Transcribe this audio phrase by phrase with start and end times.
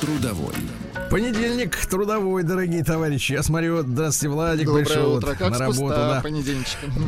[0.00, 0.54] Трудовой.
[1.10, 3.32] Понедельник трудовой, дорогие товарищи.
[3.32, 5.28] Я смотрю, здравствуйте, Владик Доброе пришел утро.
[5.28, 5.88] вот Как на работу.
[5.94, 6.22] Да.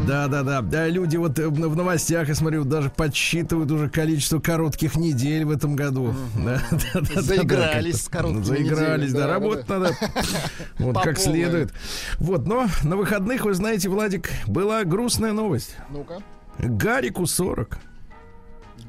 [0.06, 0.62] Да, да, да.
[0.62, 5.50] Да, люди вот э, в новостях, я смотрю, даже подсчитывают уже количество коротких недель в
[5.50, 6.14] этом году.
[6.36, 9.91] Да, да, да, да, Заигрались с короткими Заигрались, неделями, да, да, работать надо.
[10.78, 11.41] Вот По как полной.
[11.41, 11.72] следует.
[12.18, 15.74] Вот, но на выходных, вы знаете, Владик, была грустная новость.
[15.91, 16.22] Ну-ка.
[16.58, 17.78] Гарику 40.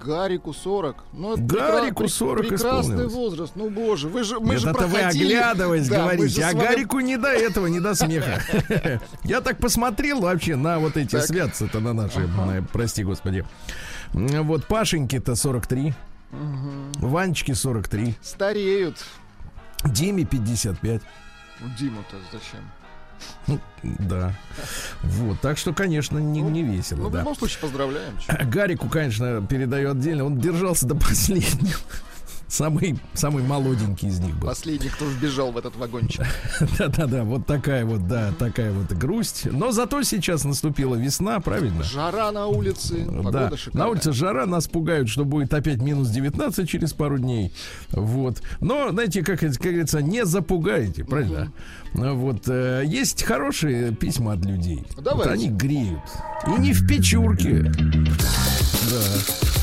[0.03, 1.03] Гарику 40.
[1.13, 3.53] Ну, это Гарику прекра- 40 Прекрасный возраст.
[3.55, 6.59] Ну, боже, вы же, мы Нет, же это вы проходили- оглядываясь Да, говорите, а вами-
[6.67, 8.41] Гарику не до этого, не до смеха.
[9.23, 12.27] Я так посмотрел вообще на вот эти святцы-то на наши,
[12.73, 13.45] прости господи.
[14.13, 15.93] Вот Пашеньке-то 43,
[16.99, 18.97] Ванечке 43, Стареют.
[19.85, 21.01] Диме 55.
[21.59, 22.61] Ну, Диму-то зачем?
[23.47, 24.33] Ну, да.
[25.03, 27.19] Вот, так что, конечно, не, не Ну, весело, в да.
[27.19, 28.13] любом случае, поздравляем.
[28.49, 30.25] Гарику, конечно, передаю отдельно.
[30.25, 31.77] Он держался до последнего.
[32.47, 34.47] Самый, самый молоденький из них был.
[34.47, 36.25] Последний, кто вбежал в этот вагончик.
[36.79, 39.47] Да-да-да, вот такая вот, да, такая вот грусть.
[39.51, 41.83] Но зато сейчас наступила весна, правильно?
[41.83, 43.83] Жара на улице, погода Да, шикарная.
[43.85, 47.51] на улице жара, нас пугают, что будет опять минус 19 через пару дней.
[47.91, 48.41] Вот.
[48.61, 51.51] Но, знаете, как, как говорится, не запугаете, правильно?
[51.93, 52.47] Ну Вот.
[52.47, 54.85] э, есть хорошие письма от людей.
[54.97, 55.15] Давайте.
[55.15, 56.01] Вот они греют.
[56.47, 57.63] И не в печурке.
[58.89, 59.56] Да.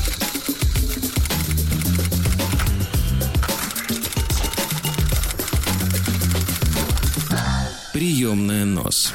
[7.95, 9.13] Приемная нос.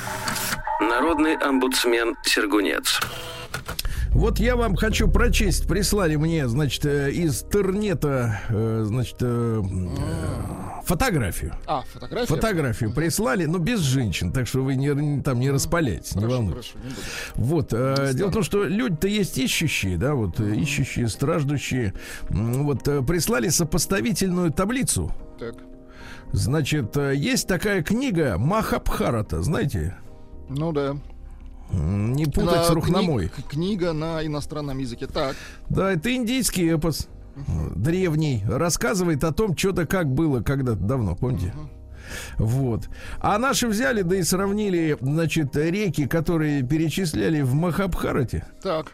[0.81, 2.98] Народный омбудсмен Сергунец.
[4.09, 5.69] Вот я вам хочу прочесть.
[5.69, 9.63] Прислали мне, значит, э, из интернета, э, значит, э,
[10.86, 11.52] фотографию.
[11.67, 12.27] А, фотография?
[12.27, 16.73] Фотографию прислали, но без женщин, так что вы не, не- там не распаляйтесь, не волнуйтесь.
[16.73, 16.79] хорошо,
[17.36, 17.45] не.
[17.45, 21.92] Вот, э, дело в том, что люди-то есть ищущие, да, вот, ищущие, страждущие.
[22.30, 25.12] Вот, прислали сопоставительную таблицу.
[25.39, 25.55] Так.
[26.33, 29.96] Значит, э, есть такая книга Махабхарата, знаете?
[30.48, 30.96] Ну да.
[31.73, 33.27] Не путать На с Рухномой.
[33.27, 35.07] кни- Книга на иностранном языке.
[35.07, 35.36] Так.
[35.68, 37.08] Да, это индийский эпос.
[37.77, 38.42] Древний.
[38.46, 41.55] Рассказывает о том, что-то как было когда-то давно, помните?
[42.39, 42.89] Вот.
[43.20, 48.45] А наши взяли, да и сравнили, значит, реки, которые перечисляли в Махабхарате.
[48.62, 48.92] Так.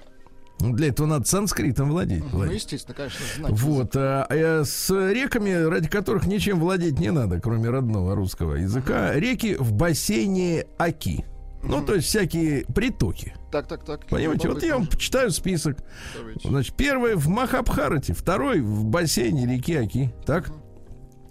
[0.60, 2.24] Ну, Для этого надо санскритом владеть.
[2.32, 2.54] Ну, Владик.
[2.54, 3.52] естественно, конечно, знать.
[3.52, 9.12] Вот, а, э, с реками, ради которых ничем владеть не надо, кроме родного русского языка,
[9.14, 11.26] реки в бассейне Аки.
[11.62, 13.34] Ну, то есть всякие притоки.
[13.50, 14.06] Так, так, так.
[14.06, 15.78] Понимаете, вот я вам почитаю список.
[16.16, 16.48] Давайте.
[16.48, 20.14] Значит, первый в Махабхарате, второй в бассейне реки Аки.
[20.24, 20.52] Так?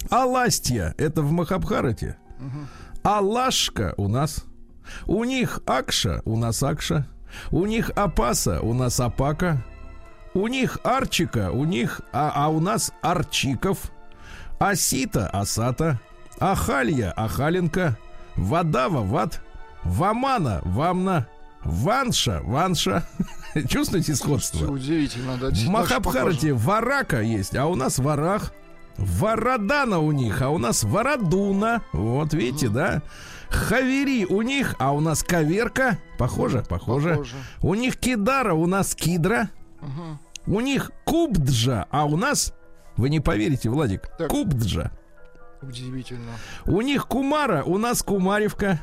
[0.09, 2.17] Аластья это в Махабхарате.
[3.03, 4.43] Алашка у нас.
[5.07, 7.07] У них Акша, у нас Акша.
[7.51, 9.63] У них Апаса, у нас Апака.
[10.34, 13.91] У них Арчика, у них, а, а у нас Арчиков.
[14.59, 16.00] Асита, Асата.
[16.40, 17.97] Ахалья, Ахаленко.
[18.35, 19.41] Вадава, Ват.
[19.84, 21.28] Вамана, Вамна.
[21.63, 23.07] Ванша, Ванша.
[23.69, 24.67] Чувствуете сходство?
[24.67, 25.50] удивительно, да.
[25.50, 28.53] В Махабхарате Варака есть, а у нас Варах.
[28.97, 31.81] Варадана у них, а у нас Варадуна.
[31.91, 33.02] Вот видите, да?
[33.50, 35.97] Хавери у них, а у нас Каверка.
[36.17, 37.09] Похоже, похоже.
[37.11, 37.35] Похоже.
[37.61, 39.50] У них Кидара, у нас Кидра.
[39.81, 40.19] Мгм.
[40.47, 42.53] У них Кубджа, а у нас...
[42.97, 44.09] Вы не поверите, Владик.
[44.17, 44.29] Так.
[44.29, 44.91] Кубджа.
[45.61, 46.31] Удивительно.
[46.66, 48.79] У них Кумара, у нас Кумаревка.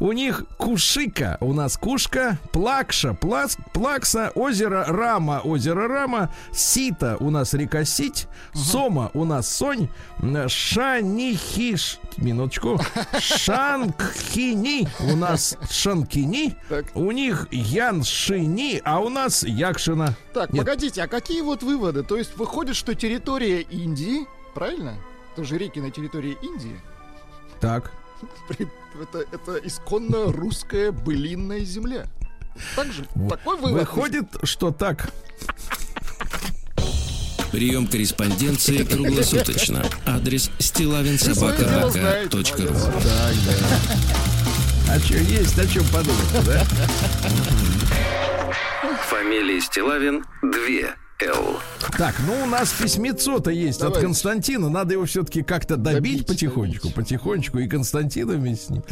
[0.00, 7.30] У них Кушика, у нас Кушка, Плакша, Плас, Плакса, озеро Рама, озеро Рама, Сита, у
[7.30, 9.88] нас река Сить, Сома, у нас Сонь,
[10.48, 12.78] Шанихиш, минуточку,
[13.20, 16.86] Шанкхини, у нас Шанкини, Так.
[16.94, 20.14] у них Яншини, а у нас Якшина.
[20.34, 20.64] Так, Нет.
[20.64, 22.02] погодите, а какие вот выводы?
[22.02, 24.94] То есть выходит, что территория Индии, правильно?
[25.36, 26.80] Тоже реки на территории Индии.
[27.60, 27.92] Так.
[29.00, 32.06] Это, это исконно русская былинная земля.
[32.74, 33.04] Так же?
[33.28, 33.80] Такой вывод.
[33.80, 35.10] Выходит, что так.
[37.52, 39.84] Прием корреспонденции круглосуточно.
[40.06, 44.94] Адрес стилавинсобакабк.ру Так, да.
[44.94, 46.64] А что есть, о чем подумать, да?
[49.10, 51.60] Фамилия Стилавин 2 Л.
[51.96, 53.96] Так, ну у нас письмецо-то есть Давай.
[53.96, 54.68] от Константина.
[54.68, 56.94] Надо его все-таки как-то добить, Добить, потихонечку, добить.
[56.94, 57.58] потихонечку.
[57.58, 58.82] И Константина вместе с ним.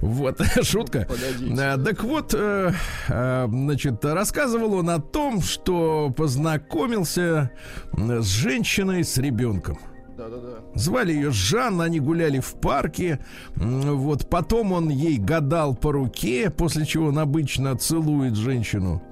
[0.00, 1.06] Вот, шутка.
[1.08, 1.60] Погодите.
[1.60, 2.72] Э, Так вот, э,
[3.08, 7.50] э, значит, рассказывал он о том, что познакомился
[7.96, 9.78] с женщиной с ребенком.
[10.16, 10.60] Да-да-да.
[10.74, 13.18] Звали ее Жанна, они гуляли в парке.
[13.56, 19.02] Вот потом он ей гадал по руке, после чего он обычно целует женщину.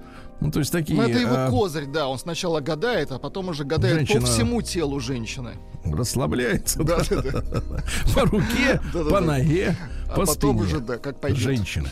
[0.44, 1.00] Ну, то есть такие...
[1.00, 2.06] Ну, это его а, козырь, да.
[2.06, 5.52] Он сначала гадает, а потом уже гадает Женщина- по всему телу женщины.
[5.84, 6.98] расслабляется да,
[8.14, 9.74] по руке, по ноге,
[10.08, 10.60] А по спине.
[10.60, 11.40] уже, да, как пойдет.
[11.40, 11.88] Женщина.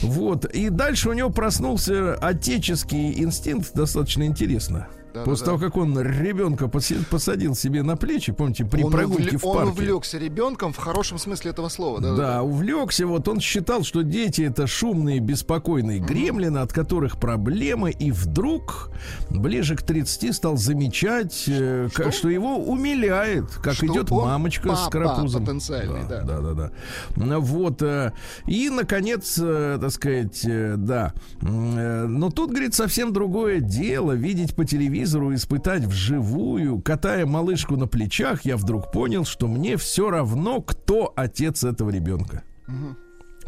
[0.00, 0.46] Вот.
[0.46, 4.88] И дальше у него проснулся отеческий инстинкт, достаточно интересно.
[5.14, 5.30] Да-да-да.
[5.30, 9.46] После того, как он ребенка посадил себе на плечи, помните, при он прогулке увле- в
[9.46, 9.70] Он парке.
[9.70, 12.00] увлекся ребенком в хорошем смысле этого слова.
[12.00, 13.06] Да, Да, увлекся.
[13.06, 17.92] Вот он считал, что дети это шумные, беспокойные гремлины, от которых проблемы.
[17.92, 18.90] И вдруг,
[19.30, 22.02] ближе к 30, стал замечать, э, Что?
[22.02, 25.44] как- что его умиляет, как Что идет он мамочка с папа карапузом.
[25.44, 26.22] потенциальный, да.
[26.22, 26.70] да, да, да.
[27.14, 27.82] Ну, Вот.
[27.82, 28.12] э,
[28.46, 30.40] И, наконец, э, так сказать,
[30.76, 31.12] да.
[31.40, 34.12] Но тут, говорит, совсем другое дело.
[34.12, 40.10] Видеть по телевизору, испытать вживую, катая малышку на плечах, я вдруг понял, что мне все
[40.10, 42.42] равно, кто отец этого ребенка.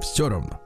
[0.00, 0.60] Все равно.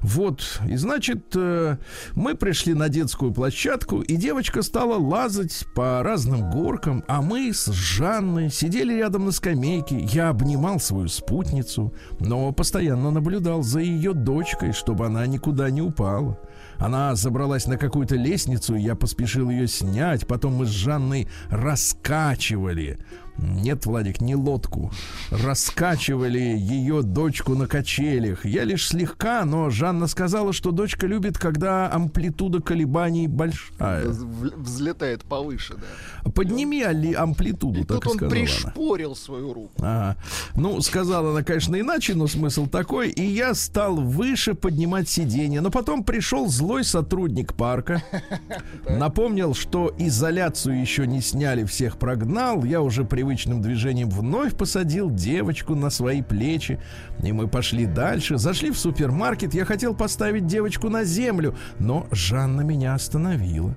[0.00, 1.76] Вот, и значит, э,
[2.14, 7.66] мы пришли на детскую площадку, и девочка стала лазать по разным горкам, а мы с
[7.66, 9.98] Жанной сидели рядом на скамейке.
[9.98, 16.38] Я обнимал свою спутницу, но постоянно наблюдал за ее дочкой, чтобы она никуда не упала.
[16.78, 20.26] Она забралась на какую-то лестницу, я поспешил ее снять.
[20.26, 22.98] Потом мы с Жанной раскачивали.
[23.38, 24.90] Нет, Владик, не лодку.
[25.30, 28.44] Раскачивали ее дочку на качелях.
[28.44, 34.06] Я лишь слегка, но Жанна сказала, что дочка любит, когда амплитуда колебаний большая.
[34.08, 36.30] Взлетает повыше, да.
[36.32, 38.40] Подними али амплитуду, И так тут и он сказала она.
[38.40, 39.72] пришпорил свою руку.
[39.78, 40.16] Ага.
[40.56, 43.10] Ну, сказала она, конечно, иначе, но смысл такой.
[43.10, 45.60] И я стал выше поднимать сиденье.
[45.60, 48.02] Но потом пришел злой сотрудник парка.
[48.88, 52.64] Напомнил, что изоляцию еще не сняли, всех прогнал.
[52.64, 56.80] Я уже привычным движением вновь посадил девочку на свои плечи.
[57.22, 58.38] И мы пошли дальше.
[58.38, 59.52] Зашли в супермаркет.
[59.52, 61.54] Я хотел поставить девочку на землю.
[61.78, 63.76] Но Жанна меня остановила.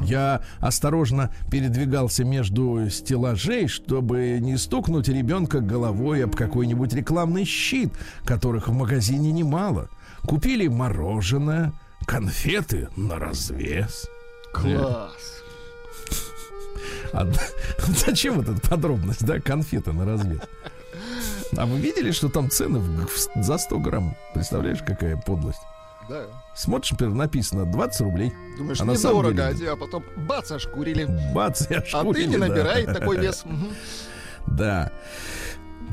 [0.00, 7.92] Я осторожно передвигался между стеллажей, чтобы не стукнуть ребенка головой об какой-нибудь рекламный щит,
[8.24, 9.88] которых в магазине немало.
[10.22, 11.72] Купили мороженое,
[12.06, 14.08] конфеты на развес.
[14.52, 15.39] Класс.
[17.12, 17.28] А
[17.78, 20.40] зачем эта подробность, да, конфеты на развес?
[21.56, 24.16] А вы видели, что там цены в- в- за 100 грамм?
[24.34, 25.58] Представляешь, какая подлость?
[26.08, 26.24] Да.
[26.54, 28.32] Смотришь, например, написано 20 рублей.
[28.58, 31.06] Думаешь, А на самом недорого, деле- а потом бац, ошкурили.
[31.32, 32.46] Бац, и А ты ошкурили, не да.
[32.48, 33.44] набирай такой вес.
[34.46, 34.90] Да.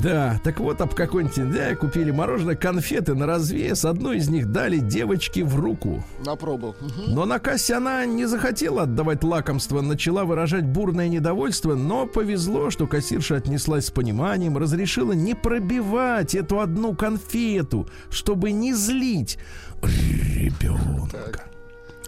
[0.02, 3.84] Да, так вот, об какой-нибудь да, купили мороженое, конфеты на развес.
[3.84, 6.04] Одну из них дали девочке в руку.
[6.24, 6.76] На пробу.
[7.08, 12.86] Но на кассе она не захотела отдавать лакомство, начала выражать бурное недовольство, но повезло, что
[12.86, 19.40] кассирша отнеслась с пониманием, разрешила не пробивать эту одну конфету, чтобы не злить
[19.82, 21.46] ребенка.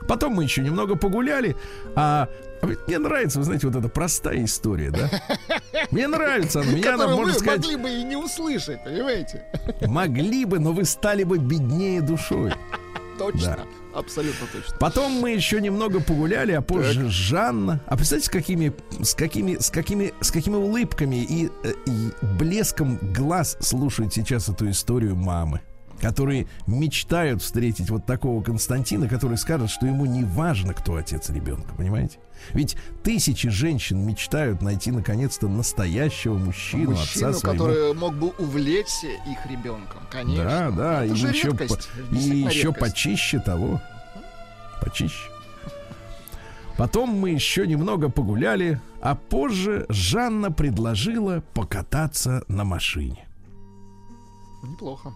[0.07, 1.55] Потом мы еще немного погуляли,
[1.95, 2.29] а
[2.61, 5.09] мне нравится, вы знаете, вот эта простая история, да?
[5.91, 6.61] Мне нравится.
[6.61, 9.45] Меня, она, можно вы сказать, могли бы и не услышать, понимаете?
[9.87, 12.53] могли бы, но вы стали бы беднее душой.
[13.17, 13.59] Точно.
[13.93, 14.77] Абсолютно точно.
[14.77, 17.81] Потом мы еще немного погуляли, а позже Жанна.
[17.87, 22.97] А представьте, с какими, с какими, с какими, с какими улыбками и, э, и блеском
[23.01, 25.61] глаз слушают сейчас эту историю мамы,
[26.01, 31.73] которые мечтают встретить вот такого Константина, который скажет, что ему не важно, кто отец ребенка,
[31.77, 32.19] понимаете?
[32.53, 37.65] Ведь тысячи женщин мечтают найти наконец-то настоящего мужчину, Мужчину, отца своего.
[37.65, 40.45] который мог бы увлечься их ребенком, конечно.
[40.45, 43.81] Да, да, Это и еще, редкость, по- и еще почище того.
[44.81, 45.29] Почище.
[46.77, 53.27] Потом мы еще немного погуляли, а позже Жанна предложила покататься на машине.
[54.63, 55.13] Неплохо.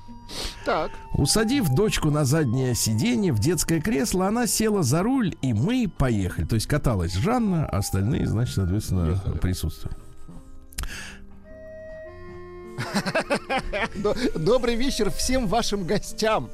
[0.66, 5.92] Так, Усадив дочку на заднее сиденье в детское кресло, она села за руль, и мы
[5.98, 6.46] поехали.
[6.46, 9.38] То есть каталась Жанна, а остальные, значит, соответственно, Ехали.
[9.40, 9.98] присутствуют.
[13.96, 16.50] до- добрый вечер всем вашим гостям.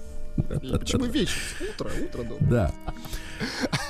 [0.71, 1.35] Почему вечер?
[1.75, 2.25] Утро, утро.
[2.39, 2.71] Да.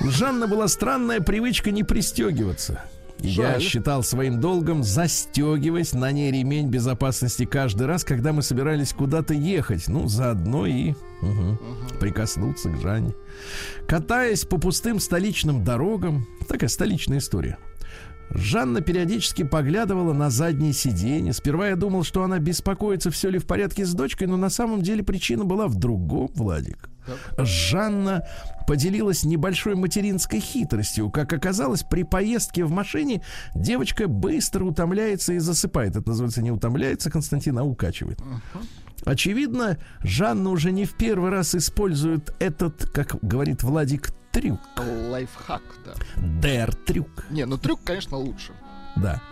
[0.00, 2.82] У Жанны была странная привычка не пристегиваться.
[3.22, 9.34] Я считал своим долгом застегивать на ней ремень безопасности каждый раз, когда мы собирались куда-то
[9.34, 9.88] ехать.
[9.88, 11.58] Ну, заодно и угу,
[12.00, 13.14] прикоснуться к Жанне.
[13.86, 17.58] Катаясь по пустым столичным дорогам, такая столичная история–
[18.32, 21.32] Жанна периодически поглядывала на заднее сиденье.
[21.32, 24.82] Сперва я думал, что она беспокоится, все ли в порядке с дочкой, но на самом
[24.82, 26.88] деле причина была в другом, Владик.
[27.38, 28.26] Жанна
[28.66, 31.10] поделилась небольшой материнской хитростью.
[31.10, 33.22] Как оказалось, при поездке в машине
[33.54, 35.96] девочка быстро утомляется и засыпает.
[35.96, 38.20] Это называется не утомляется, Константин, а укачивает.
[39.04, 44.60] Очевидно, Жанна уже не в первый раз использует этот, как говорит Владик, трюк.
[44.78, 45.92] Лайфхак, да.
[46.16, 47.24] Дэр-трюк.
[47.30, 48.52] Не, ну трюк, конечно, лучше.
[48.96, 49.22] Да.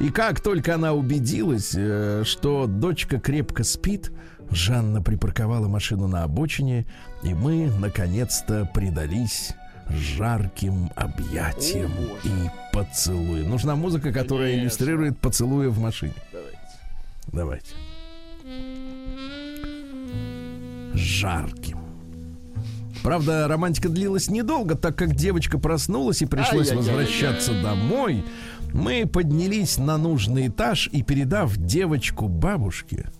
[0.00, 4.12] И как только она убедилась, э, что дочка крепко спит,
[4.50, 6.86] Жанна припарковала машину на обочине,
[7.22, 9.52] и мы, наконец-то, предались
[9.88, 13.50] жарким объятиям О, и поцелуям.
[13.50, 14.64] Нужна музыка, которая Конечно.
[14.64, 16.14] иллюстрирует поцелуи в машине.
[16.32, 16.58] Давайте.
[17.32, 17.74] Давайте.
[20.94, 21.78] Жарким
[23.02, 28.24] Правда, романтика длилась недолго, так как девочка проснулась и пришлось возвращаться домой.
[28.72, 33.10] Мы поднялись на нужный этаж и, передав девочку бабушке...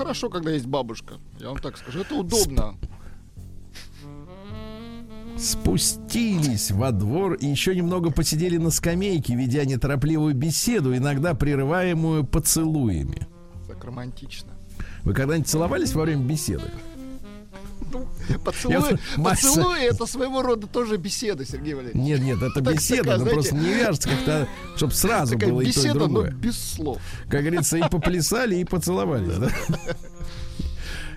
[0.00, 1.16] Хорошо, когда есть бабушка.
[1.38, 2.00] Я вам так скажу.
[2.00, 2.74] Это удобно.
[5.36, 13.26] Спустились во двор и еще немного посидели на скамейке, ведя неторопливую беседу, иногда прерываемую поцелуями.
[13.68, 14.48] Так романтично.
[15.02, 16.70] Вы когда-нибудь целовались во время беседы?
[18.44, 22.02] Поцелуй, поцелуй это своего рода тоже беседа, Сергей Валерьевич.
[22.02, 25.92] Нет, нет, это беседа, но просто не вяжется как-то, чтобы сразу было и то, и
[25.92, 26.30] другое.
[26.30, 27.00] без слов.
[27.28, 29.50] Как говорится, и поплясали, и поцеловались, да?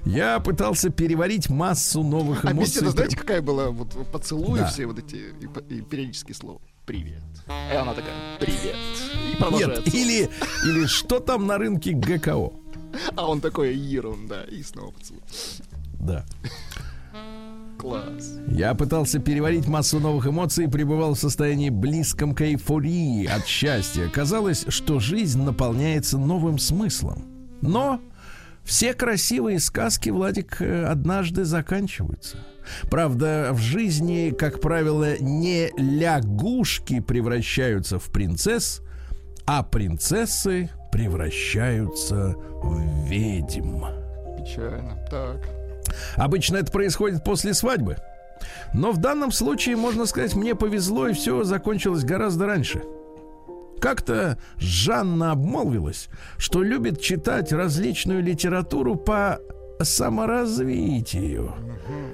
[0.06, 2.60] Я пытался переварить массу новых эмоций.
[2.60, 3.70] А беседа, знаете, какая была?
[3.70, 4.68] Вот поцелуи да.
[4.68, 6.60] все вот эти и, и периодические слова.
[6.86, 7.24] Привет.
[7.48, 8.76] И она такая, привет.
[9.40, 10.30] И Нет, или,
[10.68, 12.52] или что там на рынке ГКО?
[13.16, 14.44] А он такой, ерунда.
[14.44, 15.22] И снова поцелуй.
[16.04, 16.26] Да.
[17.78, 18.40] Класс.
[18.48, 24.08] Я пытался переварить массу новых эмоций и пребывал в состоянии близком к эйфории от счастья.
[24.08, 27.26] Казалось, что жизнь наполняется новым смыслом.
[27.62, 28.00] Но
[28.64, 32.38] все красивые сказки, Владик, э, однажды заканчиваются.
[32.90, 38.82] Правда, в жизни, как правило, не лягушки превращаются в принцесс,
[39.46, 43.84] а принцессы превращаются в ведьм.
[44.38, 44.98] Печально.
[45.10, 45.63] Так.
[46.16, 47.98] Обычно это происходит после свадьбы.
[48.74, 52.84] Но в данном случае, можно сказать, мне повезло, и все закончилось гораздо раньше.
[53.80, 59.40] Как-то Жанна обмолвилась, что любит читать различную литературу по
[59.82, 61.54] саморазвитию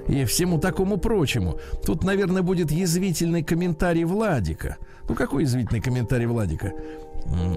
[0.07, 1.59] и всему такому прочему.
[1.85, 4.77] Тут, наверное, будет язвительный комментарий Владика.
[5.07, 6.73] Ну, какой язвительный комментарий Владика?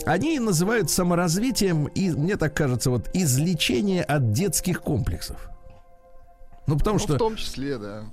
[0.05, 5.52] Они называют саморазвитием, и мне так кажется, вот излечение от детских комплексов.
[6.67, 7.15] Ну, потому ну, что...
[7.15, 8.05] В том числе, да.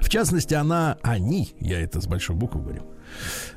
[0.00, 2.82] В частности, она, они, я это с большой буквы говорю,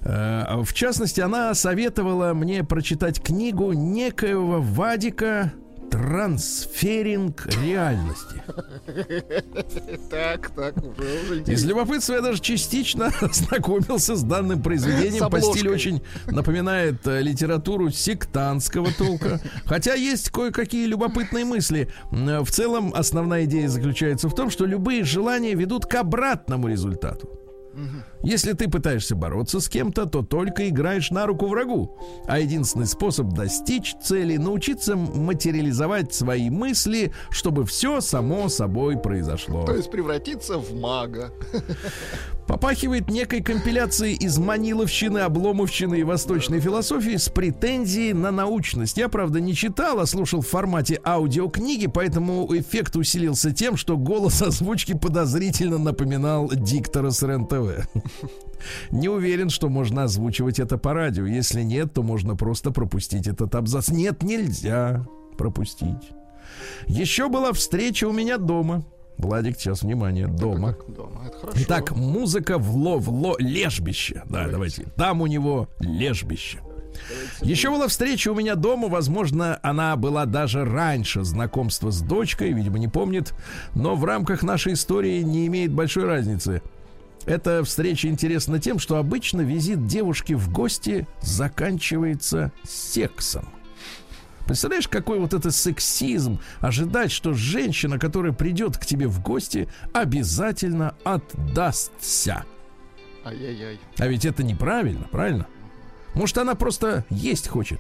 [0.02, 5.54] э, в частности, она советовала мне прочитать книгу некоего Вадика
[5.92, 8.44] Трансферинг реальности.
[10.10, 15.30] Так, так, уже, уже Из любопытства я даже частично ознакомился с данным произведением.
[15.30, 19.42] По стилю очень напоминает э, литературу сектантского толка.
[19.66, 21.90] Хотя есть кое-какие любопытные мысли.
[22.12, 27.30] В целом, основная идея заключается в том, что любые желания ведут к обратному результату.
[28.22, 31.98] Если ты пытаешься бороться с кем-то, то только играешь на руку врагу.
[32.28, 39.66] А единственный способ достичь цели— научиться материализовать свои мысли, чтобы все само собой произошло.
[39.66, 41.32] То есть превратиться в мага.
[42.46, 48.98] Попахивает некой компиляцией из маниловщины, обломовщины и восточной философии с претензией на научность.
[48.98, 54.42] Я, правда, не читал, а слушал в формате аудиокниги, поэтому эффект усилился тем, что голос
[54.42, 57.88] озвучки подозрительно напоминал диктора с РЕН-ТВ.
[58.92, 61.26] Не уверен, что можно озвучивать это по радио.
[61.26, 63.90] Если нет, то можно просто пропустить этот абзац.
[63.90, 65.06] Нет, нельзя
[65.38, 66.12] пропустить.
[66.88, 68.84] Еще была встреча у меня дома.
[69.18, 70.72] Владик, сейчас внимание, дома.
[70.72, 71.24] Это дома.
[71.28, 71.58] Это хорошо.
[71.62, 74.24] Итак, музыка в ло, в ло, лежбище.
[74.26, 74.52] Да, давайте.
[74.52, 74.84] давайте.
[74.96, 76.60] Там у него лежбище.
[77.42, 82.80] Еще была встреча у меня дома, возможно, она была даже раньше знакомства с дочкой, видимо,
[82.80, 83.34] не помнит,
[83.76, 86.62] но в рамках нашей истории не имеет большой разницы.
[87.30, 93.48] Эта встреча интересна тем, что обычно визит девушки в гости заканчивается сексом.
[94.48, 100.96] Представляешь, какой вот это сексизм ожидать, что женщина, которая придет к тебе в гости, обязательно
[101.04, 102.46] отдастся.
[103.24, 103.80] Ай-яй-яй.
[104.00, 105.46] А ведь это неправильно, правильно?
[106.16, 107.80] Может, она просто есть хочет.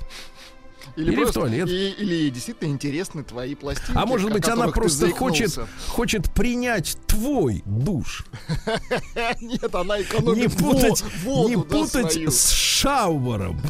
[0.96, 1.68] Или, Или в просто- туалет.
[1.70, 3.92] и- или ей действительно интересны твои пластинки.
[3.96, 5.58] А может быть, она просто хочет,
[5.88, 8.26] хочет принять твой душ.
[9.42, 12.32] Нет, она экономит Не путать, воду, не да, путать свою.
[12.32, 13.62] с шауэром.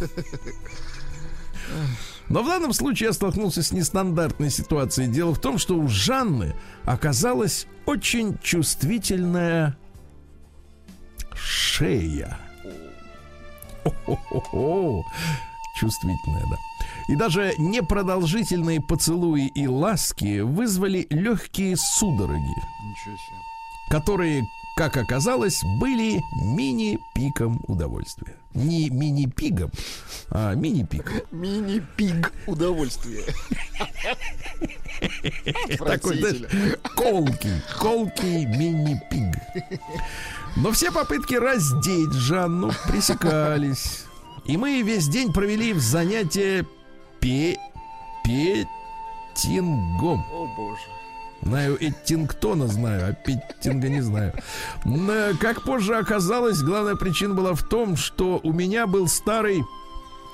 [2.29, 5.07] Но в данном случае я столкнулся с нестандартной ситуацией.
[5.07, 9.75] Дело в том, что у Жанны оказалась очень чувствительная
[11.33, 12.37] шея.
[13.83, 15.03] О-хо-хо-хо.
[15.79, 16.57] Чувствительная, да.
[17.09, 22.55] И даже непродолжительные поцелуи и ласки вызвали легкие судороги
[23.89, 28.37] которые, как оказалось, были мини-пиком удовольствия.
[28.53, 29.71] Не мини-пигом,
[30.29, 31.15] а мини-пиком.
[31.31, 33.23] Мини-пиг удовольствие.
[35.77, 39.35] Такой, знаешь, колкий, колкий мини-пиг.
[40.55, 44.05] Но все попытки раздеть Жанну пресекались.
[44.45, 46.65] И мы весь день провели в занятии
[47.19, 47.57] пе...
[48.23, 50.23] петингом.
[50.31, 50.81] О боже.
[51.41, 54.33] Знаю Эттингтона знаю, а Петтинга не знаю.
[54.83, 59.63] Но, Как позже оказалось, главная причина была в том, что у меня был старый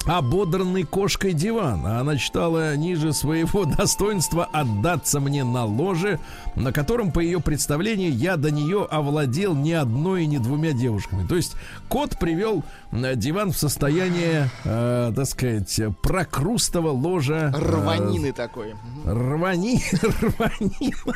[0.08, 6.20] ободранный кошкой диван, а она считала ниже своего достоинства отдаться мне на ложе,
[6.56, 11.28] на котором, по ее представлению, я до нее овладел не одной и не двумя девушками.
[11.28, 11.56] То есть
[11.90, 17.52] кот привел э, диван в состояние, э, так сказать, прокрустого ложа.
[17.56, 18.74] э, Рванины такой.
[19.04, 19.34] Мгм.
[19.34, 19.82] Рвани,
[20.22, 21.14] рванина,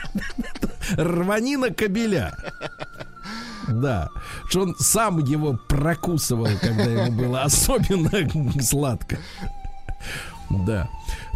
[0.98, 2.36] рванина кобеля.
[3.69, 4.09] Да,
[4.47, 9.17] что он сам его прокусывал, когда ему было особенно сладко.
[10.49, 10.89] Да.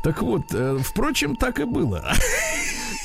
[0.03, 2.13] Так вот, э, впрочем, так и было.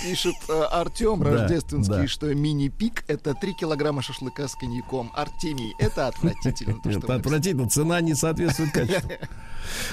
[0.02, 2.08] Пишет э, Артем Да, Рождественский, да.
[2.08, 5.10] что мини-пик это 3 килограмма шашлыка с коньяком.
[5.14, 6.80] Артемий, это отвратительно.
[6.82, 9.10] то, Это отвратительно, цена не соответствует качеству.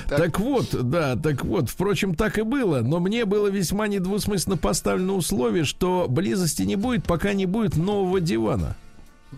[0.08, 0.18] Так.
[0.20, 5.16] Так вот, да, так вот, впрочем, так и было, но мне было весьма недвусмысленно поставлено
[5.16, 8.78] условие, что близости не будет, пока не будет нового дивана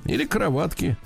[0.05, 0.97] или кроватки.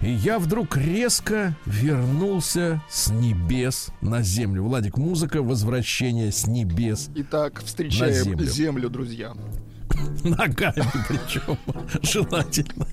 [0.00, 4.64] И я вдруг резко вернулся с небес на землю.
[4.64, 8.46] Владик, музыка возвращения с небес Итак, встречаем землю.
[8.46, 8.90] землю.
[8.90, 9.32] друзья.
[10.24, 11.56] ногами, причем
[12.02, 12.86] желательно.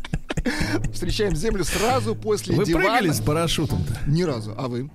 [0.93, 2.86] Встречаем землю сразу после Вы дивана.
[2.86, 3.97] прыгали с парашютом-то?
[4.08, 4.54] Ни разу.
[4.58, 4.91] А вы?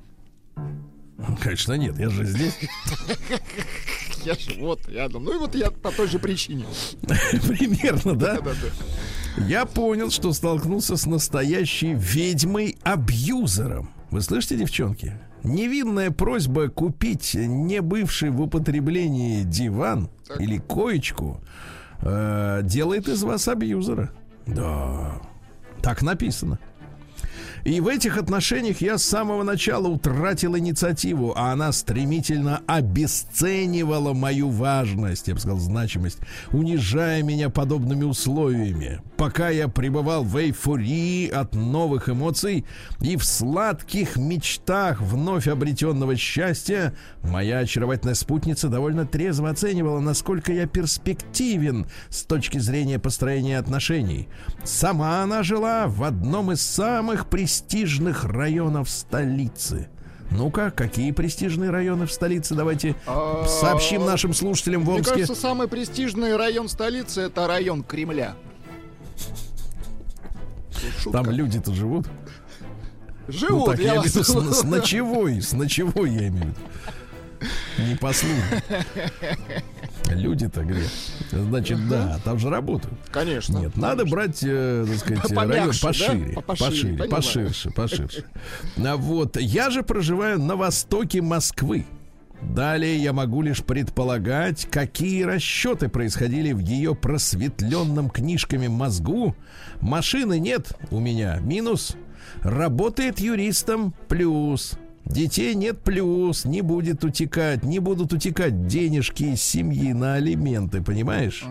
[1.41, 2.59] Конечно, нет, я же здесь.
[4.25, 5.25] Я же вот рядом.
[5.25, 6.65] Ну и вот я по той же причине.
[7.03, 8.37] Примерно, да?
[8.37, 9.45] Да-да-да.
[9.47, 13.91] Я понял, что столкнулся с настоящей ведьмой-абьюзером.
[14.11, 15.13] Вы слышите, девчонки?
[15.43, 20.41] Невинная просьба купить не бывший в употреблении диван Так.
[20.41, 21.43] или коечку
[22.01, 24.11] э, делает из вас абьюзера.
[24.47, 25.21] Да,
[25.83, 26.59] так написано.
[27.65, 34.51] И в этих отношениях я с самого начала утратил инициативу, а она стремительно обесценивала мою
[34.51, 36.19] важность, я бы сказал, значимость,
[36.53, 39.01] унижая меня подобными условиями.
[39.17, 42.65] Пока я пребывал в эйфории от новых эмоций
[43.01, 50.67] и в сладких мечтах вновь обретенного счастья, моя очаровательная спутница довольно трезво оценивала, насколько я
[50.67, 54.29] перспективен с точки зрения построения отношений.
[54.65, 59.89] Сама она жила в одном из самых престижных районов столицы.
[60.33, 62.55] Ну-ка, какие престижные районы в столице?
[62.57, 65.13] Давайте А, сообщим нашим слушателям в Мне Омске.
[65.15, 68.35] кажется, самый престижный район столицы это район Кремля.
[71.03, 71.23] Шутка.
[71.23, 72.07] Там люди-то живут.
[73.27, 73.67] Ну живут.
[73.67, 76.49] так, я я имею в виду с, вас- с ночевой, с ночевой я имею в
[76.49, 77.89] виду.
[77.89, 78.63] Не послушай.
[80.11, 80.85] Люди-то где?
[81.31, 82.99] Значит, да, там же работают.
[83.11, 83.59] Конечно.
[83.59, 85.87] Нет, надо брать, э, так сказать, район Помягче, да?
[85.89, 88.25] пошире, По- пошире, пошире, поширше, поширше.
[88.77, 91.87] А вот я же проживаю на востоке Москвы.
[92.53, 99.35] Далее я могу лишь предполагать, какие расчеты происходили в ее просветленном книжками мозгу.
[99.81, 101.97] Машины нет у меня, минус.
[102.43, 104.79] Работает юристом, плюс.
[105.05, 106.45] Детей нет, плюс.
[106.45, 111.45] Не будет утекать, не будут утекать денежки из семьи на алименты, понимаешь?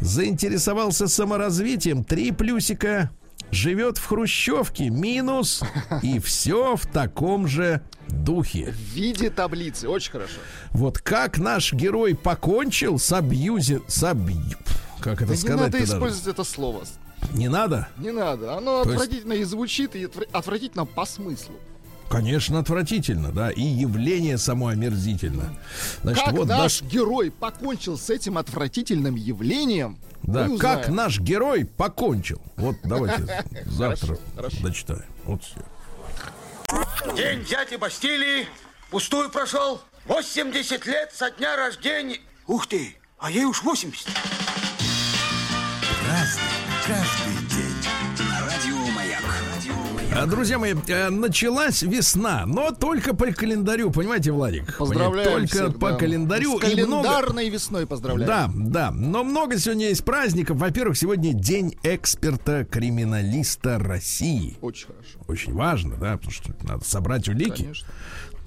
[0.00, 3.10] Заинтересовался саморазвитием, три плюсика.
[3.54, 5.62] Живет в хрущевке, минус.
[6.02, 8.72] И все в таком же духе.
[8.72, 9.88] В виде таблицы.
[9.88, 10.34] Очень хорошо.
[10.72, 13.80] Вот как наш герой покончил с абьюзи...
[13.86, 14.42] С абью...
[15.00, 15.84] Как это Да не сказать надо даже?
[15.92, 16.82] использовать это слово.
[17.32, 17.88] Не надо?
[17.98, 18.56] Не надо.
[18.56, 21.54] Оно То есть- отвратительно и звучит, и отвра- отвратительно по смыслу.
[22.08, 23.50] Конечно, отвратительно, да.
[23.50, 25.56] И явление само омерзительно.
[26.02, 26.90] Значит, как вот наш наш...
[26.90, 30.96] герой покончил с этим отвратительным явлением, Да, мы как узнаем.
[30.96, 32.40] наш герой покончил.
[32.56, 34.18] Вот давайте завтра
[34.62, 35.04] дочитаем.
[35.24, 35.60] Вот все.
[37.16, 38.46] День дяди Бастилии
[38.90, 39.80] пустую прошел.
[40.06, 42.18] 80 лет со дня рождения.
[42.46, 44.06] Ух ты, а ей уж 80.
[46.06, 46.42] Разный,
[46.86, 47.23] каждый
[50.26, 54.76] Друзья мои, э, началась весна, но только по календарю, понимаете, Владик?
[54.78, 55.96] Поздравляем Только всех, по да.
[55.96, 56.58] календарю.
[56.60, 58.26] С и много- календарной весной поздравляем.
[58.26, 58.90] Да, да.
[58.90, 60.56] Но много сегодня есть праздников.
[60.58, 64.56] Во-первых, сегодня день эксперта-криминалиста России.
[64.60, 65.18] Очень хорошо.
[65.26, 67.62] Очень важно, да, потому что надо собрать улики.
[67.62, 67.88] Конечно.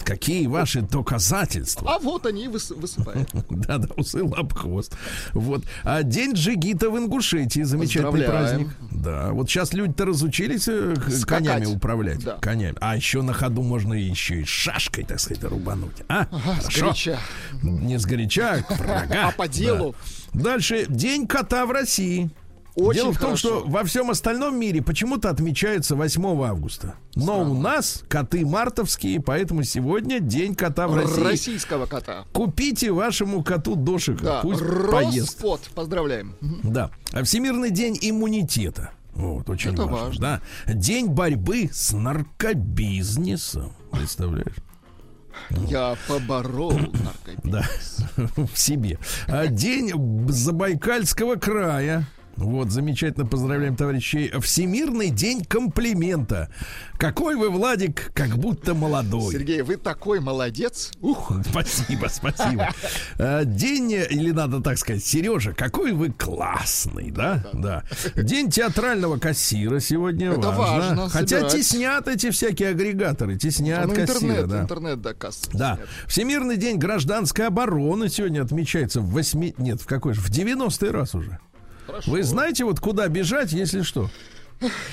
[0.08, 1.96] Какие ваши доказательства?
[1.96, 3.30] А вот они и выс- высыпают.
[3.50, 4.96] Да-да, усы, лап, хвост.
[5.34, 5.64] Вот.
[5.84, 7.64] А день джигита в Ингушетии.
[7.64, 8.70] Замечательный праздник.
[8.90, 9.32] Да.
[9.34, 12.22] Вот сейчас люди-то разучились э, конями управлять.
[12.40, 12.78] Конями.
[12.80, 15.98] А еще на ходу можно еще и шашкой, так сказать, рубануть.
[16.08, 16.28] А?
[16.62, 17.20] Сгоряча.
[17.62, 19.28] Не сгоряча, а.
[19.28, 19.94] А по делу.
[20.34, 20.44] Да.
[20.52, 20.86] Дальше.
[20.88, 22.30] День кота в России.
[22.78, 23.48] Очень Дело в том, хорошо.
[23.62, 26.94] что во всем остальном мире почему-то отмечается 8 августа.
[27.16, 31.24] Но у нас коты мартовские, поэтому сегодня день кота в России.
[31.24, 32.26] Российского кота.
[32.34, 35.18] Купите вашему коту дошика, Да, пусть поест.
[35.42, 35.62] Роспот.
[35.74, 36.36] Поздравляем.
[36.64, 36.92] Да.
[37.14, 38.92] А Всемирный день иммунитета.
[39.14, 40.06] Вот, очень Это важно.
[40.06, 40.42] важно.
[40.68, 40.74] Да.
[40.74, 43.74] День борьбы с наркобизнесом.
[43.92, 44.54] Представляешь?
[45.68, 47.42] Я поборол наркобизнес.
[47.44, 49.00] Да, в себе.
[49.28, 49.92] А День
[50.30, 52.06] Забайкальского края.
[52.38, 54.32] Вот, замечательно поздравляем товарищей.
[54.40, 56.50] Всемирный день комплимента.
[56.98, 59.34] Какой вы, Владик, как будто молодой.
[59.34, 60.92] Сергей, вы такой молодец.
[61.02, 62.70] Ух, Спасибо, спасибо.
[63.18, 67.46] А, День, или надо так сказать, Сережа, какой вы классный, да?
[67.54, 67.84] Да.
[68.16, 71.54] День театрального кассира сегодня Это важно, Хотя собирать.
[71.54, 74.62] теснят эти всякие агрегаторы, теснят ну, кассира, интернет, да.
[74.62, 75.50] интернет доказ.
[75.54, 75.80] Да.
[76.08, 79.56] Всемирный день гражданской обороны сегодня отмечается в восьми...
[79.58, 80.22] Нет, в какой же?
[80.22, 81.40] В 90-й раз уже.
[81.88, 82.12] Хорошо.
[82.12, 84.10] Вы знаете, вот куда бежать, если что?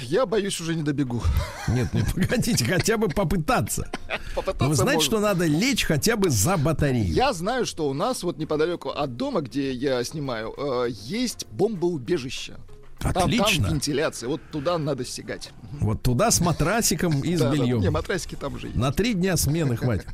[0.02, 1.22] Я боюсь, уже не добегу.
[1.68, 3.90] Нет, не погодите, хотя бы попытаться.
[4.34, 5.10] Попытаться Но вы знаете, можно.
[5.10, 7.10] что надо лечь хотя бы за батарею.
[7.10, 12.56] Я знаю, что у нас вот неподалеку от дома, где я снимаю, э, есть бомбоубежище.
[13.04, 13.66] Там, там Отлично.
[13.66, 15.50] вентиляция, вот туда надо стегать.
[15.80, 17.80] Вот туда с матрасиком и с бельем.
[17.80, 18.74] Не, матрасики там есть.
[18.74, 20.06] На три дня смены хватит.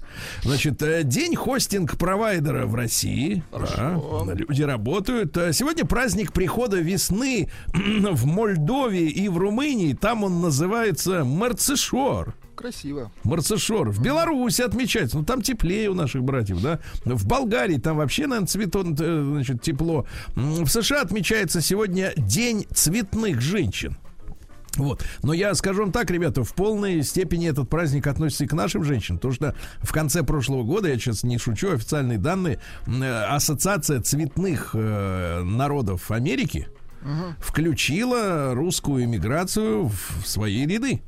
[0.42, 3.44] Значит, э, день хостинг-провайдера в России.
[3.52, 4.00] Да,
[4.34, 5.36] люди работают.
[5.36, 9.94] Э, Сегодня праздник прихода весны в Мольдове и в Румынии.
[9.94, 12.34] Там он называется Марцишор.
[12.60, 13.10] Красиво.
[13.24, 13.90] Марцишор.
[13.90, 15.16] В Беларуси отмечается.
[15.16, 16.78] Ну, там теплее у наших братьев, да.
[17.06, 20.04] В Болгарии там вообще, наверное, цветон, э, значит, тепло.
[20.34, 23.96] В США отмечается сегодня День цветных женщин.
[24.76, 25.02] Вот.
[25.22, 28.84] Но я скажу вам так, ребята, в полной степени этот праздник относится и к нашим
[28.84, 34.02] женщинам, потому что в конце прошлого года, я сейчас не шучу, официальные данные, э, Ассоциация
[34.02, 36.68] цветных э, народов Америки
[37.38, 41.00] включила русскую иммиграцию в свои ряды.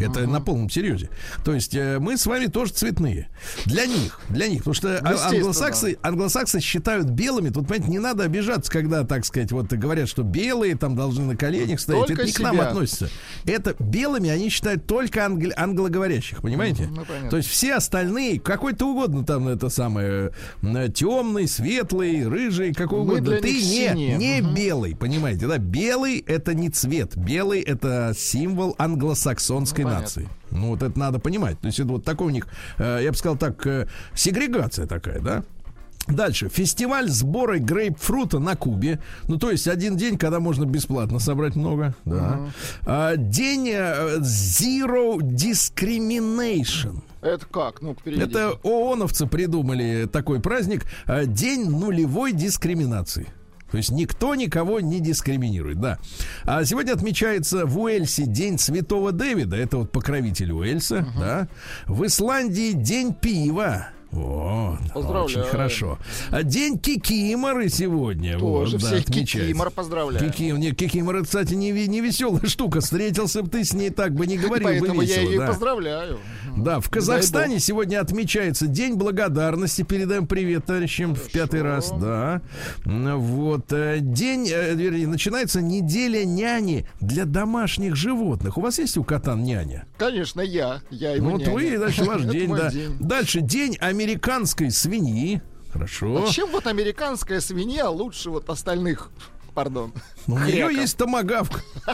[0.00, 1.10] Это на полном серьезе.
[1.44, 3.28] То есть э, мы с вами тоже цветные.
[3.66, 4.58] Для них, для них.
[4.58, 7.50] Потому что а- Естественно, англосаксы, англосаксы считают белыми.
[7.50, 11.36] Тут, понимаете, не надо обижаться, когда, так сказать, вот говорят, что белые там должны на
[11.36, 12.06] коленях стоять.
[12.06, 12.68] Только это не к нам себя.
[12.68, 13.08] относится.
[13.44, 16.88] Это белыми они считают только англ- англоговорящих, понимаете?
[16.90, 17.04] Ну.
[17.30, 20.32] То есть все остальные, какой-то угодно там это самое
[20.62, 23.20] э, темный, светлый, рыжий, какой угодно.
[23.30, 24.16] для Ты не, синие.
[24.16, 24.54] не Мгм.
[24.54, 25.58] белый, понимаете, да?
[25.58, 29.89] Белый это не цвет, белый это символ англосаксонской Ну.
[29.90, 30.28] Нации.
[30.50, 31.60] Ну вот это надо понимать.
[31.60, 32.46] То есть это вот такой у них,
[32.78, 35.42] э, я бы сказал так, э, сегрегация такая, да?
[36.08, 36.48] Дальше.
[36.48, 39.00] Фестиваль сбора грейпфрута на Кубе.
[39.28, 41.94] Ну, то есть один день, когда можно бесплатно собрать много.
[42.04, 42.40] Да.
[42.86, 47.02] А, день э, Zero Discrimination.
[47.20, 47.80] Это как?
[48.02, 48.30] Переведите.
[48.30, 50.86] Это ООНовцы придумали такой праздник.
[51.06, 53.26] а, День нулевой дискриминации.
[53.70, 55.98] То есть никто никого не дискриминирует, да.
[56.44, 61.48] А сегодня отмечается в Уэльсе День Святого Дэвида, это вот покровитель Уэльса, да.
[61.86, 63.88] В Исландии День пива.
[64.12, 65.24] Вот, Поздравляю.
[65.24, 65.98] очень хорошо.
[66.30, 68.38] А День Кикиморы сегодня.
[68.38, 69.46] Тоже вот, да, всех отмечается.
[69.48, 70.32] кикимор поздравляю.
[70.32, 72.80] Киким, не, кикимора, кстати, не, не веселая штука.
[72.80, 75.30] Встретился бы ты с ней так бы не говорил Поэтому бы я весело.
[75.30, 75.46] ее и да.
[75.46, 76.18] поздравляю.
[76.56, 79.82] Да, в Казахстане сегодня отмечается День благодарности.
[79.82, 81.92] Передаем привет товарищам в пятый раз.
[82.00, 82.42] Да.
[82.84, 83.72] Вот.
[83.72, 88.58] э, День, э, вернее, начинается неделя няни для домашних животных.
[88.58, 89.86] У вас есть у кота няня?
[89.98, 90.82] Конечно, я.
[90.90, 91.52] Я его Ну, вот няня.
[91.52, 92.70] вы, значит, ваш день, да.
[92.70, 92.96] день.
[92.98, 93.40] Дальше.
[93.40, 95.42] День американской свиньи.
[95.72, 96.24] Хорошо.
[96.26, 99.10] А чем вот американская свинья лучше вот остальных
[99.60, 99.92] пардон.
[100.26, 101.62] У нее есть томагавк.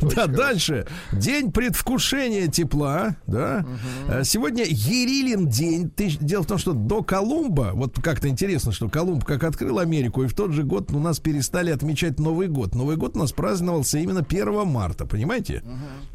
[0.00, 0.86] Да, дальше.
[1.12, 3.64] День предвкушения тепла, да.
[4.08, 5.92] А Сегодня Ерилин день.
[5.96, 10.26] Дело в том, что до Колумба, вот как-то интересно, что Колумб как открыл Америку, и
[10.26, 12.74] в тот же год у нас перестали отмечать Новый год.
[12.74, 15.62] Новый год у нас праздновался именно 1 марта, понимаете?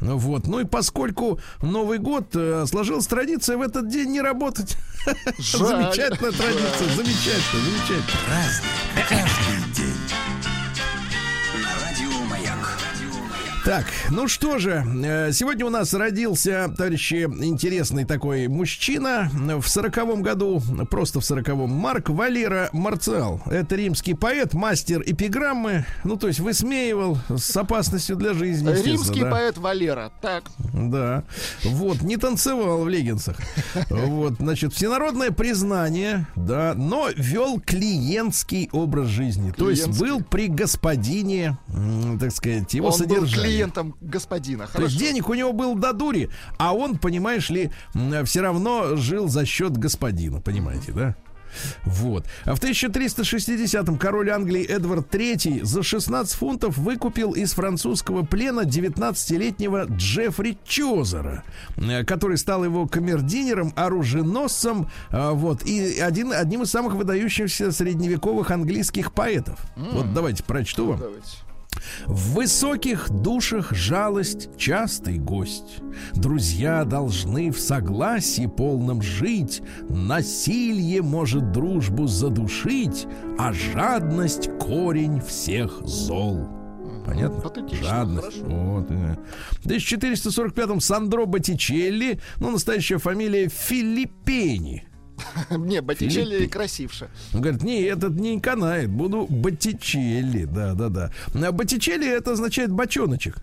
[0.00, 0.46] Ну Вот.
[0.46, 4.76] Ну и поскольку Новый год э, сложилась традиция в этот день не работать.
[5.38, 8.20] Замечательная традиция, замечательно, замечательно.
[8.28, 9.87] Разный, каждый день.
[13.68, 20.22] Так, ну что же, э, сегодня у нас родился, товарищи, интересный такой мужчина в сороковом
[20.22, 23.42] году, просто в сороковом, Марк Валера Марциал.
[23.44, 28.74] Это римский поэт, мастер эпиграммы, ну то есть высмеивал с опасностью для жизни.
[28.82, 29.30] Римский да.
[29.30, 30.12] поэт Валера.
[30.22, 30.44] Так.
[30.72, 31.24] Да.
[31.62, 33.36] Вот, не танцевал в леггинсах.
[33.90, 39.50] Вот, значит, всенародное признание, да, но вел клиентский образ жизни.
[39.50, 41.58] То есть был при господине,
[42.18, 43.57] так сказать, его содержали.
[43.58, 44.66] Клиентом господина.
[44.66, 44.98] То есть Хорошо.
[44.98, 47.70] денег у него был до дури, а он, понимаешь ли,
[48.24, 51.16] все равно жил за счет господина, понимаете, да?
[51.84, 52.26] Вот.
[52.44, 59.86] А в 1360-м король Англии Эдвард III за 16 фунтов выкупил из французского плена 19-летнего
[59.86, 61.44] Джеффри Чозера,
[61.76, 68.50] э, который стал его камердинером, оруженосцем, а, вот, и один, одним из самых выдающихся средневековых
[68.50, 69.58] английских поэтов.
[69.76, 71.00] Вот давайте прочту вам.
[71.00, 71.47] Давайте.
[72.06, 75.78] В высоких душах жалость частый гость.
[76.14, 79.62] Друзья должны в согласии полном жить.
[79.88, 83.06] Насилие может дружбу задушить,
[83.38, 86.48] а жадность корень всех зол.
[87.06, 87.40] Понятно?
[87.40, 88.22] Патетично, Жадность.
[88.22, 88.44] хорошо.
[88.44, 89.16] Вот, э.
[89.62, 94.87] В 1445-м Сандро Боттичелли, ну, настоящая фамилия Филиппени.
[95.50, 97.08] Не, Боттичелли красивше.
[97.34, 101.10] Он говорит, не, этот не канает, буду Боттичелли, да, да, да.
[101.34, 103.36] А Боттичелли это означает бочоночек.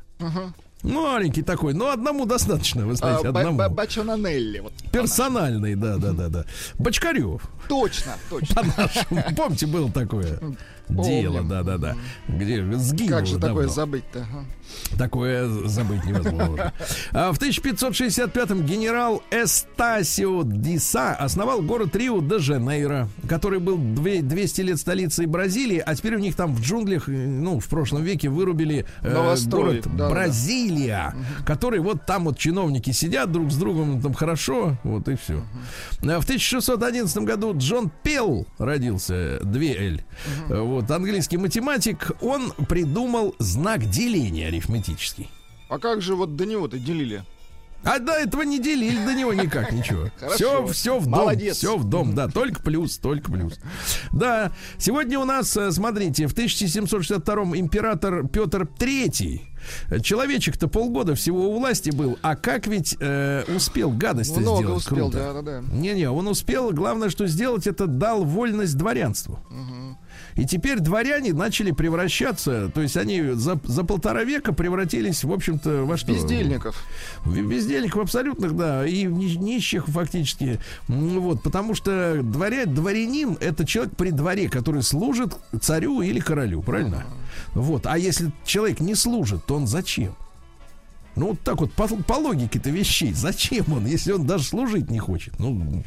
[0.84, 3.58] Ну, маленький такой, но одному достаточно, вы А, знаете, Ба- одному.
[3.58, 4.60] Ба- Бачонанелли.
[4.60, 4.74] Вот.
[4.92, 6.46] Персональный, да, да, да, да.
[6.78, 7.42] Бочкарев.
[7.68, 8.56] Точно, точно.
[8.56, 9.24] По-нашему.
[9.36, 10.40] Помните, было такое
[10.90, 11.48] дело, Помним.
[11.50, 11.96] да, да, да.
[12.28, 13.48] Где сгинуло Как же давно.
[13.62, 14.20] такое забыть-то?
[14.22, 14.46] ага?
[14.98, 16.74] Такое забыть невозможно.
[17.12, 25.26] А в 1565-м генерал Эстасио Диса основал город Рио-де-Жанейро, который был две- 200 лет столицей
[25.28, 29.36] Бразилии, а теперь у них там в джунглях, э, ну, в прошлом веке вырубили э,
[29.48, 30.10] город да-да-да.
[30.10, 35.42] Бразилия, который вот там вот чиновники сидят друг с другом, там хорошо, вот и все.
[36.02, 40.00] А В 1611 году Джон Пелл родился, две Л.
[40.76, 45.30] Вот, английский математик, он придумал знак деления арифметический.
[45.70, 47.24] А как же вот до него-то делили?
[47.86, 50.10] А до этого не делили до него никак ничего.
[50.36, 51.12] Все, все в дом.
[51.20, 51.58] Молодец.
[51.58, 52.28] Все в дом, да.
[52.28, 53.58] Только плюс, только плюс.
[54.12, 54.52] Да.
[54.78, 60.02] Сегодня у нас, э, смотрите, в 1762 император Петр III.
[60.02, 64.78] Человечек-то полгода всего у власти был, а как ведь э, успел гадость Много сделать?
[64.78, 65.18] успел, Круто.
[65.18, 65.62] да-да-да.
[65.74, 66.72] Не-не, он успел.
[66.72, 69.40] Главное, что сделать, это дал вольность дворянству.
[70.36, 75.86] И теперь дворяне начали превращаться, то есть они за, за полтора века превратились, в общем-то,
[75.86, 76.12] во что?
[76.12, 76.76] Бездельников.
[77.24, 80.60] В- Бездельников абсолютных, да, и нищих фактически.
[80.90, 86.62] М, Вот, потому что дворя, дворянин это человек при дворе, который служит царю или королю,
[86.62, 87.06] правильно?
[87.54, 90.16] Вот, а если человек не служит, то он зачем?
[91.16, 95.00] Ну, вот так вот, по, по логике-то вещей, зачем он, если он даже служить не
[95.00, 95.40] хочет?
[95.40, 95.84] Ну,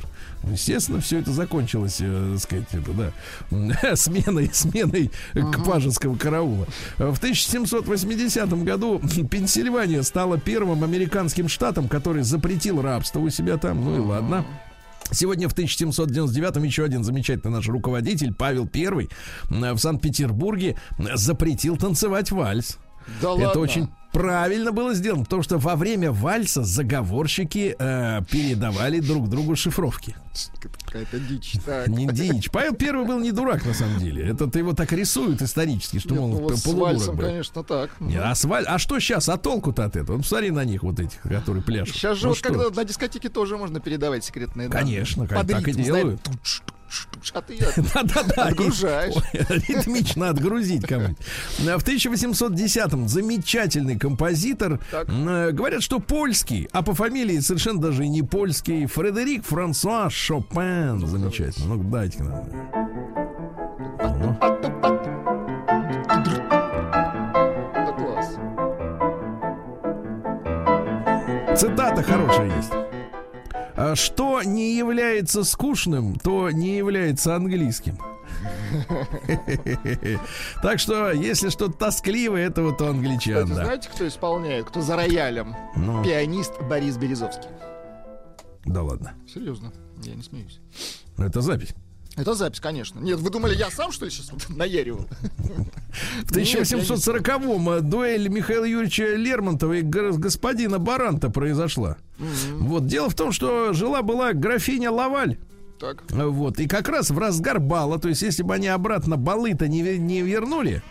[0.50, 3.12] естественно, все это закончилось, э, так сказать, это,
[3.50, 6.66] да, сменой, сменой кпажеского караула.
[6.96, 13.84] В 1780 году Пенсильвания стала первым американским штатом, который запретил рабство у себя там.
[13.84, 14.46] Ну и ладно.
[15.10, 19.08] Сегодня в 1799 еще один замечательный наш руководитель Павел I
[19.48, 20.76] в Санкт-Петербурге
[21.14, 22.78] запретил танцевать вальс.
[23.22, 23.60] Да Это ладно.
[23.60, 23.88] очень
[24.18, 30.16] правильно было сделано, потому что во время вальса заговорщики э, передавали друг другу шифровки.
[30.85, 31.54] Какая-то дичь.
[31.64, 31.87] Так.
[31.88, 32.50] Не дичь.
[32.50, 34.28] Павел Первый был не дурак, на самом деле.
[34.28, 37.24] Это его так рисуют исторически, что Нет, он ну вот полудурок вальсом, был.
[37.26, 37.90] конечно, так.
[38.20, 39.28] А, с валь- а что сейчас?
[39.28, 40.16] А толку-то от этого?
[40.16, 41.94] Ну, посмотри на них вот этих, которые пляшут.
[41.94, 42.48] Сейчас же Ну вот что?
[42.48, 44.85] когда на дискотеке тоже можно передавать секретные данные.
[44.85, 46.22] Конечно, Под так и делают.
[46.22, 46.62] туш,
[47.35, 47.59] А ты
[47.94, 48.44] Да-да-да.
[48.44, 49.14] Отгружаешь.
[49.33, 51.18] Ритмично отгрузить кому-нибудь.
[51.59, 54.81] В 1810-м замечательный композитор.
[54.90, 55.09] Так.
[55.09, 58.87] э, Говорят, что польский, а по фамилии совершенно даже и не польский.
[58.87, 61.07] Фредерик Франсуа Шопен.
[61.07, 61.74] Замечательно.
[61.77, 62.48] Ну, дайте нам.
[67.96, 68.37] Класс.
[71.59, 72.72] Цитата хорошая есть.
[73.80, 77.96] А Что не является скучным, то не является английским.
[80.62, 83.64] Так что, если что-то тоскливое, это вот у англичан, Кстати, да.
[83.64, 85.54] знаете, кто исполняет, кто за роялем?
[85.76, 86.02] Ну.
[86.04, 87.48] Пианист Борис Березовский.
[88.64, 89.14] Да ладно.
[89.32, 90.60] Серьезно, я не смеюсь.
[91.16, 91.74] Это запись.
[92.18, 92.98] Это запись, конечно.
[93.00, 95.07] Нет, вы думали, я сам, что ли, сейчас вот наяривал?
[96.24, 101.96] В 1840-м э, дуэль Михаила Юрьевича Лермонтова и гос- господина Баранта произошла.
[102.18, 102.87] Вот.
[102.87, 105.38] Дело в том, что жила-была графиня Лаваль.
[105.81, 106.02] Так.
[106.11, 106.59] Вот.
[106.59, 110.22] И как раз в разгар бала, то есть если бы они обратно балы-то не, не
[110.22, 110.83] вернули,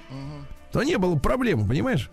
[0.72, 2.10] то не было проблем, понимаешь?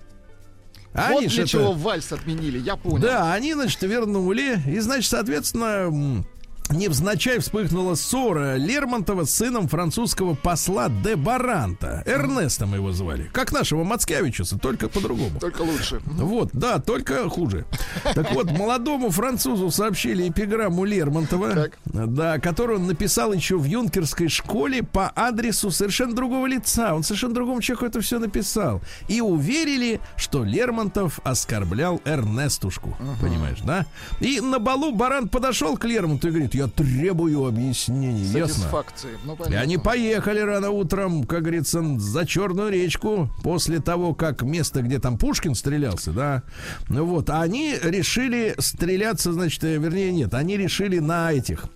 [0.92, 2.98] А вот они для это- чего вальс отменили, я понял.
[2.98, 4.60] Да, они, значит, вернули.
[4.68, 6.24] И, значит, соответственно,
[6.70, 12.02] невзначай вспыхнула ссора Лермонтова с сыном французского посла де Баранта.
[12.06, 13.28] Эрнестом его звали.
[13.32, 15.38] Как нашего Мацкевичуса, только по-другому.
[15.40, 16.00] Только лучше.
[16.06, 17.66] Вот, да, только хуже.
[18.14, 21.78] Так вот, молодому французу сообщили эпиграмму Лермонтова, Так.
[21.84, 26.94] да, которую он написал еще в юнкерской школе по адресу совершенно другого лица.
[26.94, 28.80] Он совершенно другому человеку это все написал.
[29.08, 32.96] И уверили, что Лермонтов оскорблял Эрнестушку.
[33.20, 33.86] Понимаешь, да?
[34.20, 38.54] И на балу Баран подошел к Лермонтову и говорит, я требую объяснений, ясно?
[38.54, 39.10] Сатисфакции.
[39.24, 44.82] Ну, И они поехали рано утром, как говорится, за Черную речку, после того, как место,
[44.82, 46.42] где там Пушкин стрелялся, да,
[46.88, 51.66] ну вот, а они решили стреляться, значит, э, вернее, нет, они решили на этих,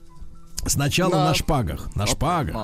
[0.66, 2.56] сначала на, На- шпагах, на шпагах.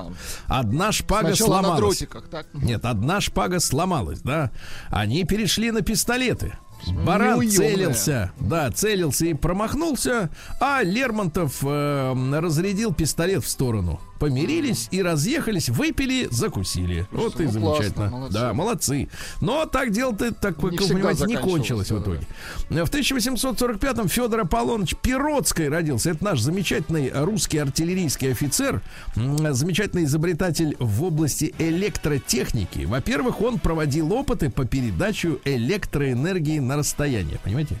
[0.47, 1.79] Одна шпага Сначала на сломалась.
[1.79, 2.47] дротиках, так?
[2.53, 4.51] Нет, одна шпага сломалась, да.
[4.89, 6.57] Они перешли на пистолеты.
[7.05, 7.57] Баран Неуемная.
[7.57, 13.99] целился, да, целился и промахнулся, а Лермонтов э, разрядил пистолет в сторону.
[14.19, 17.07] Помирились и разъехались, выпили, закусили.
[17.11, 18.09] Вот и ну, замечательно.
[18.09, 18.33] классно, молодцы.
[18.33, 19.09] Да, молодцы.
[19.41, 22.25] Но так дело-то, так вы Не как вы понимаете, не кончилось в заканчивалось,
[22.69, 22.85] итоге.
[22.85, 26.11] В 1845-м Федор Аполлоныч Пиротский родился.
[26.11, 28.81] Это наш замечательный русский артиллерийский офицер,
[29.15, 32.85] замечательный изобретатель в области электротехники.
[32.85, 37.77] Во-первых, он проводил опыты по передаче электроэнергии на расстояние, понимаете?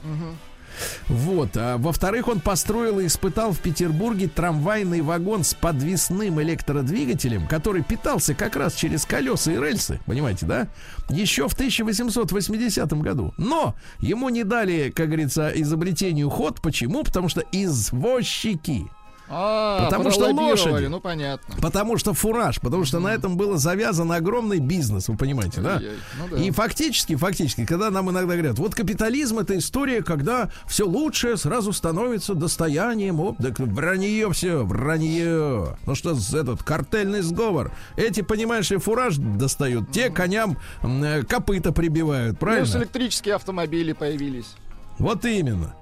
[1.07, 1.51] Вот.
[1.55, 8.33] А во-вторых, он построил и испытал в Петербурге трамвайный вагон с подвесным электродвигателем, который питался
[8.33, 10.67] как раз через колеса и рельсы, понимаете, да?
[11.09, 13.33] Еще в 1880 году.
[13.37, 16.61] Но ему не дали, как говорится, изобретению ход.
[16.61, 17.03] Почему?
[17.03, 18.87] Потому что извозчики
[19.27, 20.85] А, Потому что лошади.
[20.85, 21.55] Ну, понятно.
[21.61, 25.81] Потому что фураж, потому что на этом было завязан огромный бизнес, вы понимаете, да?
[26.19, 26.37] Ну да.
[26.37, 31.73] И фактически, фактически, когда нам иногда говорят, вот капитализм это история, когда все лучшее сразу
[31.73, 35.77] становится достоянием, оп, так вранье все, вранье.
[35.85, 37.71] Ну что этот картельный сговор?
[37.97, 42.77] Эти, понимаешь ли, фураж достают, те коням э, копыта прибивают, Плюс правильно?
[42.77, 44.55] электрические автомобили появились.
[44.99, 45.75] Вот именно.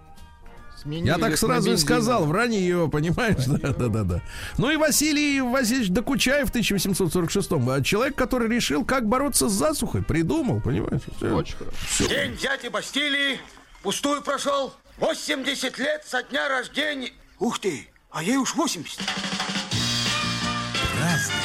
[0.83, 3.45] Сменили Я так сразу и сказал, вранье, понимаешь?
[3.47, 4.21] Да, да, да, да.
[4.57, 7.69] Ну и Василий Васильевич Докучаев в 1846-м.
[7.69, 10.03] а Человек, который решил, как бороться с засухой.
[10.03, 11.01] Придумал, понимаешь?
[11.17, 11.35] Всё.
[11.35, 12.07] Очень хорошо.
[12.07, 13.39] День дяди Бастилии
[13.81, 14.73] пустую прошел.
[14.97, 17.11] 80 лет со дня рождения.
[17.39, 18.99] Ух ты, а ей уж 80.
[20.99, 21.35] Разный,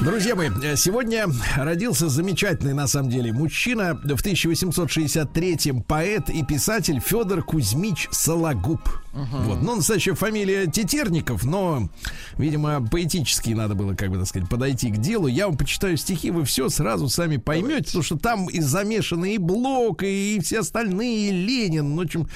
[0.00, 7.42] Друзья мои, сегодня родился замечательный, на самом деле, мужчина в 1863-м, поэт и писатель Федор
[7.42, 8.80] Кузьмич Сологуб.
[9.12, 9.60] Вот.
[9.60, 11.90] Ну, настоящая фамилия Тетерников, но,
[12.38, 15.26] видимо, поэтически надо было, как бы так сказать, подойти к делу.
[15.26, 19.38] Я вам почитаю стихи, вы все сразу сами поймете, потому что там и замешаны и
[19.38, 22.26] Блок, и все остальные, и Ленин, ну, в общем,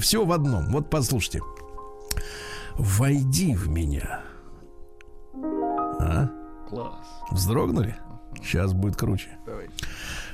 [0.00, 0.66] все в одном.
[0.72, 1.42] Вот послушайте.
[2.76, 4.22] «Войди в меня».
[6.68, 7.06] Класс.
[7.30, 7.96] Вздрогнули?
[8.42, 9.30] Сейчас будет круче.
[9.46, 9.68] Давай.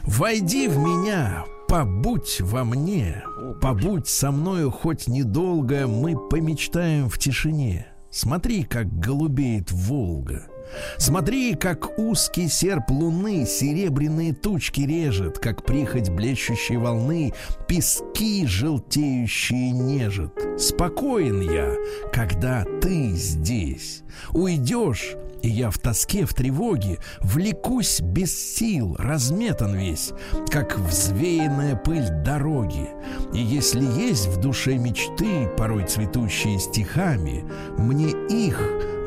[0.03, 3.23] Войди в меня, побудь во мне,
[3.61, 7.87] побудь со мною хоть недолго, мы помечтаем в тишине.
[8.11, 10.50] Смотри, как голубеет Волга.
[10.99, 17.33] Смотри, как узкий серп луны серебряные тучки режет, как прихоть блещущей волны
[17.67, 20.33] пески желтеющие нежет.
[20.59, 21.75] Спокоен я,
[22.13, 24.03] когда ты здесь.
[24.33, 30.13] Уйдешь, и я в тоске, в тревоге Влекусь без сил, разметан весь
[30.51, 32.89] Как взвеянная пыль дороги
[33.33, 37.45] И если есть в душе мечты Порой цветущие стихами
[37.79, 38.61] Мне их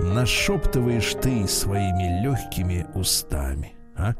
[0.03, 4.13] нашептываешь ты Своими легкими устами а?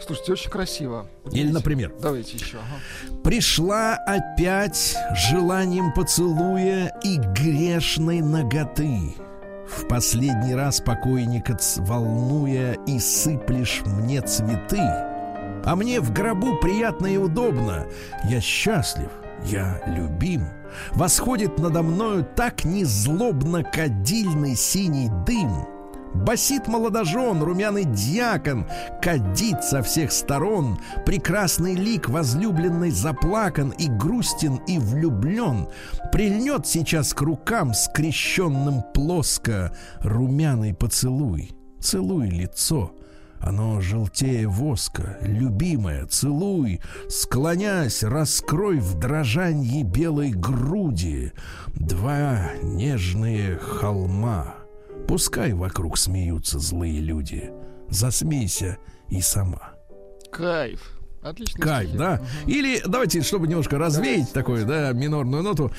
[0.00, 1.06] Слушайте, очень красиво.
[1.32, 2.58] Или, например Давайте еще.
[2.58, 3.20] ага.
[3.22, 4.96] Пришла опять
[5.30, 9.14] желанием поцелуя и грешной ноготы.
[9.68, 14.80] В последний раз покойника волнуя и сыплешь мне цветы.
[15.64, 17.86] А мне в гробу приятно и удобно.
[18.28, 19.10] Я счастлив,
[19.44, 20.46] я любим,
[20.92, 25.66] Восходит надо мною так незлобно кадильный синий дым.
[26.14, 28.66] Басит молодожен, румяный дьякон,
[29.02, 30.78] кадит со всех сторон.
[31.04, 35.68] Прекрасный лик возлюбленный заплакан и грустен и влюблен.
[36.12, 41.50] Прильнет сейчас к рукам скрещенным плоско румяный поцелуй.
[41.80, 42.92] Целуй лицо,
[43.46, 51.32] оно желтее воска, любимая, целуй, склонясь, раскрой в дрожанье белой груди
[51.68, 54.56] два нежные холма.
[55.06, 57.52] Пускай вокруг смеются злые люди,
[57.88, 58.78] засмейся
[59.08, 59.74] и сама.
[60.32, 60.80] Кайф.
[61.22, 61.60] Отлично.
[61.60, 62.20] Кайф, да?
[62.46, 65.70] Или давайте, чтобы немножко развеять такую, да, минорную ноту.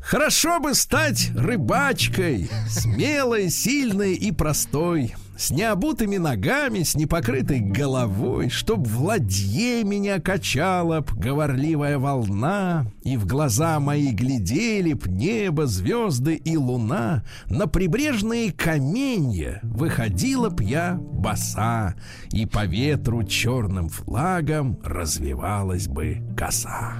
[0.00, 8.86] Хорошо бы стать рыбачкой, смелой, сильной и простой, с необутыми ногами, с непокрытой головой, чтоб
[8.86, 16.36] в ладье меня качала б говорливая волна, и в глаза мои глядели б небо, звезды
[16.36, 21.96] и луна, на прибрежные каменья выходила б я боса,
[22.30, 26.98] и по ветру черным флагом развивалась бы коса.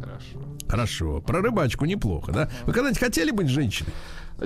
[0.00, 0.38] Хорошо.
[0.68, 1.20] Хорошо.
[1.22, 2.48] Про рыбачку неплохо, да?
[2.66, 3.92] Вы когда-нибудь хотели быть женщиной?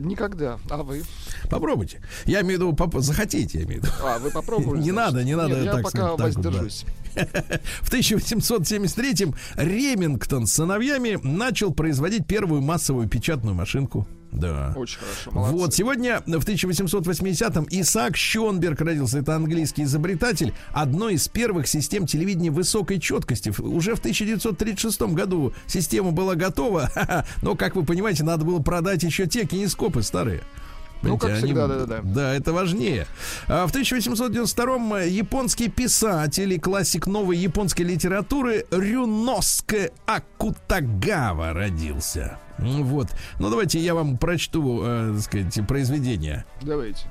[0.00, 0.58] Никогда.
[0.70, 1.02] А вы?
[1.50, 2.00] Попробуйте.
[2.24, 3.94] Я имею в виду, поп- захотите, я имею в виду.
[4.02, 4.78] А, вы попробовали?
[4.82, 5.14] Не значит?
[5.14, 6.68] надо, не надо Нет, я так пока сказать, так вот, да.
[7.14, 14.06] В 1873-м Ремингтон с сыновьями начал производить первую массовую печатную машинку.
[14.34, 14.72] Да.
[14.76, 15.56] Очень хорошо, молодцы.
[15.56, 19.18] Вот, сегодня в 1880-м Исаак Щенберг родился.
[19.20, 23.50] Это английский изобретатель одной из первых систем телевидения высокой четкости.
[23.60, 26.90] Уже в 1936 году система была готова,
[27.42, 30.42] но, как вы понимаете, надо было продать еще те кинескопы старые.
[31.08, 32.00] Ну, как всегда, да-да-да.
[32.02, 33.06] Да, это важнее.
[33.46, 42.38] А в 1892-м японский писатель и классик новой японской литературы Рюноске Акутагава родился.
[42.58, 43.08] Вот.
[43.38, 46.44] Ну, давайте я вам прочту, э, так сказать, произведение.
[46.62, 47.06] Давайте.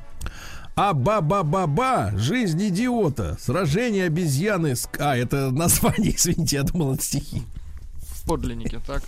[0.75, 4.89] А ба-ба-ба-ба, жизнь идиота, сражение обезьяны с...
[4.97, 7.43] А, это название, извините, я думал, это стихи.
[7.99, 9.03] В подлиннике, так.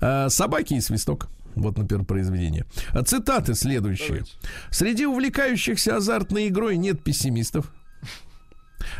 [0.00, 1.28] А, собаки и свисток.
[1.60, 2.64] Вот, например, произведение.
[2.90, 4.08] А, Цитаты следующие.
[4.08, 4.32] Давайте.
[4.70, 7.72] Среди увлекающихся азартной игрой нет пессимистов.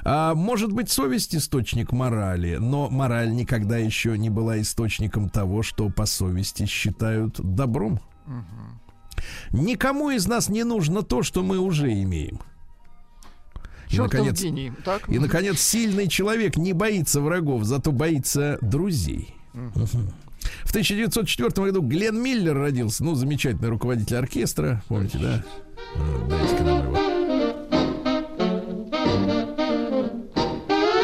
[0.05, 5.89] А может быть, совесть источник морали, но мораль никогда еще не была источником того, что
[5.89, 8.01] по совести считают добром.
[9.51, 12.41] Никому из нас не нужно то, что мы уже имеем.
[13.89, 14.73] И, Чертов наконец, гений.
[14.85, 15.09] Так.
[15.09, 19.35] и, наконец, сильный человек не боится врагов, зато боится друзей.
[19.53, 20.13] Мгм.
[20.65, 25.43] В 1904 году Глен Миллер родился, ну, замечательный руководитель оркестра, помните, да?
[25.97, 26.99] Вот, Дайте-ка нам его.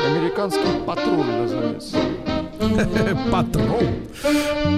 [0.07, 1.97] Американский патруль называется.
[3.33, 3.85] Патрон.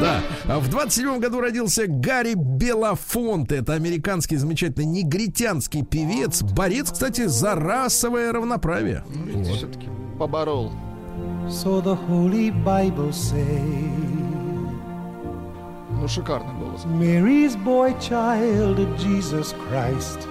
[0.00, 0.20] Да.
[0.46, 3.56] А в 27 году родился Гарри Белофонте.
[3.56, 6.42] Это американский замечательный негритянский певец.
[6.42, 9.04] Борец, кстати, за расовое равноправие.
[9.26, 9.88] Видите, все-таки
[10.18, 10.72] поборол.
[11.48, 13.62] So the Holy Bible say
[16.00, 16.84] Ну, шикарный голос.
[16.84, 20.26] Mary's boy child, Jesus Christ,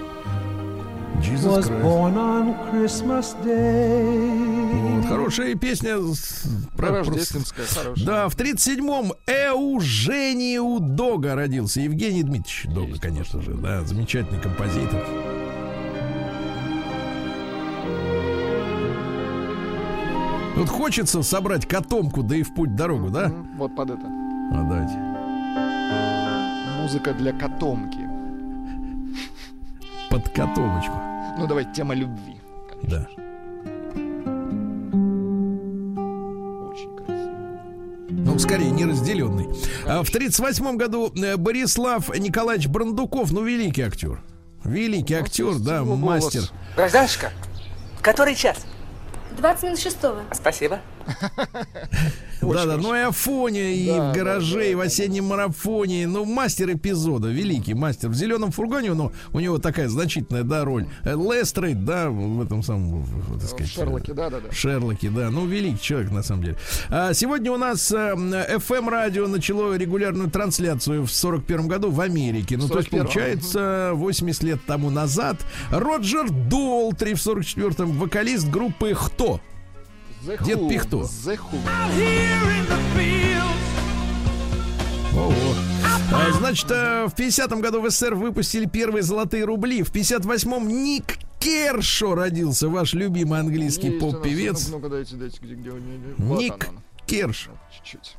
[1.22, 1.82] Jesus was Christ.
[1.84, 4.95] born on Christmas Day.
[4.95, 5.97] Вот, хорошая песня.
[6.78, 8.05] Про про- рождественское, хорошее.
[8.05, 11.82] Да, в 37-м Эужению Дога родился.
[11.82, 15.03] Евгений Дмитриевич Дога, конечно же, да, замечательный композитор.
[20.55, 23.32] Вот хочется собрать котомку, да и в путь дорогу, да?
[23.57, 24.01] Вот под это.
[24.53, 25.06] А, давайте.
[26.88, 27.99] Музыка для котомки.
[30.09, 30.93] Под котомочку.
[31.38, 32.39] Ну, давай, тема любви.
[32.71, 32.89] конечно.
[32.89, 33.09] Да.
[36.69, 37.59] Очень красиво.
[38.09, 39.49] Ну, скорее, неразделенный.
[39.85, 44.21] А в 38 году э, Борислав Николаевич Брандуков, ну, великий актер.
[44.63, 46.43] Великий актер, да, мастер.
[46.77, 47.33] Гражданушка,
[48.01, 48.65] который час?
[49.38, 50.21] 20 минут шестого.
[50.31, 50.79] Спасибо.
[52.41, 56.07] Да, да, ну и Афония, и Да, в гараже, да, и в да, осеннем марафоне.
[56.07, 58.09] Ну, мастер эпизода, великий мастер.
[58.09, 60.87] В зеленом фургоне, ну, у него такая значительная, да, роль.
[61.03, 63.05] Э, Лестрейд, да, в этом самом,
[63.39, 64.51] так сказать, Шерлоке, да-да-да.
[64.51, 65.29] Шерлоке, да.
[65.29, 66.57] Ну, великий человек, на самом деле.
[66.89, 72.57] А, сегодня у нас FM-радио начало регулярную трансляцию в 41 году в Америке.
[72.57, 73.05] Ну, то есть, 41-м.
[73.05, 75.37] получается, 80 лет тому назад.
[75.71, 79.41] Роджер Долтри в 44-м, вокалист группы «Хто».
[80.28, 80.69] The Дед Who.
[80.69, 80.97] Пихто.
[80.97, 81.57] The Who.
[85.15, 85.55] Ого.
[86.13, 89.84] А, Значит, э, в 50-м году в СССР выпустили первые золотые рубли.
[89.84, 94.67] В 58-м Ник Кершо родился, ваш любимый английский поп-певец.
[94.69, 96.13] Ну, Ну-ка, дайте, дайте, где, где, где.
[96.17, 96.82] Вот Ник он.
[97.05, 97.51] Кершо.
[97.51, 98.17] Вот, Чуть-чуть.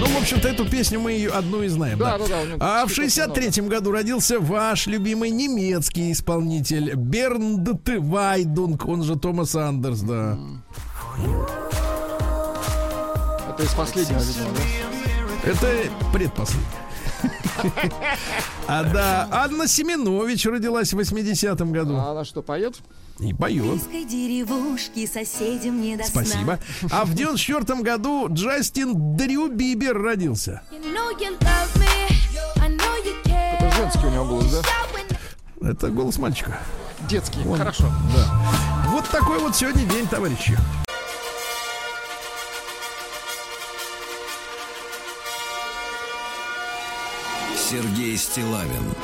[0.00, 1.98] Ну, в общем-то, эту песню мы ее одну и знаем.
[1.98, 7.68] Да, да, да, него А в хитов 63-м году родился ваш любимый немецкий исполнитель Бернд
[7.86, 10.38] Вайдунг, он же Томас Андерс, да.
[13.50, 15.50] Это из последнего, видимо, да?
[15.50, 15.68] Это
[16.12, 16.66] предпоследний.
[18.66, 21.96] А да, Анна Семенович родилась в 80-м году.
[21.96, 22.76] А она что, поет?
[23.20, 23.80] И поет.
[23.90, 26.04] деревушки соседям не до.
[26.04, 26.58] Спасибо.
[26.90, 30.62] А в 94 году Джастин Дрю Бибер родился.
[33.58, 35.68] Это женский у него голос, да?
[35.68, 36.58] Это голос мальчика.
[37.08, 37.40] Детский.
[37.40, 37.58] Вон.
[37.58, 37.84] Хорошо.
[38.88, 40.56] Вот такой вот сегодня день, товарищи.
[47.56, 48.94] Сергей Стилавин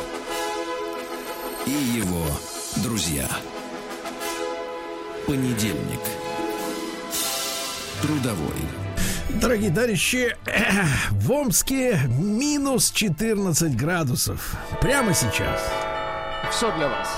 [1.66, 2.24] и его
[2.82, 3.28] друзья.
[5.26, 6.00] Понедельник.
[8.00, 8.54] Трудовой.
[9.40, 10.36] Дорогие товарищи,
[11.10, 14.54] в Омске минус 14 градусов.
[14.80, 15.60] Прямо сейчас.
[16.52, 17.08] Все для вас.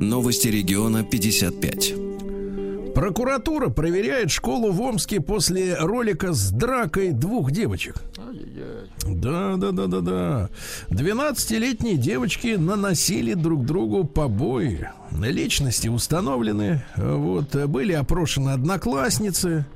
[0.00, 2.11] Новости региона 55.
[3.02, 7.96] Прокуратура проверяет школу в Омске после ролика с дракой двух девочек.
[9.04, 10.50] Да, да, да, да, да.
[10.90, 14.88] 12-летние девочки наносили друг другу побои.
[15.20, 16.84] Личности установлены.
[16.96, 19.66] Вот, были опрошены одноклассницы.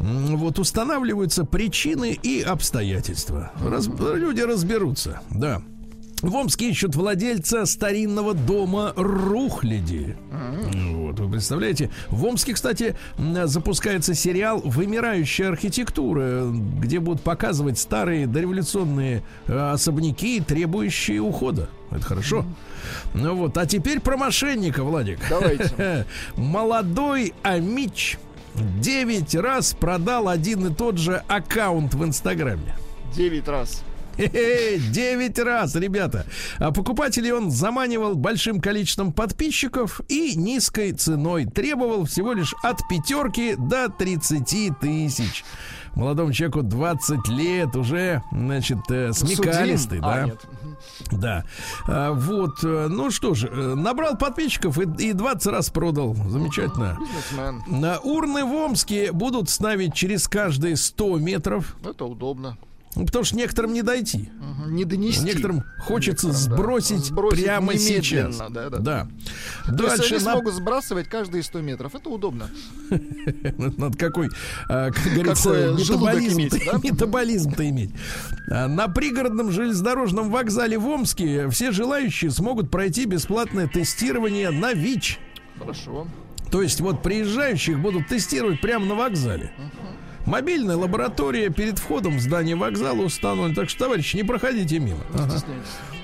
[0.00, 3.52] Вот, устанавливаются причины и обстоятельства.
[3.64, 5.62] Раз- люди разберутся, да.
[6.22, 10.16] В Омске ищут владельца старинного дома Рухляди.
[10.92, 11.90] Вот, вы представляете?
[12.10, 21.20] В Омске, кстати, запускается сериал «Вымирающая архитектура», где будут показывать старые дореволюционные э, особняки, требующие
[21.20, 21.68] ухода.
[21.90, 22.44] Это хорошо.
[23.14, 25.18] Ну вот, а теперь про мошенника, Владик.
[25.28, 26.06] Давайте.
[26.36, 28.16] Молодой Амич
[28.54, 32.76] 9 раз продал один и тот же аккаунт в Инстаграме.
[33.12, 33.82] Девять раз.
[34.16, 36.26] 9 раз, ребята.
[36.58, 41.46] А покупателей он заманивал большим количеством подписчиков и низкой ценой.
[41.46, 45.44] Требовал всего лишь от пятерки до 30 тысяч.
[45.94, 50.04] Молодому человеку 20 лет, уже, значит, э, смекалистый, Судим?
[50.04, 50.24] А, да.
[50.24, 50.40] нет.
[51.10, 51.44] Да.
[51.86, 56.14] А, вот, э, ну что же, э, набрал подписчиков и, и 20 раз продал.
[56.14, 56.96] Замечательно.
[56.98, 57.62] Бизнесмен.
[57.80, 61.76] На урны в Омске будут ставить через каждые 100 метров.
[61.84, 62.56] Это удобно.
[62.94, 64.28] Потому что некоторым не дойти.
[64.38, 64.74] Мгм.
[64.74, 65.24] Не донести.
[65.24, 66.56] Некоторым хочется Некоторым, да.
[66.62, 68.36] сбросить, Сбросить прямо сейчас.
[68.36, 68.68] да, да.
[68.78, 69.08] Да.
[69.64, 71.94] То есть Дальше они на- смогут сбрасывать каждые 100 метров.
[71.94, 72.50] Это удобно.
[73.58, 74.28] над какой,
[74.68, 76.52] а, как говорится, желудок метаболизм, иметь,
[76.84, 77.62] метаболизм-то.
[78.50, 85.18] А, На пригородном железнодорожном вокзале в Омске все желающие смогут пройти бесплатное тестирование на ВИЧ.
[85.58, 86.06] Хорошо.
[86.50, 89.50] То есть вот приезжающих будут тестировать прямо на вокзале.
[90.26, 93.54] Мобильная лаборатория перед входом в здание вокзала установлена.
[93.54, 95.00] Так что, товарищи, не проходите мимо.
[95.14, 95.42] Ага.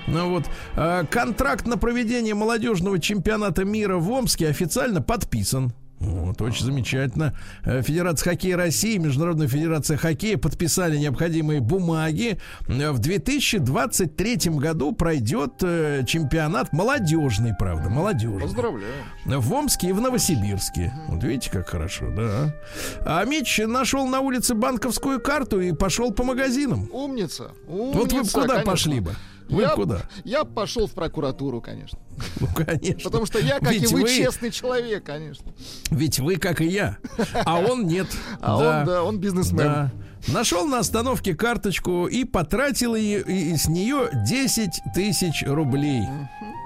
[0.07, 0.45] Ну вот,
[0.75, 5.71] а, контракт на проведение молодежного чемпионата мира в Омске официально подписан.
[5.99, 7.33] Вот, очень замечательно.
[7.65, 12.39] Э, Федерация хоккея России, Международная федерация хоккея подписали необходимые бумаги.
[12.67, 18.41] Э, В 2023 году пройдет э, чемпионат молодежный, правда, молодежный.
[18.41, 18.93] Поздравляю.
[19.25, 20.93] В Омске и в Новосибирске.
[21.07, 22.55] Вот видите, как хорошо, да.
[23.01, 26.89] А Мич нашел на улице банковскую карту и пошел по магазинам.
[26.93, 27.51] Умница.
[27.67, 28.71] Вот вы Умница, куда конечно.
[28.71, 29.13] пошли бы?
[29.49, 30.01] Вы я, куда?
[30.23, 31.99] Я пошел в прокуратуру, конечно.
[32.39, 33.03] Ну, конечно.
[33.09, 35.51] Потому что я, как Ведь и вы, вы- честный человек, конечно.
[35.89, 36.97] Ведь вы, как и я.
[37.45, 38.07] А он нет.
[38.41, 39.57] А он, да, он бизнесмен.
[39.57, 39.91] Да.
[40.27, 46.03] Нашел на остановке карточку и потратил ее, и с нее 10 тысяч рублей.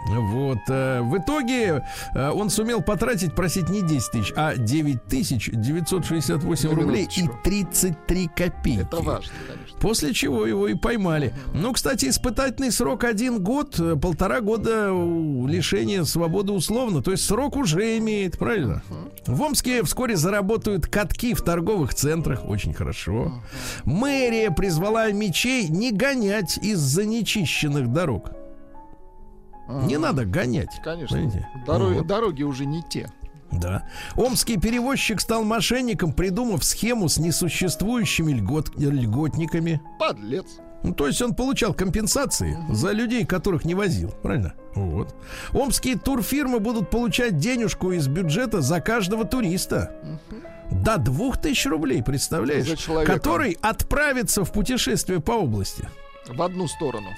[0.09, 0.57] Вот.
[0.69, 6.69] э, В итоге э, он сумел потратить, просить не 10 тысяч, а 9 тысяч 968
[6.69, 7.43] На рублей и минуточку.
[7.43, 8.81] 33 копейки.
[8.81, 9.62] Это важно, конечно.
[9.83, 11.33] После чего его и поймали.
[11.53, 14.87] Ну, кстати, испытательный срок один год, э, полтора года
[15.45, 17.03] лишения свободы условно.
[17.03, 18.81] То есть срок уже имеет, правильно?
[19.27, 22.45] В Омске вскоре заработают катки в торговых центрах.
[22.45, 23.33] Очень хорошо.
[23.83, 28.31] Мэрия призвала мечей не гонять из-за нечищенных дорог.
[29.67, 30.79] Не надо гонять.
[30.81, 31.17] Конечно.
[31.17, 31.45] понимаете?
[31.67, 32.07] Дороги, Вот.
[32.07, 33.09] дороги уже не те.
[33.59, 33.83] Да.
[34.15, 39.81] Омский перевозчик стал мошенником, придумав схему с несуществующими льгот, льготниками.
[39.99, 40.45] Подлец.
[40.83, 44.53] Ну, то есть он получал компенсации за людей, которых не возил, правильно?
[44.75, 45.15] Вот.
[45.53, 49.95] Омские турфирмы будут получать денежку из бюджета за каждого туриста.
[50.69, 52.67] до 2000 рублей, представляешь?
[53.05, 55.87] Который отправится в путешествие по области.
[56.27, 57.09] В одну сторону.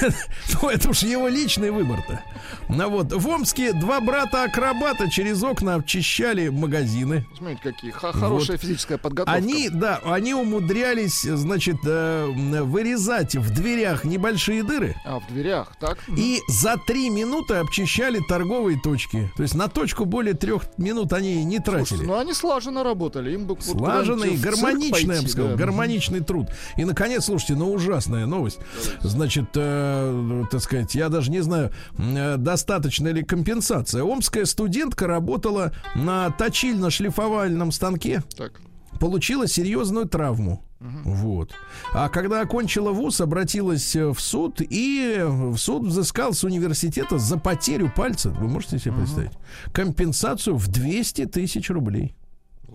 [0.62, 2.22] Ну, это уж его личный выбор-то.
[2.68, 7.26] Ну вот, в Омске два брата-акробата через окна обчищали магазины.
[7.36, 9.32] Смотрите, какие хорошая физическая подготовка.
[9.32, 12.26] Они, да, они умудрялись, значит, э,
[12.62, 14.94] вырезать в дверях небольшие дыры.
[15.04, 15.98] А, в дверях, так?
[16.08, 19.30] И за три минуты обчищали торговые точки.
[19.36, 22.04] То есть на точку более трех минут они не тратили.
[22.04, 23.32] Ну они слаженно работали.
[23.34, 26.48] Им бы Слаженный, гармоничный, я бы сказал, гармоничный труд.
[26.76, 27.72] И, наконец, слушайте, ну,
[28.14, 28.58] ужасная новость.
[29.00, 34.02] Значит, э, так сказать, я даже не знаю, э, достаточно ли компенсация.
[34.02, 38.52] Омская студентка работала на точильно-шлифовальном станке, Так.
[39.00, 40.62] получила серьезную травму.
[41.04, 41.50] Вот.
[41.94, 47.38] А когда окончила вуз, обратилась э, в суд, и в суд взыскал с университета за
[47.38, 48.30] потерю пальца.
[48.30, 49.32] Вы можете себе представить?
[49.72, 52.14] Компенсацию в 200 тысяч рублей.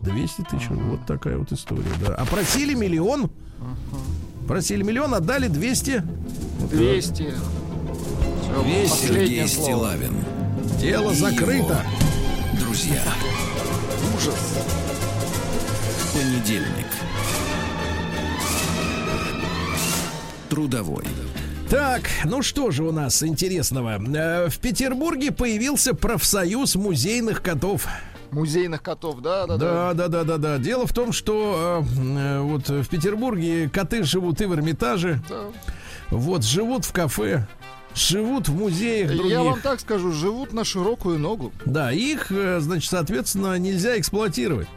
[0.01, 0.69] 200 тысяч.
[0.69, 2.15] Вот такая вот история, да.
[2.15, 3.29] А просили миллион.
[4.49, 6.03] Просили миллион, отдали 200.
[6.71, 7.13] 200.
[7.13, 8.89] Всё, 200.
[8.89, 9.47] последнее Сергей.
[9.47, 10.13] Стилавин
[10.81, 11.53] Дело И закрыто.
[11.55, 13.03] его Друзья.
[14.17, 14.57] Ужас.
[16.15, 16.87] Понедельник.
[20.49, 21.05] Трудовой.
[21.69, 24.01] Так, ну что же у нас интересного?
[24.03, 27.85] Э, В Петербурге появился профсоюз музейных котов.
[28.31, 30.57] Музейных котов, да, да, Да, да, да, да, да.
[30.57, 35.45] Дело в том, что э, э, вот в Петербурге коты живут и в Эрмитаже, Да.
[36.11, 37.47] вот живут в кафе,
[37.95, 39.31] живут в музеях других.
[39.31, 41.51] Я вам так скажу, живут на широкую ногу.
[41.65, 44.67] Да, их, э, значит, соответственно, нельзя эксплуатировать.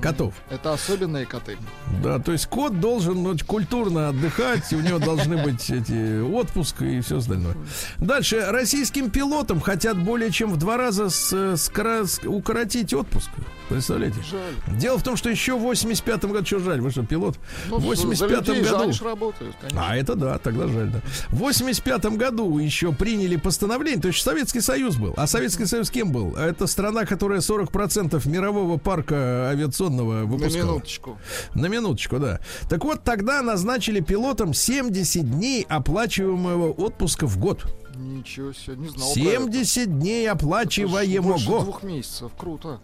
[0.00, 0.34] Котов.
[0.50, 1.56] Это особенные коты.
[2.02, 7.00] Да, то есть кот должен ну, культурно отдыхать, у него должны быть эти отпуск и
[7.00, 7.56] все остальное.
[7.98, 8.44] Дальше.
[8.48, 13.30] Российским пилотам хотят более чем в два раза с- скоро- укоротить отпуск.
[13.68, 14.16] Представляете?
[14.30, 14.78] Жаль.
[14.78, 17.38] Дело в том, что еще в 85-м году, что жаль, вы что, пилот?
[17.70, 18.78] Ну, в за 85 людей году...
[18.84, 19.86] жаль, ж работают, конечно.
[19.86, 21.00] А, это да, тогда жаль, да.
[21.30, 25.14] В 85 году еще приняли постановление, то есть Советский Союз был.
[25.16, 26.34] А Советский Союз кем был?
[26.36, 30.62] Это страна, которая 40% мирового парка авиационного На выпускала.
[30.64, 31.18] минуточку.
[31.54, 32.40] На минуточку, да.
[32.68, 37.64] Так вот, тогда назначили пилотам 70 дней оплачиваемого отпуска в год.
[37.96, 39.30] Ничего себе, не знал про это.
[39.52, 41.32] 70 дней Это оплачиваемого.
[41.32, 42.80] Больше двух месяцев, круто.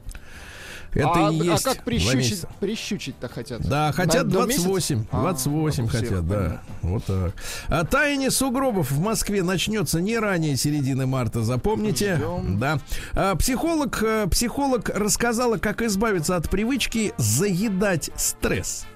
[0.92, 3.62] Это а, и а есть как два прищучить, прищучить-то хотят?
[3.62, 4.38] Да, На хотят месяце?
[4.38, 5.04] 28.
[5.10, 6.34] А, 28 как у всех, хотят, да.
[6.34, 6.60] понятно.
[6.82, 7.34] Вот так.
[7.68, 12.16] А таяние сугробов в Москве начнется не ранее середины марта, запомните.
[12.16, 12.58] Ждем.
[12.58, 12.80] Да.
[13.14, 18.86] А, психолог, э, психолог рассказала, как избавиться от привычки заедать стресс.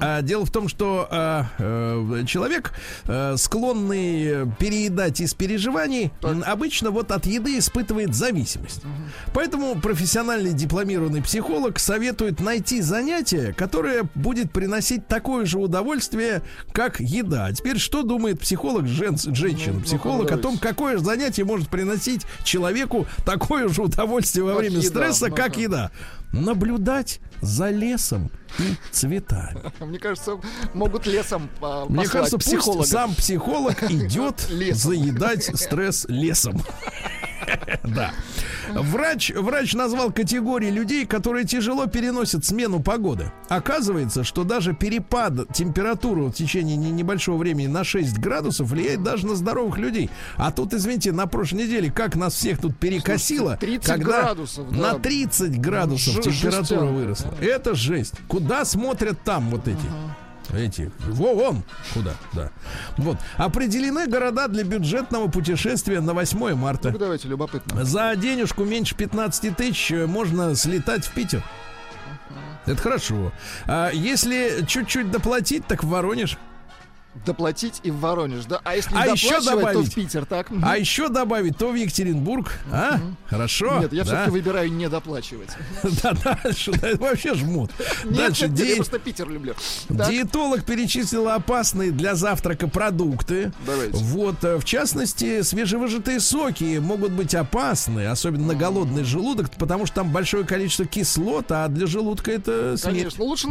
[0.00, 2.72] А, дело в том, что а, э, человек,
[3.06, 8.82] э, склонный переедать из переживаний, м, обычно вот от еды испытывает зависимость.
[9.32, 17.46] Поэтому профессиональный дипломированный психолог советует найти занятие, которое будет приносить такое же удовольствие, как еда.
[17.46, 21.68] А теперь что думает психолог, жен, женщина, Ну, психолог о том, какое же занятие может
[21.68, 25.42] приносить человеку такое же удовольствие во Как время еда, стресса, ну-ка.
[25.42, 25.90] как еда?
[26.40, 29.72] Наблюдать за лесом и цветами.
[29.84, 30.38] Мне кажется,
[30.72, 32.78] могут лесом а, Мне послать кажется, психолога.
[32.80, 34.40] пусть сам психолог идет
[34.72, 36.60] заедать стресс лесом.
[37.84, 38.12] Да.
[38.72, 43.30] Врач, врач назвал категории людей, которые тяжело переносят смену погоды.
[43.48, 49.26] Оказывается, что даже перепад температуры в течение не- небольшого времени на 6 градусов влияет даже
[49.26, 50.10] на здоровых людей.
[50.36, 54.70] А тут, извините, на прошлой неделе, как нас всех тут перекосило, Слушайте, 30 когда градусов,
[54.70, 54.76] да.
[54.76, 57.34] на 30 градусов Ж- температура жестянка, выросла.
[57.40, 58.14] Это жесть.
[58.28, 59.78] Куда смотрят там вот эти?
[60.52, 60.90] Эти.
[61.00, 61.62] Во, вон.
[61.92, 62.14] Куда?
[62.32, 62.50] Да.
[62.96, 63.18] Вот.
[63.36, 66.90] Определены города для бюджетного путешествия на 8 марта.
[66.90, 67.84] Ну, давайте, любопытно.
[67.84, 71.42] За денежку меньше 15 тысяч э, можно слетать в Питер.
[72.66, 73.32] Это хорошо.
[73.66, 76.38] А если чуть-чуть доплатить, так в Воронеж.
[77.24, 78.60] Доплатить и в Воронеж, да?
[78.64, 79.92] А если не А еще доплачивать, то добавить.
[79.92, 80.46] в Питер, так?
[80.62, 82.52] А еще добавить, то в Екатеринбург.
[82.70, 82.98] А?
[83.28, 83.78] Хорошо.
[83.80, 84.10] Нет, я Да.
[84.10, 85.50] все-таки выбираю не доплачивать.
[86.02, 86.12] Да,
[86.42, 86.72] дальше.
[86.98, 87.70] вообще жмут.
[88.04, 88.50] Дальше.
[88.54, 89.54] я просто Питер люблю.
[89.88, 93.52] Диетолог перечислил опасные для завтрака продукты.
[93.92, 99.96] Вот, э, в частности, свежевыжатые соки могут быть опасны, особенно на голодный желудок, потому что
[99.96, 102.96] там большое количество кислот, а для желудка это смерть.
[102.96, 103.48] Конечно, лучше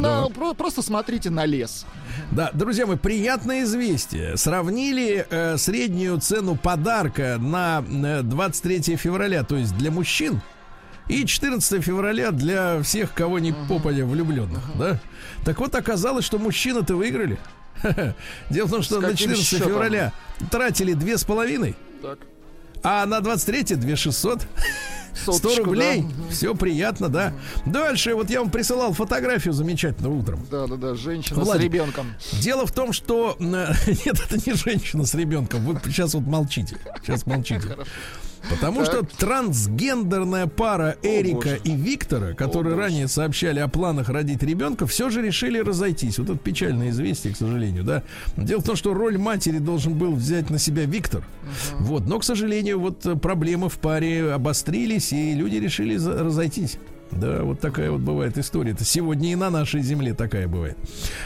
[0.58, 1.86] просто смотрите на лес.
[2.32, 4.38] Да, друзья мои, приятное известие.
[4.38, 10.42] Сравнили э, среднюю цену подарка на э, 23 февраля, то есть для мужчин,
[11.08, 15.00] и 14 февраля для всех, кого не попали влюбленных, да?
[15.44, 17.38] Так вот, оказалось, что мужчины-то выиграли.
[18.50, 20.14] Дело в том, что на 14 февраля
[20.52, 22.20] тратили 2,5, так.
[22.84, 24.48] а на 23 2600.
[25.16, 26.02] Соточку, 100 рублей.
[26.02, 26.32] Да.
[26.32, 27.34] Все приятно, да.
[27.66, 30.46] Дальше вот я вам присылал фотографию замечательную утром.
[30.50, 32.14] Да, да, да, женщина Владик, с ребенком.
[32.42, 33.36] Дело в том, что...
[33.40, 33.44] Э,
[34.06, 35.66] нет, это не женщина с ребенком.
[35.66, 36.78] Вы сейчас вот молчите.
[37.02, 37.78] Сейчас молчите.
[38.50, 45.10] Потому что трансгендерная пара Эрика и Виктора, которые ранее сообщали о планах родить ребенка, все
[45.10, 46.20] же решили разойтись.
[46.20, 48.04] Вот это печальное известие, к сожалению, да.
[48.36, 51.24] Дело в том, что роль матери должен был взять на себя Виктор.
[51.80, 56.78] Вот, но, к сожалению, вот э, проблемы в паре обострились, и люди решили разойтись.
[57.12, 58.72] Да, вот такая вот бывает история.
[58.72, 60.78] Это сегодня и на нашей земле такая бывает.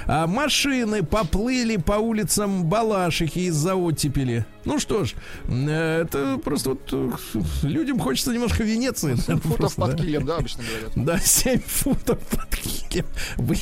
[0.05, 4.45] А машины поплыли по улицам Балашихи из-за оттепели.
[4.67, 5.13] Ну что ж,
[5.47, 7.11] э, это просто вот э,
[7.63, 9.15] людям хочется немножко Венеции.
[9.15, 10.03] Футов Просто, под да.
[10.03, 10.91] килем, да, обычно говорят.
[10.95, 13.05] Да, 7 футов под килем.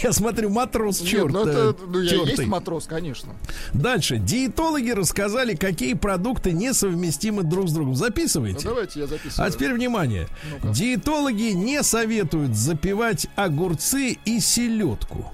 [0.02, 1.32] Я смотрю, матрос Нет, черт.
[1.32, 3.34] ну это, ну, я есть матрос, конечно.
[3.74, 4.18] Дальше.
[4.18, 7.92] Диетологи рассказали, какие продукты несовместимы друг с другом.
[7.92, 8.68] Ну, Записывайте.
[8.68, 9.48] давайте я записываю.
[9.48, 10.28] А теперь внимание.
[10.52, 10.74] Ну-ка.
[10.76, 15.32] Диетологи не советуют запивать огурцы и селедку.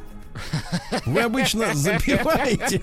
[1.05, 2.81] Вы обычно запиваете.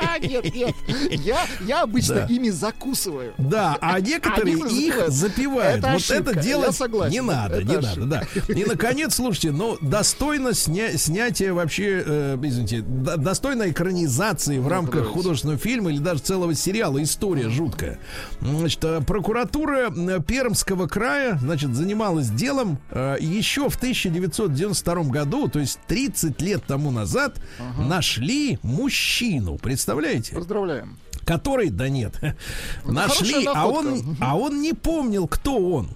[0.00, 0.74] А, нет, нет.
[1.10, 2.26] Я, я обычно Да.
[2.26, 3.34] ими закусываю.
[3.38, 5.78] Да, а некоторые Они их запивают.
[5.78, 6.80] Это вот ошибка, это делать
[7.10, 8.00] не надо, это не ошибка.
[8.00, 8.52] надо, да.
[8.54, 14.94] И наконец, слушайте, ну достойно сня- снятия вообще, э, извините, до- достойно экранизации в рамках
[14.94, 15.12] давайте.
[15.14, 17.02] художественного фильма или даже целого сериала.
[17.02, 17.98] История жуткая.
[18.40, 25.58] Значит, э, прокуратура э, Пермского края, значит, занималась делом э, еще в 1992 году, то
[25.58, 27.40] есть 30 лет тому назад,
[27.78, 29.56] нашли мужчину.
[29.58, 30.34] Представляете?
[30.34, 30.98] Поздравляем.
[31.24, 32.14] который, да нет,
[32.84, 35.90] нашли, хорошая а он, а он не помнил, кто он.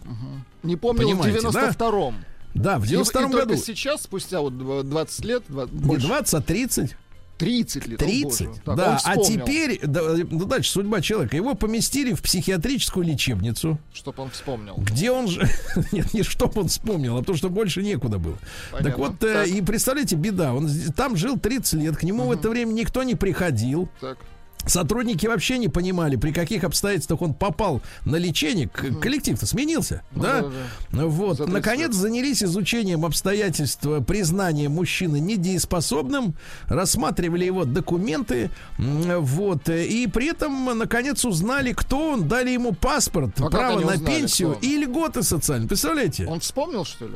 [0.63, 2.15] Не помнил Понимаете, в 92-м.
[2.55, 3.63] Да, в И, 92 и только году.
[3.63, 6.97] сейчас, спустя вот дв- 20 лет, два- Не больше, 20, а 30.
[7.41, 8.01] 30 лет.
[8.03, 8.47] о, 30.
[8.47, 8.61] боже.
[8.65, 11.37] Так, да, а теперь, да, ну дальше судьба человека.
[11.37, 14.75] Его поместили в психиатрическую лечебницу, Чтоб он вспомнил.
[14.77, 15.49] где он же...
[15.93, 18.37] Нет, не чтоб он вспомнил, а то, что больше некуда было.
[18.71, 19.05] Так Понятно.
[19.05, 19.49] вот, э, Так.
[19.49, 20.55] и представляете, беда.
[20.55, 23.89] Он там жил 30 лет, к нему в это время никто не приходил.
[24.01, 24.19] Так.
[24.67, 28.69] Сотрудники вообще не понимали, при каких обстоятельствах он попал на лечение.
[28.69, 30.43] Коллектив-то сменился, да?
[30.43, 30.51] да-да.
[30.93, 31.39] Ну Вот.
[31.39, 36.35] За 30 Наконец занялись изучением обстоятельств признания мужчины недееспособным,
[36.67, 39.69] рассматривали его документы, вот.
[39.69, 44.57] И при этом, наконец, узнали, кто он, дали ему паспорт, А право на узнали, пенсию
[44.61, 45.69] и льготы социальные.
[45.69, 46.27] Представляете?
[46.27, 47.15] Он вспомнил, что ли?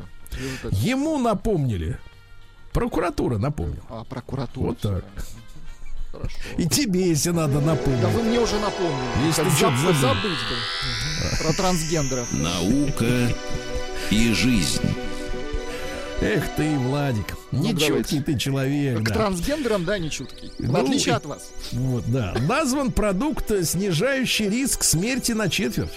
[0.71, 1.99] Ему напомнили.
[2.73, 3.83] Прокуратура напомнила.
[3.89, 4.67] А, прокуратура.
[4.67, 5.03] Вот так.
[5.03, 5.44] понятно.
[6.15, 6.35] Хорошо.
[6.57, 8.01] И тебе, если надо, напомнить.
[8.01, 9.27] Да вы мне уже напомнили.
[9.27, 9.93] Если заб- забыл.
[9.93, 11.37] забыть бы.
[11.43, 12.31] Про трансгендеров.
[12.31, 13.05] Наука
[14.11, 14.81] и жизнь.
[16.21, 18.21] Эх ты, Владик, нечуткий Ну, давайте.
[18.21, 18.99] ты человек.
[18.99, 19.13] К да.
[19.13, 20.49] трансгендерам, да, не чуткий.
[20.59, 21.49] В Ну, отличие и- от вас.
[21.73, 22.33] Вот, да.
[22.47, 25.91] Назван продукт, э, снижающий риск смерти на четверть.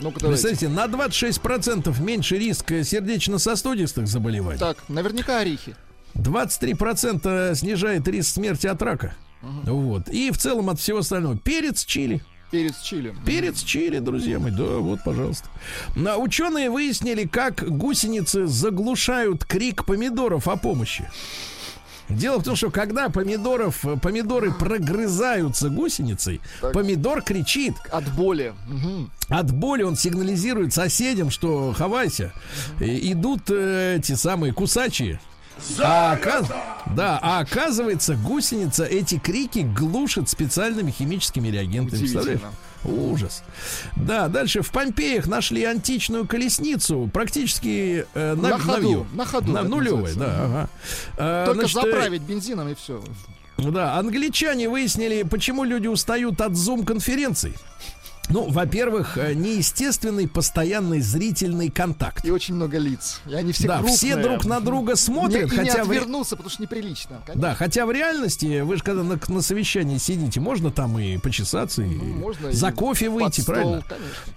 [0.00, 0.42] Ну-ка, давайте.
[0.42, 4.58] Представьте, на 26% меньше риск сердечно-сосудистых заболеваний.
[4.58, 5.76] Так, наверняка орехи.
[6.14, 9.14] 23% снижает риск смерти от рака.
[9.42, 10.08] Вот.
[10.08, 11.36] И в целом от всего остального.
[11.36, 12.22] Перец чили.
[12.50, 13.14] Перец чили.
[13.24, 14.52] Перец чили, друзья мои.
[14.52, 15.48] Да, вот, пожалуйста.
[15.96, 21.08] На ученые выяснили, как гусеницы заглушают крик помидоров о помощи.
[22.10, 26.74] Дело в том, что когда помидоров, помидоры прогрызаются гусеницей, Так.
[26.74, 27.74] помидор кричит.
[27.90, 28.52] От боли.
[28.68, 29.10] Мгм.
[29.28, 32.34] От боли он сигнализирует соседям, что хавайся.
[32.80, 35.20] И идут э, эти самые кусачие.
[35.80, 36.50] А оказ-
[36.94, 42.00] Да, а оказывается, гусеница эти крики глушит специальными химическими реагентами.
[42.00, 42.40] Представляешь?
[42.84, 43.44] Ужас.
[43.96, 49.06] Да, дальше в Помпеях нашли античную колесницу, практически э, на, На ходу, навью.
[49.14, 50.26] на ходу это нулевой, да.
[50.44, 50.68] Ага.
[51.16, 53.02] Э, Только значит, э, заправить бензином и все.
[53.58, 57.54] да, англичане выяснили, почему люди устают от зум-конференций.
[58.32, 62.24] Ну, во-первых, э, неестественный постоянный зрительный контакт.
[62.24, 63.20] И очень много лиц.
[63.26, 63.96] И они все да, крупные.
[63.96, 67.20] все друг на друга смотрят, Не- и не хотя в ре- отвернуться, потому что неприлично.
[67.26, 67.42] конечно.
[67.42, 71.82] Да, хотя в реальности, вы же когда на, на совещании сидите, можно там и почесаться,
[71.82, 73.84] и можно за и кофе выйти, стол, правильно?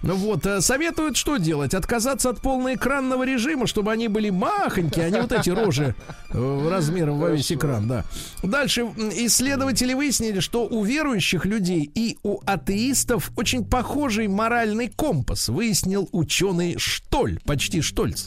[0.02, 1.72] Ну вот, э, советуют что делать?
[1.74, 5.94] Отказаться от полноэкранного режима, чтобы они были махонькие, а не вот эти рожи
[6.30, 8.04] э, размером во весь экран, да.
[8.42, 16.08] Дальше исследователи выяснили, что у верующих людей и у атеистов очень похожий моральный компас, выяснил
[16.10, 18.26] ученый Штоль, почти Штольц,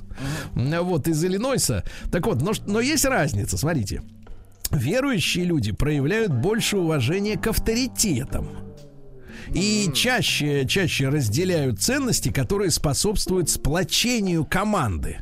[0.56, 1.84] вот из Иллинойса.
[2.14, 4.02] Так вот, но, но есть разница, смотрите.
[4.72, 8.48] Верующие люди проявляют больше уважения к авторитетам.
[9.54, 15.18] И чаще, чаще разделяют ценности, которые способствуют сплочению команды.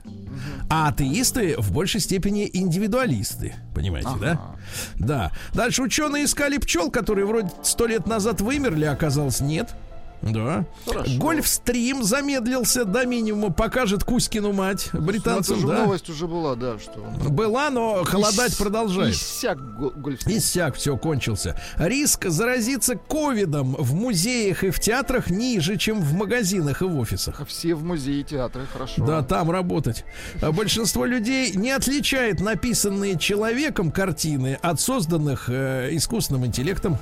[0.69, 3.55] А атеисты в большей степени индивидуалисты.
[3.73, 4.55] Понимаете, да?
[4.99, 5.31] Да.
[5.55, 9.73] Дальше ученые искали пчел, которые вроде сто лет назад вымерли, а оказалось нет.
[10.21, 10.65] Да.
[10.85, 11.11] Хорошо.
[11.17, 15.83] Гольфстрим замедлился до минимума, покажет Кузькину мать британцам, Ну, это же да.
[15.85, 16.99] новость уже была, да, что
[17.29, 19.13] Была, но холодать Ис- продолжает.
[19.13, 20.37] Иссяк го- гольфстрим.
[20.37, 21.59] Иссяк, все, кончился.
[21.77, 27.41] Риск заразиться ковидом в музеях и в театрах ниже, чем в магазинах и в офисах.
[27.47, 29.05] Все в музее и театры, хорошо.
[29.05, 30.03] Да, там работать.
[30.41, 36.97] Большинство людей не отличает написанные человеком картины от созданных э, искусственным интеллектом.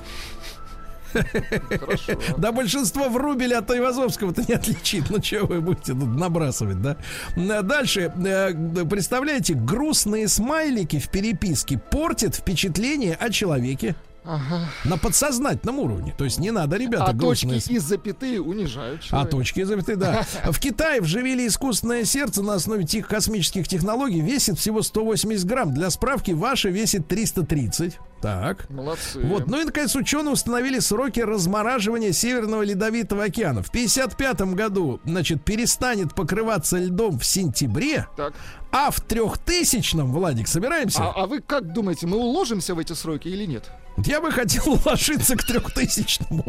[1.80, 2.12] Хорошо.
[2.36, 5.04] Да большинство Врубеля от Айвазовского-то не отличит.
[5.10, 6.96] Ну, что вы будете тут набрасывать, да?
[7.36, 8.12] Э, Дальше.
[8.24, 13.94] э, Представляете, грустные смайлики в переписке портят впечатление о человеке
[14.26, 14.68] Ага.
[14.84, 16.14] на подсознательном уровне.
[16.18, 19.30] То есть не надо, ребята, А точки грустные и запятые унижают а человека.
[19.30, 20.26] точки запятые, да.
[20.44, 24.20] В Китае вживили искусственное сердце на основе тех космических технологий.
[24.20, 25.72] Весит всего 180 грамм.
[25.74, 27.98] Для справки, ваше весит 330.
[28.20, 28.68] Так.
[28.70, 29.20] Молодцы.
[29.20, 33.62] Вот, ну и наконец ученые установили сроки размораживания Северного Ледовитого океана.
[33.62, 38.32] В 55 году, значит, перестанет покрываться льдом в сентябре, Так.
[38.78, 41.02] А в 3000-м, Владик, собираемся?
[41.02, 43.70] А, а вы как думаете, мы уложимся в эти сроки или нет?
[44.04, 46.44] Я бы хотел уложиться к 3000-му.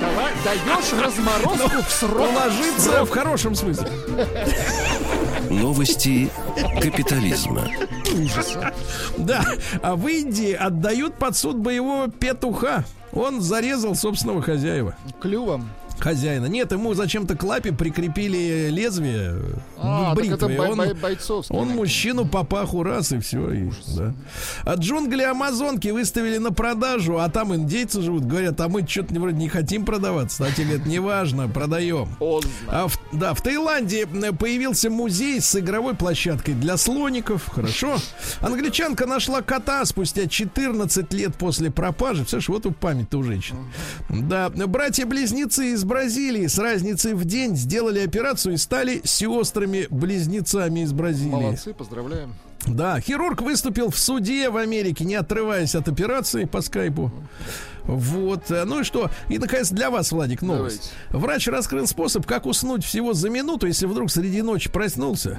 [0.00, 2.30] Давай, даешь разморозку в срок.
[2.30, 3.90] Уложиться в хорошем смысле.
[5.50, 6.30] Новости
[6.80, 7.68] капитализма.
[8.18, 8.72] ужаса.
[9.18, 9.44] Да,
[9.82, 12.84] а в Индии отдают под суд боевого петуха.
[13.12, 14.96] Он зарезал собственного хозяева.
[15.20, 15.68] Клювом.
[16.00, 16.46] Хозяина.
[16.46, 19.36] Нет, ему зачем-то к лапе прикрепили лезвие
[19.78, 20.56] А, так это бритвой.
[20.56, 21.56] бой- Он, бой- бойцовский.
[21.56, 23.50] он мужчину по паху раз и все.
[23.52, 24.14] И, да.
[24.64, 28.24] А джунгли Амазонки выставили на продажу, а там индейцы живут.
[28.24, 30.44] Говорят, а мы что-то вроде не хотим продаваться.
[30.46, 32.08] А те говорят, неважно, продаем.
[32.68, 37.48] А в, да, в Таиланде появился музей с игровой площадкой для слоников.
[37.48, 37.96] Хорошо.
[38.40, 42.24] Англичанка нашла кота спустя 14 лет после пропажи.
[42.26, 43.56] Слышь, вот у память-то у женщин.
[44.08, 51.30] Да, братья-близнецы из Бразилии с разницей в день сделали операцию и стали сестрами-близнецами из Бразилии.
[51.32, 52.32] Молодцы, поздравляем.
[52.66, 57.10] Да, хирург выступил в суде в Америке, не отрываясь от операции по скайпу.
[57.84, 58.44] Вот.
[58.50, 59.10] Ну и что?
[59.28, 60.92] И, наконец, для вас, Владик, новость.
[61.10, 65.38] Врач раскрыл способ, как уснуть всего за минуту, если вдруг среди ночи проснулся.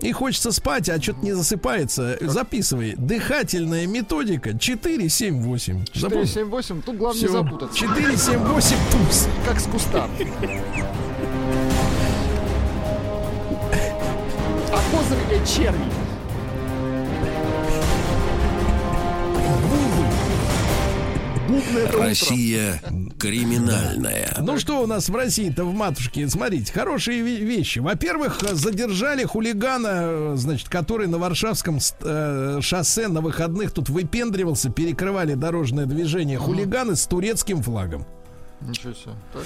[0.00, 2.18] И хочется спать, а что-то не засыпается.
[2.20, 2.94] Записывай.
[2.96, 5.92] Дыхательная методика 4-7-8.
[5.92, 7.84] 478, тут главное не запутаться.
[7.84, 9.28] 4-7-8 туз.
[9.46, 10.08] Как с куста.
[14.72, 16.05] А козырь черви.
[21.98, 22.80] Россия
[23.18, 24.36] криминальная.
[24.40, 26.28] Ну что у нас в России-то в матушке?
[26.28, 27.78] Смотрите, хорошие ве- вещи.
[27.78, 35.86] Во-первых, задержали хулигана, значит, который на Варшавском э, шоссе на выходных тут выпендривался, перекрывали дорожное
[35.86, 36.38] движение.
[36.38, 38.06] Хулиганы с турецким флагом.
[38.62, 39.12] Ничего себе.
[39.32, 39.42] Так.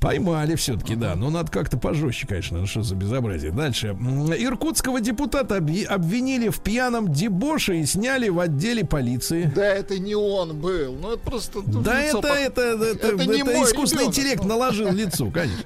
[0.00, 1.14] Поймали все-таки, да.
[1.16, 2.58] Но надо как-то пожестче, конечно.
[2.60, 3.50] Ну что за безобразие.
[3.50, 3.88] Дальше.
[3.88, 9.50] Иркутского депутата обви- обвинили в пьяном дебоше и сняли в отделе полиции.
[9.54, 10.94] Да это не он был.
[10.94, 11.60] Ну это просто...
[11.66, 14.18] ну, Да это, пох- это, это, Это не это мой искусственный ребенок.
[14.18, 15.64] интеллект наложил лицу, конечно.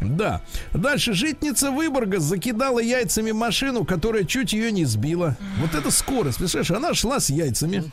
[0.00, 0.42] Да.
[0.72, 1.12] Дальше.
[1.12, 5.36] Житница Выборга закидала яйцами машину, которая чуть ее не сбила.
[5.60, 6.38] Вот это скорость.
[6.38, 7.90] Представляешь, она шла с яйцами.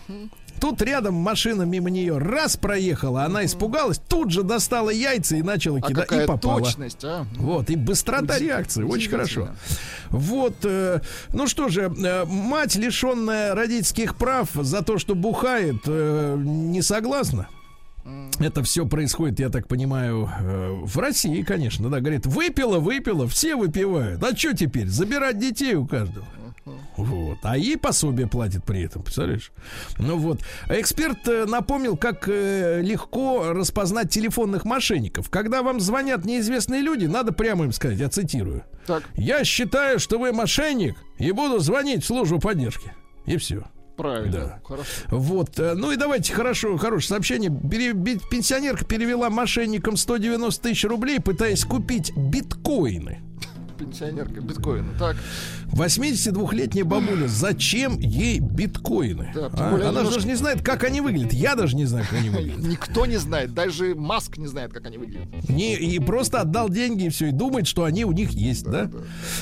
[0.59, 5.79] Тут рядом машина мимо нее раз проехала, она испугалась, тут же достала яйца и начала
[5.81, 6.11] А кидать.
[6.11, 6.61] И попала.
[6.61, 7.25] точность, а?
[7.35, 9.49] Вот, и быстрота реакции, очень хорошо.
[10.09, 11.01] Вот, э,
[11.33, 17.47] ну что же, э, мать, лишенная родительских прав за то, что бухает, э, не согласна.
[18.39, 23.55] Это все происходит, я так понимаю, э, в России, конечно, да, говорит, выпила, выпила, все
[23.55, 24.23] выпивают.
[24.23, 24.87] А что теперь?
[24.87, 26.25] Забирать детей у каждого.
[26.97, 27.37] Вот.
[27.43, 29.51] А ей пособие платит при этом, представляешь?
[29.97, 30.39] Ну вот.
[30.69, 35.29] Эксперт э, напомнил, как э, легко распознать телефонных мошенников.
[35.29, 38.63] Когда вам звонят неизвестные люди, надо прямо им сказать, я цитирую.
[38.85, 42.91] Так, Я считаю, что вы мошенник и буду звонить в службу поддержки.
[43.25, 43.63] И все.
[43.97, 44.31] правильно.
[44.31, 44.59] Да.
[44.63, 44.89] Хорошо.
[45.09, 45.59] Вот.
[45.59, 47.49] э, Ну и давайте хорошо, хорошее сообщение.
[47.49, 53.19] Пенсионерка перевела мошенникам 190 тысяч рублей, пытаясь купить биткоины.
[53.77, 54.87] Пенсионерка биткоина.
[54.97, 55.17] Так,
[55.73, 59.31] 82-летняя бабуля, зачем ей биткоины?
[59.35, 59.67] Да, А?
[59.75, 61.33] Она же немножко- даже не знает, как они выглядят.
[61.33, 62.59] Я даже не знаю, как они выглядят.
[62.59, 65.27] никто не знает, даже Маск не знает, как они выглядят.
[65.49, 68.89] Не, и просто отдал деньги и все, и думает, что они у них есть, да?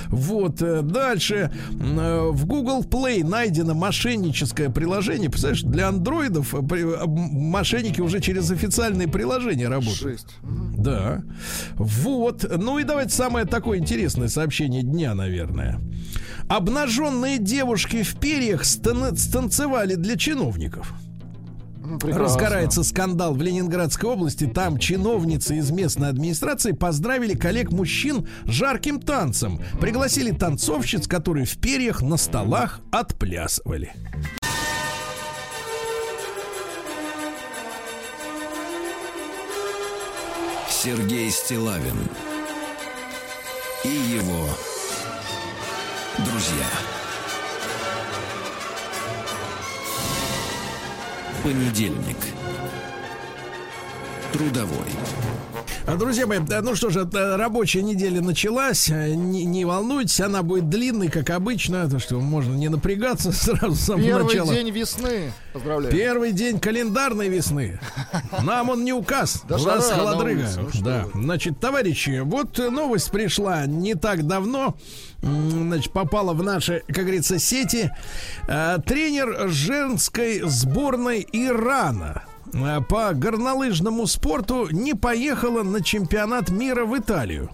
[0.07, 1.51] Вот, э, дальше.
[1.79, 5.29] Э, В Google Play найдено мошенническое приложение.
[5.29, 9.97] Представляешь, для андроидов э, мошенники уже через официальные приложения работают.
[9.99, 10.27] Жесть.
[10.41, 10.83] Мгм.
[10.83, 11.23] Да.
[11.75, 12.45] Вот.
[12.57, 15.79] Ну и давайте самое такое интересное сообщение дня, наверное.
[16.47, 20.93] Обнаженные девушки в перьях стан- станцевали для чиновников.
[21.99, 22.19] прекрасно.
[22.19, 24.45] разгорается скандал в Ленинградской области.
[24.45, 29.59] Там чиновницы из местной администрации поздравили коллег-мужчин жарким танцем.
[29.79, 33.93] Пригласили танцовщиц, которые в перьях на столах отплясывали.
[40.69, 41.97] Сергей Стилавин
[43.83, 44.47] и его
[46.19, 46.67] друзья.
[51.43, 52.17] Понедельник.
[54.31, 54.87] Трудовой.
[55.87, 58.89] А, Друзья мои, ну что же, рабочая неделя началась.
[58.89, 61.87] Э, Не, не волнуйтесь, она будет длинной, как обычно.
[61.87, 64.53] То, что можно не напрягаться сразу с самого Первый начала.
[64.55, 65.31] день весны.
[65.53, 65.93] Поздравляю.
[65.95, 67.79] Первый день календарной весны.
[68.41, 69.43] Нам он не указ.
[69.47, 70.39] Да У нас холодрыга.
[70.41, 71.05] улице, ну да.
[71.13, 71.21] вы.
[71.21, 74.75] Значит, товарищи, вот новость пришла не так давно.
[75.21, 77.91] Значит, попала в наши, как говорится, сети.
[78.47, 82.23] Э, Тренер женской сборной Ирана
[82.89, 87.49] по горнолыжному спорту не поехала на чемпионат мира в Италию.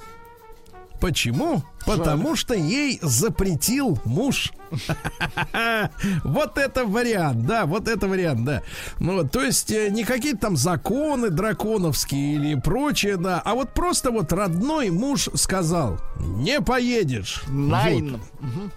[1.02, 1.64] Почему?
[1.86, 4.54] Потому что ей запретил муж.
[6.24, 8.62] Вот это вариант, да, вот это вариант, да.
[9.00, 14.12] Ну, то есть э, не какие-то там законы драконовские или прочее, да, а вот просто
[14.12, 17.44] вот родной муж сказал, не поедешь.
[17.50, 18.22] Найн.
[18.40, 18.72] Вот.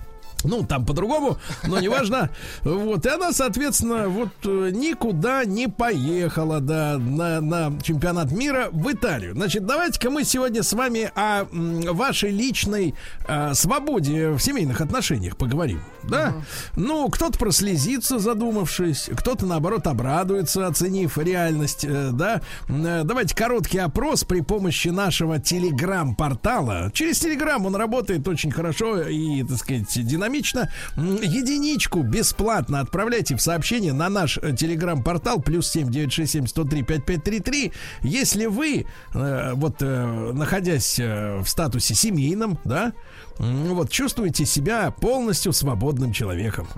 [0.45, 2.31] Ну, там по-другому, но неважно.
[2.63, 8.93] Вот, и она, соответственно, вот э, никуда не поехала, да, на, на чемпионат мира в
[8.93, 9.35] Италию.
[9.35, 11.47] Значит, давайте-ка мы сегодня с вами о
[11.93, 12.95] вашей личной
[13.27, 16.35] э, свободе в семейных отношениях поговорим, да?
[16.77, 22.41] Ну, кто-то прослезится, задумавшись, кто-то, наоборот, обрадуется, оценив реальность, э, да?
[22.69, 26.91] Э, Давайте короткий опрос при помощи нашего телеграм-портала.
[26.93, 30.71] Через телеграм он работает очень хорошо и, так сказать, динамично.
[30.97, 36.65] Единичку бесплатно отправляйте в сообщение на наш э, телеграм-портал плюс семь девять шесть семь сто
[36.65, 37.73] три пять пять три три.
[38.03, 42.93] Если вы, вот, находясь в статусе семейном, да,
[43.39, 46.69] вот, чувствуете себя полностью свободным человеком.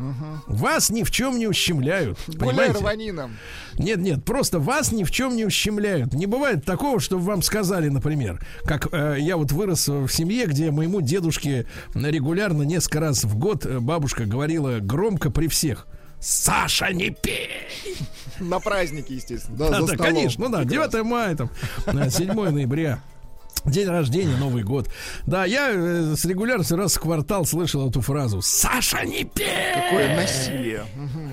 [0.46, 2.18] Вас ни в чем не ущемляют.
[2.38, 2.78] Понимаете?
[2.78, 3.36] рванином.
[3.74, 6.14] Нет, нет, просто вас ни в чем не ущемляют.
[6.14, 10.70] Не бывает такого, чтобы вам сказали, например, как э, я вот вырос в семье, где
[10.70, 15.86] моему дедушке регулярно несколько раз в год э, бабушка говорила громко при всех.
[16.20, 17.50] Саша, не пей!
[18.40, 19.56] На праздники, естественно.
[19.56, 21.50] Да, да, конечно, ну да, 9 мая, там,
[21.86, 23.00] э, 7 ноября.
[23.66, 24.88] День рождения, Новый год.
[25.26, 30.16] Да, я э, с регулярностью раз в квартал слышал эту фразу «Саша, не пей!» Какое
[30.16, 30.84] насилие.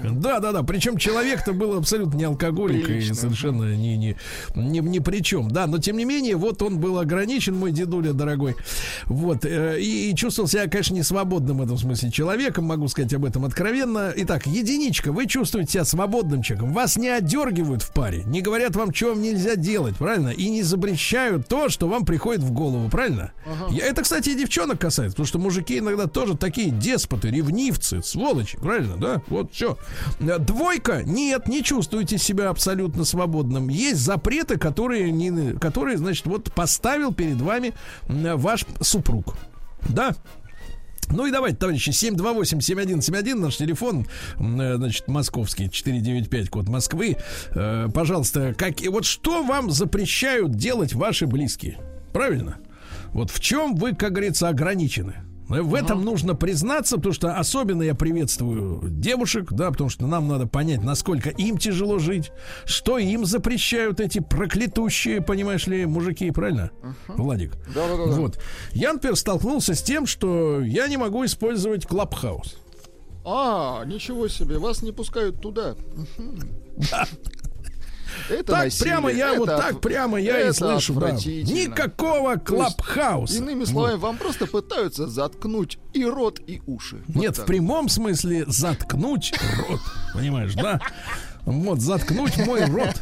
[0.03, 0.63] Да, да, да.
[0.63, 4.17] Причем человек-то был абсолютно не алкоголик и совершенно ни, ни,
[4.55, 5.49] ни, ни при чем.
[5.51, 8.55] Да, но тем не менее, вот он был ограничен, мой дедуля дорогой.
[9.05, 9.45] Вот.
[9.45, 13.25] э, И, и чувствовал себя, конечно, не свободным в этом смысле человеком, могу сказать об
[13.25, 14.11] этом откровенно.
[14.17, 16.73] Итак, единичка, вы чувствуете себя свободным человеком.
[16.73, 20.29] Вас не отдергивают в паре, не говорят вам, что вам нельзя делать, правильно?
[20.29, 23.33] И не запрещают то, что вам приходит в голову, правильно?
[23.69, 28.57] Я- Это, кстати, и девчонок касается, потому что мужики иногда тоже такие деспоты, ревнивцы, сволочи,
[28.57, 29.21] правильно, да?
[29.27, 29.77] Вот все.
[30.19, 33.67] Двойка, нет, не чувствуете себя абсолютно свободным.
[33.67, 37.73] Есть запреты, которые, не, которые значит, вот поставил перед вами
[38.07, 39.35] ваш супруг.
[39.89, 40.15] Да?
[41.09, 44.07] Ну и давайте, товарищи, 728-7171, наш телефон,
[44.39, 47.17] э, значит, московский, 495, код Москвы.
[47.51, 51.77] Э, пожалуйста, как, вот что вам запрещают делать ваши близкие?
[52.13, 52.57] Правильно?
[53.11, 55.15] Вот в чем вы, как говорится, ограничены?
[55.49, 60.27] Э, В этом нужно признаться, потому что особенно я приветствую девушек, да, потому что нам
[60.27, 62.31] надо понять, насколько им тяжело жить,
[62.65, 66.71] что им запрещают эти проклятущие, понимаешь ли, мужики, правильно,
[67.07, 67.51] Владик?
[67.75, 68.11] Да-да-да.
[68.13, 68.39] Вот.
[68.71, 72.55] Я, например, столкнулся с тем, что я не могу использовать Клабхаус.
[73.25, 75.75] А, ничего себе, вас не пускают туда.
[76.17, 76.39] Мгм.
[78.29, 80.93] Это Так насилие, прямо я, вот это так от- прямо я и слышу.
[80.93, 81.11] да.
[81.11, 83.37] Никакого Клабхауса.
[83.37, 87.03] Иными словами, вам просто пытаются заткнуть и рот, и уши.
[87.07, 87.45] Вот Нет, в так.
[87.45, 89.33] прямом смысле заткнуть
[89.69, 89.79] рот.
[90.13, 90.79] Понимаешь, да?
[91.45, 92.95] Вот, заткнуть мой рот.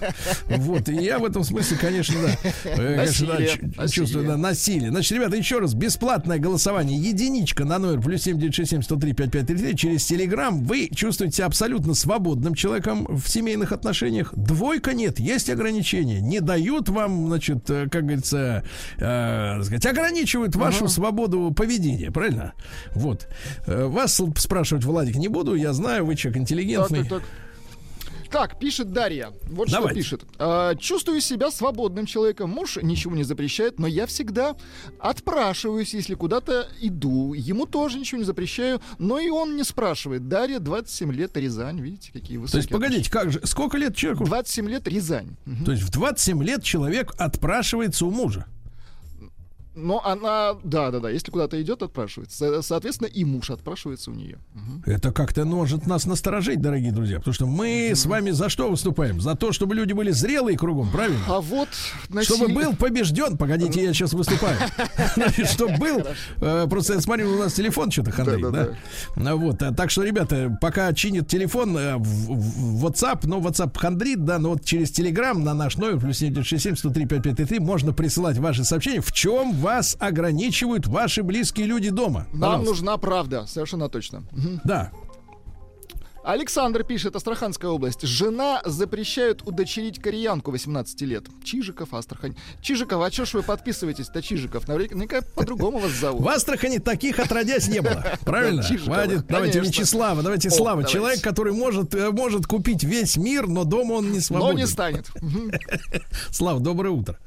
[0.48, 2.36] Вот, и я в этом смысле, конечно, да.
[2.72, 3.90] э, конечно, да, Насилие, чу- насилие.
[3.90, 4.90] чувствую, да, насилие.
[4.90, 6.98] Значит, ребята, еще раз, бесплатное голосование.
[7.00, 10.64] Единичка на номер плюс 7967 103 5533 через Телеграм.
[10.64, 14.34] Вы чувствуете себя абсолютно свободным человеком в семейных отношениях.
[14.36, 16.20] Двойка нет, есть ограничения.
[16.20, 18.64] Не дают вам, значит, э, как говорится,
[18.98, 22.54] э, сказать, ограничивают вашу свободу поведения, правильно?
[22.96, 23.28] Вот.
[23.68, 25.54] Э, Вас спрашивать, Владик, не буду.
[25.56, 27.00] Я знаю, вы человек интеллигентный.
[27.02, 27.22] так, так.
[27.22, 27.30] Так,
[28.60, 29.32] пишет Дарья.
[29.50, 30.00] Вот что Давайте.
[30.00, 30.24] пишет.
[30.40, 32.50] А, чувствую себя свободным человеком.
[32.50, 34.56] Муж ничего не запрещает, но я всегда
[35.00, 37.34] отпрашиваюсь, если куда-то иду.
[37.34, 40.28] Ему тоже ничего не запрещаю, но и он не спрашивает.
[40.28, 41.80] Дарья, 27 лет, Рязань.
[41.82, 44.26] Видите, какие То высокие есть, погодите, как же, сколько лет человеку?
[44.26, 45.36] 27 лет, Рязань.
[45.46, 45.66] Мгм.
[45.66, 48.46] То есть в 27 лет человек отпрашивается у мужа.
[49.74, 52.38] Но она, да, да, да, если куда-то идет, отпрашивается.
[52.38, 54.38] Со- Соответственно, и муж отпрашивается у нее.
[54.86, 59.22] Это как-то может нас насторожить, дорогие друзья, потому что мы с вами за что выступаем?
[59.22, 61.20] За то, чтобы люди были зрелые кругом, правильно?
[61.28, 61.70] А вот
[62.10, 64.58] на Чтобы был побежден, погодите, я сейчас выступаю.
[65.46, 66.04] Чтобы был,
[66.42, 68.70] э, просто я смотрю, у нас телефон что-то хандрит, да?
[69.16, 74.40] Ну Вот, а, так что, ребята, пока чинит телефон э, WhatsApp, но WhatsApp хандрит, да,
[74.40, 79.02] но вот через Telegram на наш номер, плюс 7967 103 5533, можно присылать ваши сообщения,
[79.02, 82.28] в чем вас ограничивают ваши близкие люди дома.
[82.34, 82.70] Нам Пожалуйста.
[82.72, 84.24] нужна правда, совершенно точно.
[84.64, 84.92] Да.
[86.24, 88.04] Александр пишет, Астраханская область.
[88.04, 91.26] Жена запрещает удочерить кореянку 18 лет.
[91.44, 92.36] Чижиков, Астрахань.
[92.62, 94.68] Чижиков, а чё ж вы подписываетесь-то, Чижиков?
[94.68, 96.22] Наверняка по-другому вас зовут.
[96.22, 98.06] В Астрахани таких отродясь не было.
[98.22, 98.62] Правильно?
[98.62, 99.26] Хватит.
[99.28, 99.62] Давайте.
[99.62, 100.84] Вячеслава, давайте Слава.
[100.84, 104.58] Человек, который может, э, может купить весь мир, но дома он не Но свободен.
[104.58, 105.08] не станет.
[106.30, 107.18] Слав, доброе утро.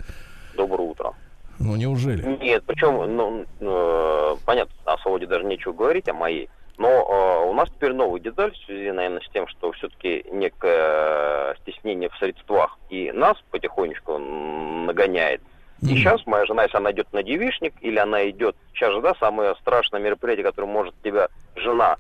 [1.60, 2.22] Ну, неужели?
[2.40, 6.48] Нет, причем, ну, э, понятно, о свободе даже нечего говорить, о моей.
[6.76, 11.54] Но э, у нас теперь новая деталь в связи, наверное, с тем, что все-таки некое
[11.62, 15.40] стеснение в средствах и нас потихонечку нагоняет.
[15.82, 15.96] И Мгм.
[15.96, 18.56] сейчас моя жена, если она идет на девишник, или она идет...
[18.72, 21.96] Сейчас же, да, самое страшное мероприятие, которое может тебя жена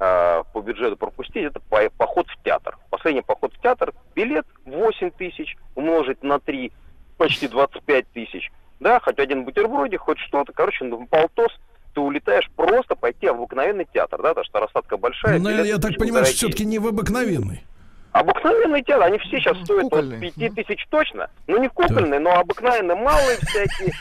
[0.00, 2.76] э, по бюджету пропустить, это по- поход в театр.
[2.90, 6.70] Последний поход в театр, билет 8 тысяч, умножить на 3,
[7.16, 8.50] почти 25 тысяч.
[8.80, 10.52] Да, хоть один бутербродик, хоть что-то.
[10.52, 11.52] Короче, ну, полтос,
[11.94, 15.38] ты улетаешь просто пойти в обыкновенный театр, да, потому что рассадка большая.
[15.38, 17.64] Ну, билеты я так понимаю, что все-таки не в обыкновенный.
[18.12, 20.32] Обыкновенные театры, они все сейчас стоят от Кукольные.
[20.32, 21.28] 5 тысяч точно.
[21.46, 23.92] Ну, не кукольные, но обыкновенные, малые всякие,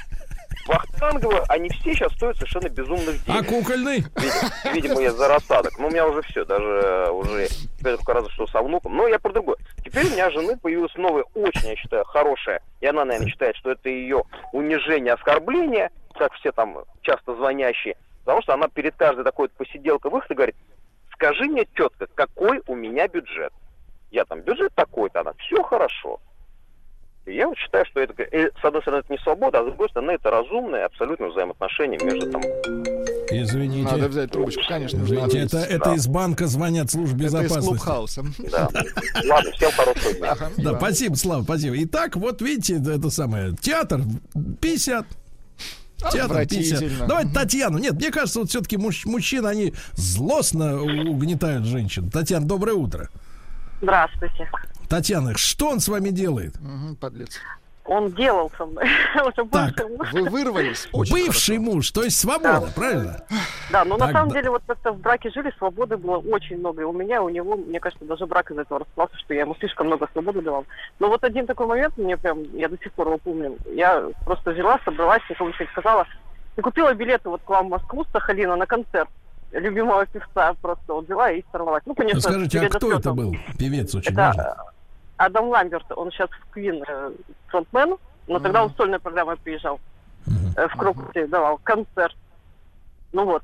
[0.68, 3.48] вахтанговые, они все сейчас стоят совершенно безумных А денег.
[3.48, 4.04] кукольный?
[4.16, 5.78] Видимо, видимо, я за рассадок.
[5.80, 7.48] Но у меня уже все, даже уже
[7.80, 8.96] теперь только разве что со внуком.
[8.96, 9.58] Но я про другое.
[9.84, 13.72] Теперь у меня жены появилась новая, очень, я считаю, хорошая, и она, наверное, считает, что
[13.72, 17.96] это ее унижение, оскорбление, как все там часто звонящие,
[18.26, 20.56] потому что она перед каждой такой посиделкой выходит и говорит,
[21.14, 23.54] скажи мне четко, какой у меня бюджет.
[24.12, 26.20] Я там, бюджет такой-то, она, все хорошо.
[27.28, 29.66] И я вот считаю, что это, э, с одной стороны, это не свобода, а с
[29.66, 32.42] другой стороны, это разумное абсолютно взаимоотношения между там
[33.30, 33.92] Извините.
[33.92, 35.04] Надо взять трубочку, конечно.
[35.04, 37.68] Извините, это, это из банка звонят службе Это из безопасности.
[37.68, 38.24] клубхауса.
[38.50, 38.70] Да.
[39.28, 40.32] Ладно, всем хорошего дня.
[40.32, 40.78] Ага, Да, да.
[40.78, 41.76] спасибо, Слава, спасибо.
[41.84, 44.00] Итак, вот видите, это, самое, театр
[44.62, 45.06] 50.
[45.98, 46.24] Театр 50.
[46.24, 47.08] Отвратительно.
[47.08, 47.78] Давайте Татьяну.
[47.80, 52.10] Нет, мне кажется, вот все-таки мужчины, они злостно угнетают женщин.
[52.10, 53.10] Татьяна, доброе утро.
[53.82, 54.50] Здравствуйте.
[54.90, 56.60] Татьяна, что он с вами делает?
[56.60, 57.40] Мгм, Подлец.
[57.88, 58.84] Он делал со мной.
[59.98, 60.12] Муж.
[60.12, 60.90] Вы вырвались.
[60.92, 63.24] Очень Бывший муж, то есть свобода, правильно?
[63.72, 64.36] Да, но на Так, самом да.
[64.36, 66.82] деле вот как-то в браке жили, свободы было очень много.
[66.82, 69.42] И у меня, и у него, мне кажется, даже брак из этого распался, что я
[69.42, 70.66] ему слишком много свободы давал.
[71.00, 73.56] Но вот один такой момент, мне прям, я до сих пор его помню.
[73.74, 76.06] Я просто взяла, собралась, никому ничего не сказала.
[76.58, 79.10] И купила билеты вот к вам в Москву с Сахалина на концерт
[79.54, 80.54] любимого певца.
[80.62, 81.84] Просто вот взяла и сорвалась.
[81.86, 83.34] Ну, конечно, Скажите, а кто это был?
[83.58, 84.44] Певец очень Это важный.
[85.18, 87.12] Адам Ламберт, он сейчас в Квин э,
[87.48, 87.98] фронтмен,
[88.28, 89.80] но тогда он сольной программой приезжал.
[90.56, 92.16] Э, В Крокусе давал концерт.
[93.14, 93.44] Ну вот.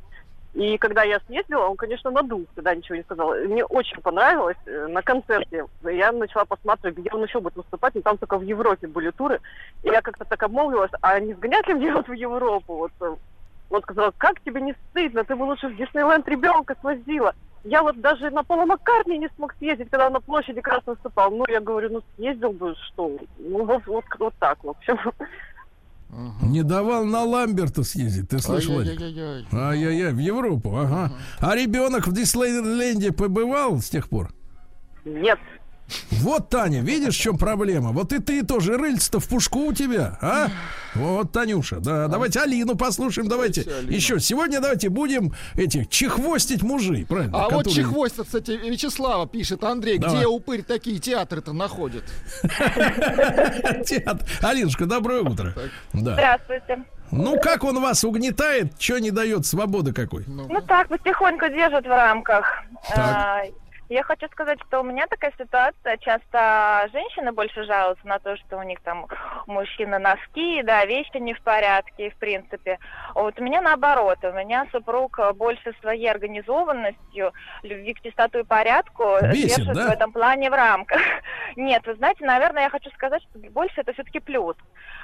[0.54, 3.34] И когда я съездила, он, конечно, надул, когда ничего не сказал.
[3.34, 5.66] Мне очень понравилось э, на концерте.
[5.84, 7.96] Я начала посматривать, где он еще будет выступать.
[7.96, 9.42] И там только в Европе были туры.
[9.82, 12.76] И я как-то так обмолвилась, а не сгонять ли мне вот в Европу?
[12.76, 13.16] Вот, э,
[13.72, 15.24] вот сказала, как тебе не стыдно?
[15.24, 17.34] Ты бы лучше в Диснейленд ребенка свозила.
[17.64, 20.84] Я вот даже на Пола Маккартни не смог съездить, когда он на площади как раз
[20.86, 21.32] выступал.
[21.32, 23.18] Ну, я говорю, ну, съездил бы, что?
[23.39, 24.97] Ну, вот, вот, вот так, в общем.
[26.43, 28.80] Не давал на Ламберта съездить, ты слышал?
[28.80, 31.11] Ай-яй-яй, в Европу, ага.
[31.39, 34.30] А ребенок в Диснейленде побывал с тех пор?
[35.05, 35.39] Нет.
[36.12, 37.92] Вот, Таня, видишь, в чем проблема?
[37.92, 40.48] Вот и ты тоже рыльце-то в пушку у тебя, а?
[40.96, 43.62] Вот, Танюша, да, давайте Алину послушаем, давайте.
[43.62, 43.92] Алину.
[43.92, 47.38] Еще сегодня давайте будем этих чехвостить мужей, правильно?
[47.38, 49.64] А вот которые- чехвостят, кстати, Вячеслава пишет.
[49.64, 50.18] Андрей, Давай.
[50.18, 52.04] где упырь такие театры-то находит?
[53.86, 54.28] Театр.
[54.42, 55.54] Алинушка, доброе утро.
[55.94, 56.84] Здравствуйте.
[57.12, 60.24] Ну, как он вас угнетает, что не дает свободы какой?
[60.28, 62.45] Ну так, потихоньку держат в рамках.
[62.90, 63.45] Так.
[63.89, 65.97] Я хочу сказать, что у меня такая ситуация.
[65.97, 69.07] Часто женщины больше жалуются на то, что у них там
[69.45, 72.80] у мужчины носки, да, вещи не в порядке, в принципе.
[73.14, 74.19] А Вот у меня наоборот.
[74.23, 79.89] У меня супруг больше своей организованностью, любви к чистоту и порядку Бесит, да?
[79.89, 81.01] в этом плане в рамках.
[81.55, 84.55] Нет, вы знаете, наверное, я хочу сказать, что больше это все-таки плюс.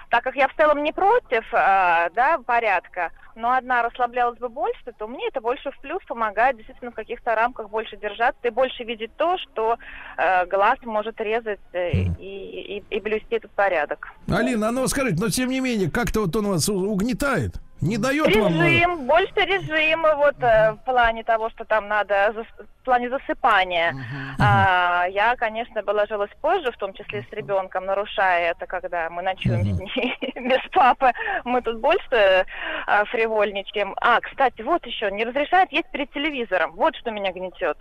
[0.09, 4.91] Так как я в целом не против, э, да, порядка, но одна расслаблялась бы больше,
[4.97, 8.83] то мне это больше в плюс помогает действительно в каких-то рамках больше держаться и больше
[8.83, 9.77] видеть то, что
[10.17, 14.07] э, глаз может резать э, и, и, и блюсти этот порядок.
[14.27, 17.61] Алина, а ну скажите, но тем не менее, как-то вот он вас угнетает?
[17.81, 18.53] Не дает вам...
[18.61, 23.09] э, Режим, больше режима вот э, в плане того, что там надо, зас- в плане
[23.09, 23.95] засыпания.
[24.37, 29.21] А, я, конечно, бы ложилась позже, в том числе с ребенком, нарушая это, когда мы
[29.21, 31.11] ночуем с ней без папы.
[31.45, 32.45] Мы тут больше
[32.85, 33.95] а, фривольничаем.
[34.01, 36.71] А, кстати, вот еще, не разрешает есть перед телевизором.
[36.75, 37.77] Вот что меня гнетет.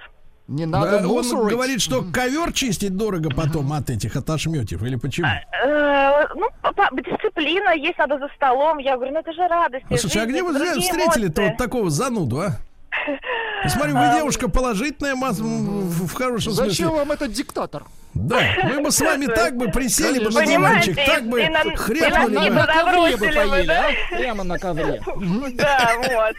[0.48, 5.28] Не Да, он говорит, что ковер чистить дорого потом от этих от ошметьев, или почему?
[5.28, 6.48] Э, ну,
[7.02, 8.78] дисциплина есть, надо за столом.
[8.78, 9.84] Я говорю, ну это же радость.
[9.90, 12.52] А, слушай, а где вы встретили-то вот такого зануду, а?
[13.62, 16.96] Я смотрю, вы девушка положительная, масс- в, хорошем Зачем смысле.
[16.96, 17.84] вам этот диктатор?
[18.14, 21.76] Да, мы бы с вами так бы присели бы на диванчик, так бы и на-
[21.76, 22.54] хряпнули и бы.
[22.54, 23.86] на- ковре бы поели, да?
[23.88, 24.16] а?
[24.16, 25.02] Прямо на ковре.
[25.52, 26.36] Да, вот.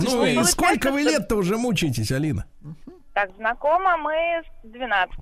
[0.00, 2.46] Ну и сколько вы лет-то уже мучаетесь, Алина?
[3.14, 5.18] Так, знакома мы с 12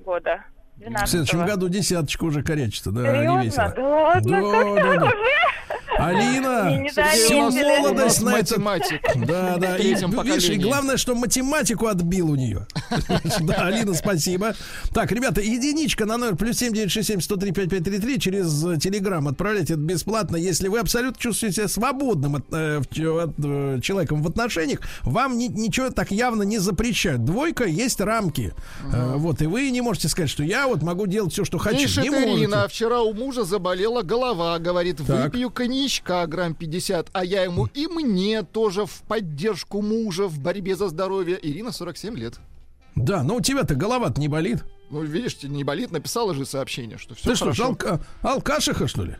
[0.00, 0.44] года.
[0.76, 3.42] В 12 следующем году десяточка уже корячится, да, не Серьезно?
[3.42, 3.72] весело.
[3.76, 5.10] Да ладно, Да, да, да.
[5.96, 8.58] Алина, Не всю молодость на этот...
[8.58, 9.00] математик.
[9.26, 9.76] Да, да.
[9.76, 12.66] В И, видишь, и главное, что математику отбил у нее.
[13.40, 14.54] Да, Алина, спасибо.
[14.92, 17.98] Так, ребята, единичка на номер плюс семь девять шесть семь сто три пять пять три
[17.98, 20.36] три через э, Телеграм отправляйте это бесплатно.
[20.36, 25.38] Если вы абсолютно чувствуете себя свободным от, э, в- от, э, человеком в отношениях, вам
[25.38, 27.24] ни- ничего так явно не запрещают.
[27.24, 28.52] Двойка есть рамки.
[28.92, 31.78] Э, Вот, и вы не можете сказать, что я вот могу делать все, что хочу.
[31.78, 32.34] Пишет Не можете.
[32.34, 35.24] Ирина, вчера у мужа заболела голова, говорит, Так.
[35.24, 40.76] выпью коньячка грамм 50, а я ему и мне тоже в поддержку мужа в борьбе
[40.76, 41.38] за здоровье.
[41.42, 42.34] Ирина 47 лет.
[42.94, 44.64] Да, но у тебя-то голова-то не болит.
[44.90, 47.70] Ну, видишь, не болит, написала же сообщение, что все Ты что, хорошо.
[47.72, 49.16] алка- алкашиха, что ли?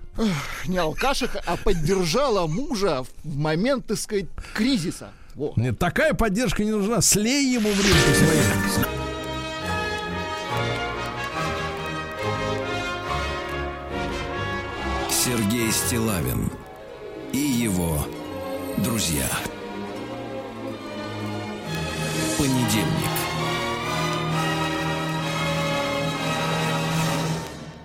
[0.67, 5.09] Не алкашиха, а поддержала мужа в момент, так сказать, кризиса.
[5.35, 5.53] Во.
[5.57, 7.01] Нет, такая поддержка не нужна.
[7.01, 9.04] Слей ему в рюмку
[15.87, 16.51] Стилавин
[17.35, 17.99] и его
[18.79, 19.29] друзья.
[22.39, 22.85] Понедельник.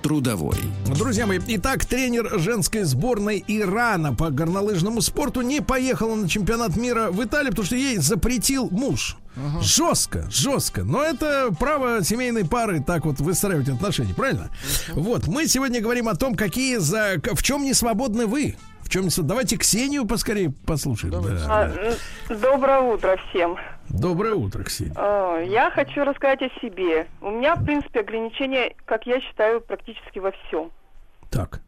[0.01, 0.55] Трудовой.
[0.97, 7.11] Друзья мои, итак, тренер женской сборной Ирана по горнолыжному спорту не поехала на чемпионат мира
[7.11, 9.17] в Италию, потому что ей запретил муж.
[9.61, 10.83] Жестко, жестко.
[10.83, 14.49] Но это право семейной пары так вот выстраивать отношения, правильно?
[14.93, 17.15] Вот, мы сегодня говорим о том, какие за...
[17.33, 18.55] В чем не свободны вы.
[18.81, 21.21] В чем Давайте Ксению поскорее послушаем.
[21.21, 21.45] Да.
[21.47, 23.55] А, Доброе утро всем.
[23.89, 24.93] Доброе утро, Ксения.
[24.95, 27.07] Э, Я хочу рассказать о себе.
[27.21, 30.71] У меня, в принципе, ограничения, как я считаю, практически во всем.
[31.29, 31.61] Так.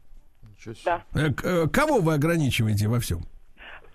[0.84, 1.02] Да.
[1.14, 3.22] Э, э, Кого вы ограничиваете во всем?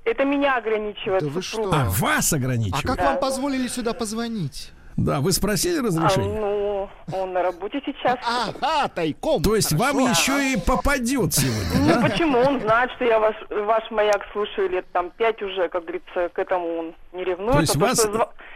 [0.09, 1.23] Это меня ограничивает.
[1.23, 1.69] Да вы что?
[1.73, 2.85] А, вас А ограничивают?
[2.85, 3.05] как Да.
[3.11, 4.71] вам позволили сюда позвонить?
[4.95, 6.39] Да, вы спросили А, разрешение?
[6.39, 8.15] ну, он на работе сейчас.
[8.25, 9.43] Ага, тайком.
[9.43, 12.39] То есть вам еще и попадет сегодня, Ну, почему?
[12.39, 16.39] Он знает, что я ваш, ваш маяк слушаю лет там пять уже, как говорится, к
[16.39, 17.53] этому он не ревнует.
[17.53, 18.07] То есть А вас-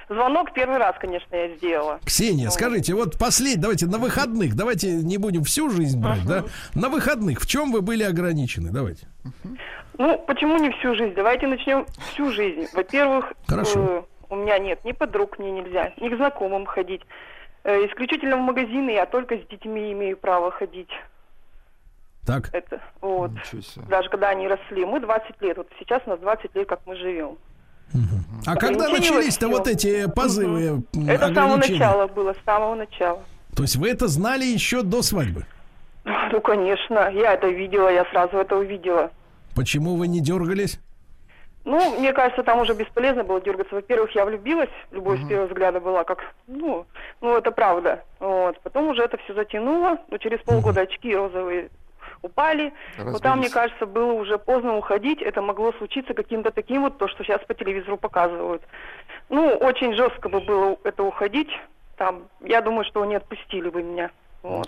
[0.09, 1.99] Звонок первый раз, конечно, я сделала.
[2.05, 6.43] Ксения, скажите, вот последний, давайте на выходных, давайте не будем всю жизнь брать, да?
[6.73, 8.71] На выходных в чем вы были ограничены?
[8.71, 9.07] Давайте.
[9.97, 11.13] Ну, почему не всю жизнь?
[11.15, 12.67] Давайте начнем всю жизнь.
[12.73, 13.33] Во-первых,
[13.75, 17.01] э, у меня нет ни подруг, мне нельзя, ни к знакомым ходить.
[17.63, 20.89] Э, исключительно в магазины я только с детьми имею право ходить.
[22.25, 22.49] Так.
[22.53, 23.31] Это вот.
[23.89, 24.85] Даже когда они росли.
[24.85, 25.57] Мы 20 лет.
[25.57, 27.37] Вот сейчас у нас 20 лет, как мы живем.
[28.45, 32.45] А когда Ограничения начались-то во вот эти позывы м, Это с самого начала было, с
[32.45, 33.21] самого начала.
[33.55, 35.45] То есть вы это знали еще до свадьбы?
[36.05, 39.11] Ну, конечно, я это видела, я сразу это увидела.
[39.55, 40.79] Почему вы не дергались?
[41.63, 43.75] Ну, мне кажется, там уже бесполезно было дергаться.
[43.75, 46.85] Во-первых, я влюбилась, любовь с первого взгляда была как, ну,
[47.21, 48.03] ну, это правда.
[48.19, 48.59] Вот.
[48.61, 51.69] Потом уже это все затянуло, но через полгода очки розовые
[52.23, 52.73] упали.
[52.97, 53.53] Вот там, мне Разбились.
[53.53, 55.21] кажется, было уже поздно уходить.
[55.21, 58.63] Это могло случиться каким-то таким вот, то, что сейчас по телевизору показывают.
[59.29, 61.49] Ну, очень жестко бы было это уходить.
[61.97, 64.09] Там, я думаю, что не отпустили бы меня.
[64.41, 64.67] Вот.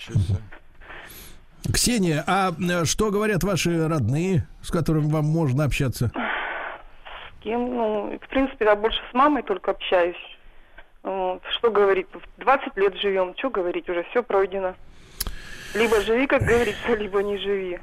[1.72, 2.52] Ксения, а
[2.86, 6.12] что говорят ваши родные, с которыми вам можно общаться?
[6.16, 7.76] С кем?
[7.76, 10.16] Ну, в принципе, я больше с мамой только общаюсь.
[11.04, 12.08] Что говорить?
[12.38, 14.76] 20 лет живем, что говорить, уже все пройдено.
[15.76, 17.80] Либо живи, как говорится, либо не живи.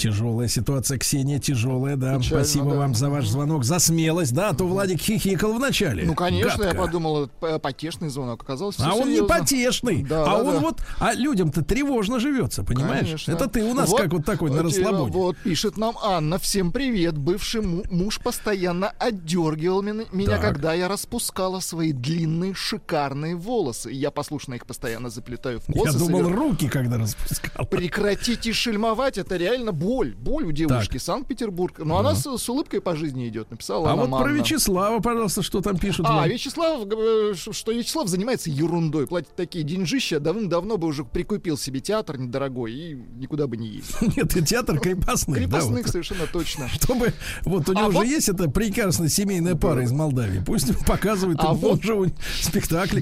[0.00, 2.16] Тяжелая ситуация, Ксения, тяжелая, да.
[2.18, 2.76] Печально, Спасибо да.
[2.78, 6.04] вам за ваш звонок, за смелость, да, а то Владик хихикал в начале.
[6.06, 6.82] Ну, конечно, я Гадко.
[6.86, 8.82] подумал, п- потешный звонок оказался.
[8.86, 9.28] А всё он не серьезно.
[9.38, 10.02] потешный.
[10.02, 10.60] Да, а да, он да.
[10.60, 13.04] вот, а людям-то тревожно живется, понимаешь?
[13.04, 13.32] Конечно.
[13.32, 15.12] Это ты у нас как вот такой на вот, э, расслабоне.
[15.12, 16.38] Вот пишет нам Анна.
[16.38, 17.18] Всем привет.
[17.18, 20.40] Бывший му- муж постоянно отдергивал мен- меня, Так.
[20.40, 23.90] когда я распускала свои длинные шикарные волосы.
[23.92, 25.86] Я послушно их постоянно заплетаю в косы.
[25.86, 27.66] Я думал, совер- руки когда распускал.
[27.66, 30.14] Прекратите шельмовать, это реально боль.
[30.14, 30.98] Боль у девушки.
[30.98, 31.78] Санкт-Петербург.
[31.78, 34.38] Но она с, с улыбкой по жизни идет, написала А вот про Анна.
[34.38, 36.06] Вячеслава, пожалуйста, что там пишут?
[36.08, 36.28] А, вам?
[36.28, 42.18] Вячеслав, э, что Вячеслав занимается ерундой, платит такие деньжища, давным-давно бы уже прикупил себе театр
[42.18, 44.12] недорогой и никуда бы не ездил.
[44.16, 45.38] Нет, театр крепостных.
[45.38, 46.68] Крепостных совершенно точно.
[46.72, 47.12] Чтобы
[47.44, 50.42] вот у него А же вот- есть эта прекрасная семейная пара из Молдавии.
[50.46, 53.00] Пусть показывает А вот- же спектакли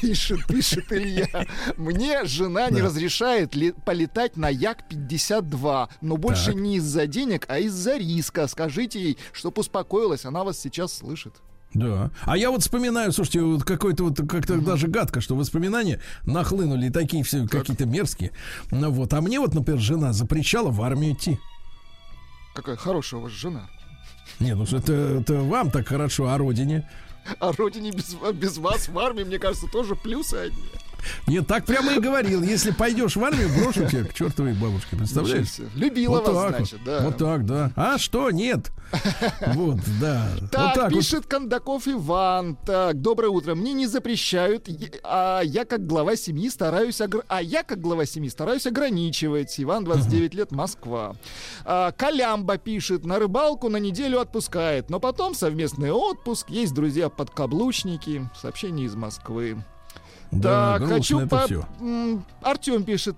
[0.00, 1.46] Пишет, пишет Илья.
[1.76, 3.54] Мне жена не разрешает
[3.84, 6.56] полетать на Як-52, но больше Так.
[6.56, 8.46] не из-за денег, а из-за риска.
[8.48, 11.34] Скажите ей, чтоб успокоилась, она вас сейчас слышит.
[11.74, 12.10] Да.
[12.22, 17.22] А я вот вспоминаю, слушайте, вот какой-то вот как-то даже гадко, что воспоминания нахлынули такие
[17.22, 18.32] все какие-то мерзкие.
[18.70, 19.12] Ну вот.
[19.12, 21.38] А мне вот, например, жена запрещала в армию идти.
[22.54, 23.68] Какая хорошая у вас жена.
[24.40, 26.88] Не, ну это, это вам так хорошо, а родине?
[27.40, 30.64] А родине без, без вас в армии, мне кажется, тоже плюсы одни.
[31.26, 32.42] Нет, так прямо и говорил.
[32.42, 34.96] Если пойдешь в армию, брошу тебя к чертовой бабушке.
[34.96, 35.48] Представляешь?
[35.74, 36.84] Любила вас, так значит, вот.
[36.84, 37.00] да.
[37.00, 37.72] Вот так, да.
[37.76, 38.30] А что?
[38.30, 38.70] Нет.
[39.54, 40.28] Вот, да.
[40.50, 40.98] Так, вот так вот.
[40.98, 42.56] пишет Кондаков Иван.
[42.56, 43.54] Так, доброе утро.
[43.54, 44.68] Мне не запрещают,
[45.02, 49.54] а я как глава семьи стараюсь огр- а я как глава семьи стараюсь ограничивать.
[49.60, 51.16] Иван, 29 лет, Москва.
[51.64, 58.28] А, Колямба пишет, на рыбалку на неделю отпускает, но потом совместный отпуск, есть друзья-подкаблучники.
[58.40, 59.58] Сообщение из Москвы.
[60.30, 61.46] Да, так, хочу по...
[62.42, 63.16] Артем пишет.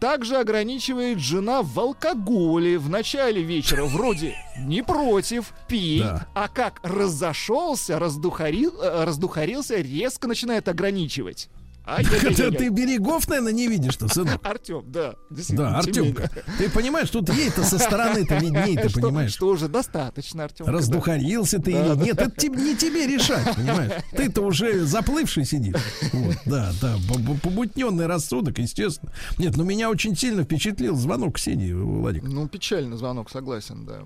[0.00, 3.84] Также ограничивает жена в алкоголе в начале вечера.
[3.84, 6.00] Вроде не против, пей.
[6.00, 6.26] Да.
[6.34, 11.48] А как разошелся, раздухарил, э, раздухарился, резко начинает ограничивать.
[11.96, 14.40] Это ты берегов, наверное, не видишь-то, сынок.
[14.46, 15.14] Артем, да.
[15.30, 15.78] действительно, Да.
[15.78, 16.30] Артемка.
[16.58, 19.32] Ты понимаешь, тут ей-то со стороны-то видней, ты понимаешь.
[19.32, 20.66] Что уже достаточно, Артем.
[20.66, 23.92] Раздухарился ты или нет, это не тебе решать, понимаешь?
[24.16, 25.76] Ты-то уже заплывший сидишь.
[26.12, 29.12] Вот, да, да, по- помутненный рассудок, естественно.
[29.38, 32.22] Нет, ну меня очень сильно впечатлил звонок Ксении, Владик.
[32.24, 34.00] Ну, печальный звонок, согласен, да.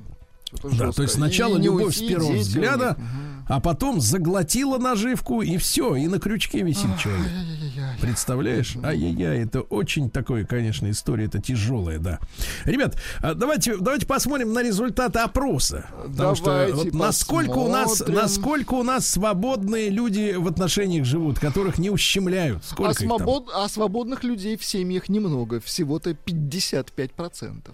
[0.59, 0.93] Что-то Да, жестко.
[0.97, 2.97] то есть И сначала не любовь уйти, с первого взгляда.
[2.99, 3.33] Мгм.
[3.49, 7.27] а потом заглотила наживку, и все, и на крючке висит человек.
[7.27, 7.99] Ай-яй-яй.
[8.01, 8.77] Представляешь?
[8.83, 12.19] Ай-яй-яй, это очень такое, конечно, история, это тяжелая, да.
[12.65, 15.87] Ребят, а, давайте, давайте посмотрим на результаты опроса.
[16.07, 21.39] Потому что Давайте вот насколько у нас, насколько у нас свободные люди в отношениях живут,
[21.39, 22.65] которых не ущемляют.
[22.65, 23.51] Сколько А, свобод...
[23.55, 27.73] а свободных людей в семьях немного, всего-то 55%.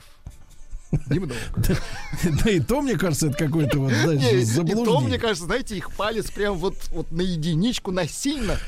[1.10, 1.34] Немного.
[2.44, 5.00] Да и то, мне кажется, это какое-то вот, Не, и то, заблуждение.
[5.08, 6.76] мне кажется, знаете, их палец прям вот
[7.10, 8.58] на единичку насильно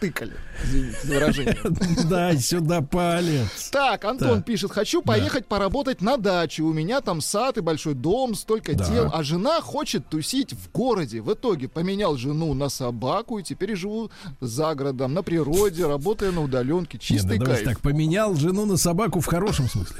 [0.00, 0.32] тыкали.
[0.64, 1.56] Извините за выражение.
[2.08, 3.70] Дай сюда палец.
[3.70, 6.62] Так, Антон пишет, хочу поехать поработать на даче.
[6.62, 8.88] У меня там сад и большой дом, столько Да.
[8.88, 9.10] дел.
[9.12, 11.20] А жена хочет тусить в городе.
[11.20, 14.10] В итоге поменял жену на собаку и теперь живу
[14.40, 16.98] за городом, на природе, работая на удаленке.
[16.98, 17.64] Чистый да кайф.
[17.64, 19.96] так, поменял жену на собаку в хорошем смысле.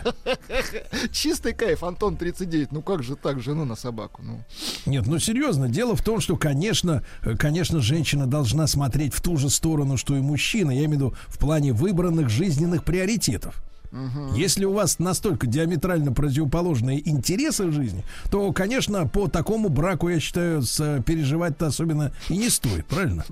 [1.13, 2.73] Чистый кайф, Антон 39.
[2.73, 4.23] Ну как же так, жену на собаку?
[4.23, 4.41] Ну.
[4.87, 9.37] Нет, ну серьезно, дело в том, что, конечно, э, конечно, женщина должна смотреть в ту
[9.37, 13.63] же сторону, что и мужчина, я имею в виду в плане выбранных жизненных приоритетов.
[14.37, 20.21] Если у вас настолько диаметрально противоположные интересы в жизни, то, конечно, по такому браку, я
[20.21, 23.25] считаю, с- переживать-то особенно и не стоит, правильно?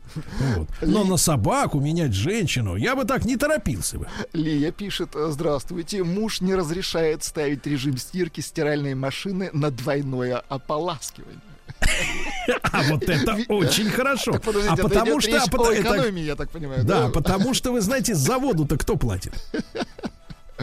[0.57, 0.69] Вот.
[0.81, 4.07] Но на собаку менять женщину, я бы так не торопился бы.
[4.33, 11.39] Лия пишет, «Э, здравствуйте, муж не разрешает ставить режим стирки стиральной машины на двойное ополаскивание.
[12.63, 14.35] А вот это очень хорошо.
[14.35, 15.37] А потому что...
[15.37, 16.85] а экономии, я так понимаю.
[16.85, 19.33] Да, потому что, вы знаете, заводу-то кто платит?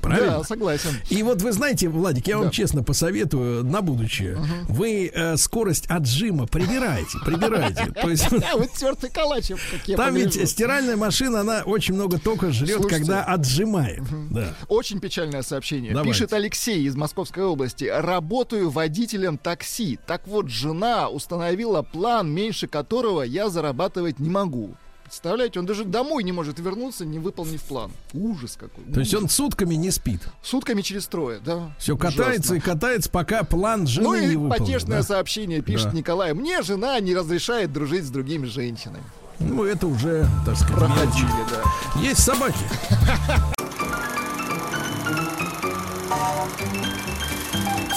[0.00, 0.38] Правильно?
[0.38, 0.90] Да, согласен.
[1.08, 2.50] И вот вы знаете, Владик, я вам Да.
[2.52, 4.38] честно посоветую на будущее.
[4.68, 7.92] Вы э, скорость отжима прибирайте, прибирайте.
[7.92, 12.18] То есть А вот тертый калач, как я там ведь стиральная машина, она очень много
[12.18, 14.02] тока жрет, когда отжимает.
[14.30, 14.54] Да.
[14.68, 15.94] Очень печальное сообщение.
[16.02, 17.84] Пишет Алексей из Московской области.
[17.84, 19.98] Работаю водителем такси.
[20.06, 24.74] Так вот, жена установила план, меньше которого я зарабатывать не могу.
[25.14, 27.90] Представляете, он даже домой не может вернуться, не выполнив план.
[28.14, 28.84] Ужас какой.
[28.94, 30.20] То есть он сутками не спит.
[30.40, 31.72] Сутками через трое, да.
[31.80, 32.16] Все Ужасно.
[32.22, 34.64] катается и катается, пока план жены Ну не и выполнен.
[34.66, 35.02] потешное да.
[35.02, 35.96] сообщение пишет Да.
[35.96, 36.32] Николай.
[36.32, 39.02] Мне жена не разрешает дружить с другими женщинами.
[39.40, 41.54] Ну, это уже, так сказать, Проходили, мелочи.
[41.94, 42.00] да.
[42.00, 42.64] Есть собаки.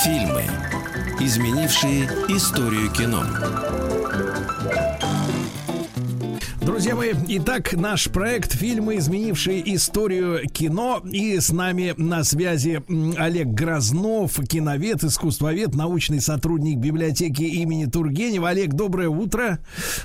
[0.04, 0.44] Фильмы,
[1.20, 3.24] изменившие историю кино.
[6.66, 11.02] Друзья мои, итак, наш проект «Фильмы, изменившие историю кино».
[11.04, 12.82] И с нами на связи
[13.18, 18.50] Олег Грознов, киновед, искусствовед, научный сотрудник библиотеки имени Тургенева.
[18.50, 19.60] Олег, доброе утро.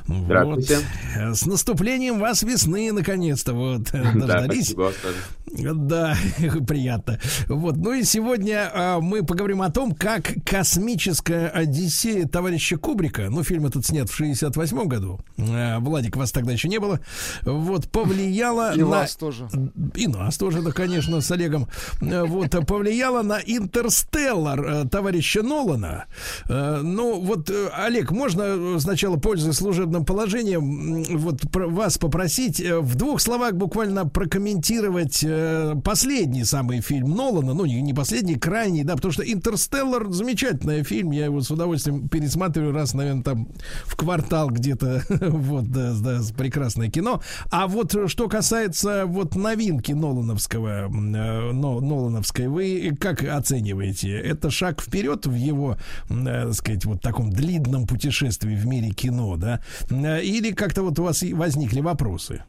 [0.08, 0.78] Здравствуйте.
[1.16, 1.36] Вот.
[1.36, 3.54] С наступлением вас весны, наконец-то.
[3.54, 4.64] Вот, Да, дождались.
[4.70, 5.74] спасибо вас тоже.
[5.74, 6.16] Да,
[6.66, 7.18] приятно.
[7.46, 13.42] Вот, ну и сегодня а, мы поговорим о том, как космическая Одиссея товарища Кубрика, ну
[13.44, 17.00] фильм этот снят в 68 году, а, Владик, вас тогда еще не было,
[17.42, 18.86] вот, повлияла И на...
[18.86, 19.48] вас тоже.
[19.94, 21.68] И нас тоже, да, конечно, с Олегом.
[22.00, 26.06] А, Вот, повлияла на «Интерстеллар» а, товарища Нолана.
[26.48, 32.78] А, Ну, вот, э, Олег, можно э, сначала, пользуясь служебным положением, вот вас попросить э,
[32.78, 38.84] в двух словах буквально прокомментировать э, последний самый фильм Нолана, ну, не, не последний, крайний,
[38.84, 43.48] да, потому что «Интерстеллар» замечательный фильм, я его с удовольствием пересматриваю раз, наверное, там
[43.84, 47.20] в квартал где-то, вот, да, да, прекрасное кино.
[47.50, 54.16] А вот э, что касается вот новинки Нолановского, э, но, Нолановской, вы как оцениваете?
[54.16, 55.76] Это шаг вперед в его,
[56.08, 59.60] э, так сказать, вот таком длинном путешествии в мире кино, да?
[59.90, 62.44] Или как-то вот у вас возникли вопросы?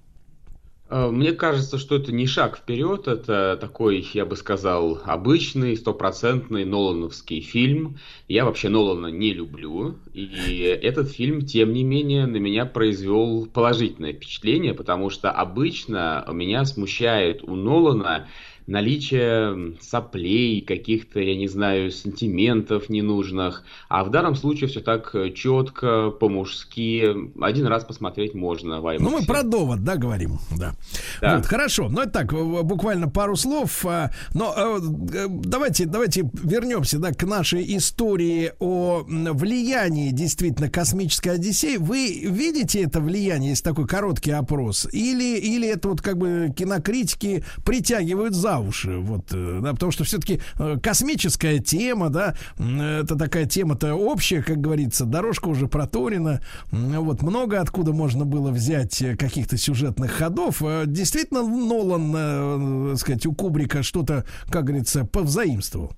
[0.89, 6.65] Э, Мне кажется, что это не шаг вперед, это такой, я бы сказал, обычный, стопроцентный
[6.65, 7.97] Нолановский фильм.
[8.27, 14.13] Я вообще Нолана не люблю, и этот фильм, тем не менее, на меня произвел положительное
[14.13, 18.27] впечатление, потому что обычно меня смущает у Нолана
[18.69, 23.63] наличие соплей, каких-то, я не знаю, сантиментов ненужных.
[23.89, 27.15] А в данном случае все так э, четко, по-мужски.
[27.41, 30.75] Один раз посмотреть можно в Ну, мы про довод, да, говорим, да.
[31.21, 31.37] Да.
[31.37, 31.89] Вот, хорошо.
[31.89, 33.85] Ну, это так, буквально пару слов.
[33.85, 34.79] а, Но э,
[35.13, 41.77] э, давайте, давайте вернемся, да, к нашей истории о влиянии действительно космической Одиссеи.
[41.77, 44.87] Вы видите это влияние, если такой короткий опрос?
[44.91, 48.97] Или, или это вот как бы кинокритики притягивают за уши?
[48.97, 50.41] Вот, э, да, потому что все-таки
[50.81, 56.41] космическая тема, да, это такая тема-то общая, как говорится, дорожка уже проторена.
[56.71, 60.61] Вот много откуда можно было взять э, каких-то сюжетных ходов.
[60.61, 65.93] Э, Действительно, Нолан, э, э, сказать, у Кубрика что-то, как говорится, повзаимствовал.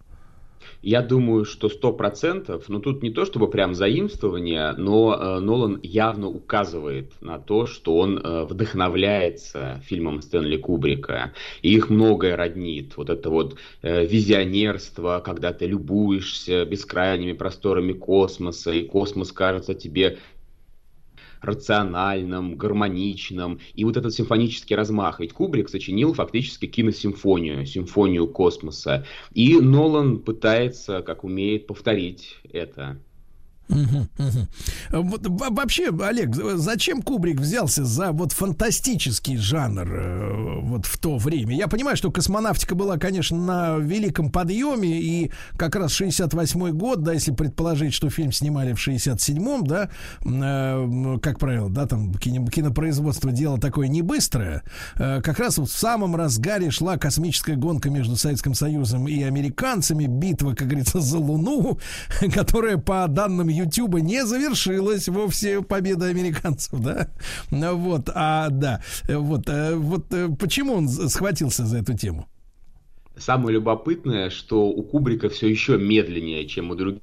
[0.82, 5.80] Я думаю, что сто процентов, но тут не то чтобы прям заимствование, но э, Нолан
[5.84, 12.98] явно указывает на то, что он э, вдохновляется фильмом Стэнли Кубрика, и их многое роднит.
[12.98, 20.18] Вот это вот э, визионерство, когда ты любуешься бескрайними просторами космоса, и космос кажется тебе
[21.42, 25.20] рациональным, гармоничным, и вот этот симфонический размах.
[25.20, 29.06] Ведь Кубрик сочинил фактически киносимфонию, симфонию космоса.
[29.34, 33.00] И Нолан пытается, как умеет, повторить это.
[33.70, 34.10] Мгм.
[34.90, 41.18] Вот, во- вообще, Олег, зачем Кубрик взялся за вот фантастический жанр э, вот в то
[41.18, 41.56] время?
[41.56, 47.14] Я понимаю, что космонавтика была, конечно, на великом подъеме, и как раз 68 год, да,
[47.14, 49.90] если предположить, что фильм снимали в 67-м, да,
[50.26, 54.64] э, как правило, да, там кино- кинопроизводство дело такое не быстрое,
[54.98, 60.08] э, как раз вот в самом разгаре шла космическая гонка между Советским Союзом и американцами,
[60.08, 61.80] битва, как говорится, за Луну,
[62.34, 67.08] которая по данным Ютуба не завершилась вовсе победой американцев, да?
[67.50, 72.28] Ну Вот, а, да, вот, э, вот э, почему он схватился за эту тему?
[73.18, 77.02] Самое любопытное, что у Кубрика все еще медленнее, чем у других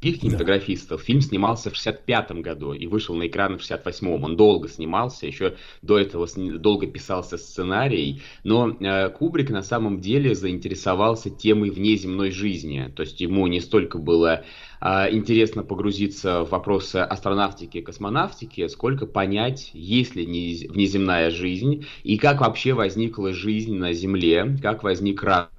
[0.00, 1.02] кинематографистов.
[1.02, 4.24] Фильм снимался в 65 году и вышел на экраны в 68-м.
[4.24, 8.22] Он долго снимался, еще до этого долго писался сценарий.
[8.44, 12.92] Но э, Кубрик на самом деле заинтересовался темой внеземной жизни.
[12.94, 14.44] То есть ему не столько было
[14.80, 22.18] а, интересно погрузиться в вопросы астронавтики и космонавтики, сколько понять, есть ли внеземная жизнь и
[22.18, 25.55] как вообще возникла жизнь на Земле, как возник разум.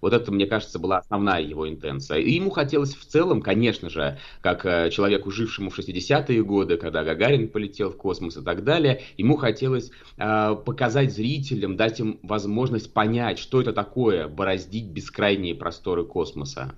[0.00, 2.18] Вот это, мне кажется, была основная его интенция.
[2.18, 7.04] И ему хотелось в целом, конечно же, как э, человеку, жившему в 60-е годы, когда
[7.04, 12.92] Гагарин полетел в космос и так далее, ему хотелось э, показать зрителям, дать им возможность
[12.92, 16.74] понять, что это такое, бороздить бескрайние просторы космоса.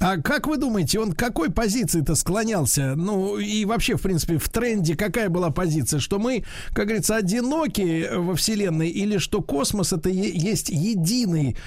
[0.00, 2.94] А как вы думаете, он к какой позиции-то склонялся?
[2.96, 6.00] Ну, и вообще, в принципе, в тренде какая была позиция?
[6.00, 11.58] Что мы, как говорится, одиноки во Вселенной, или что космос это есть единый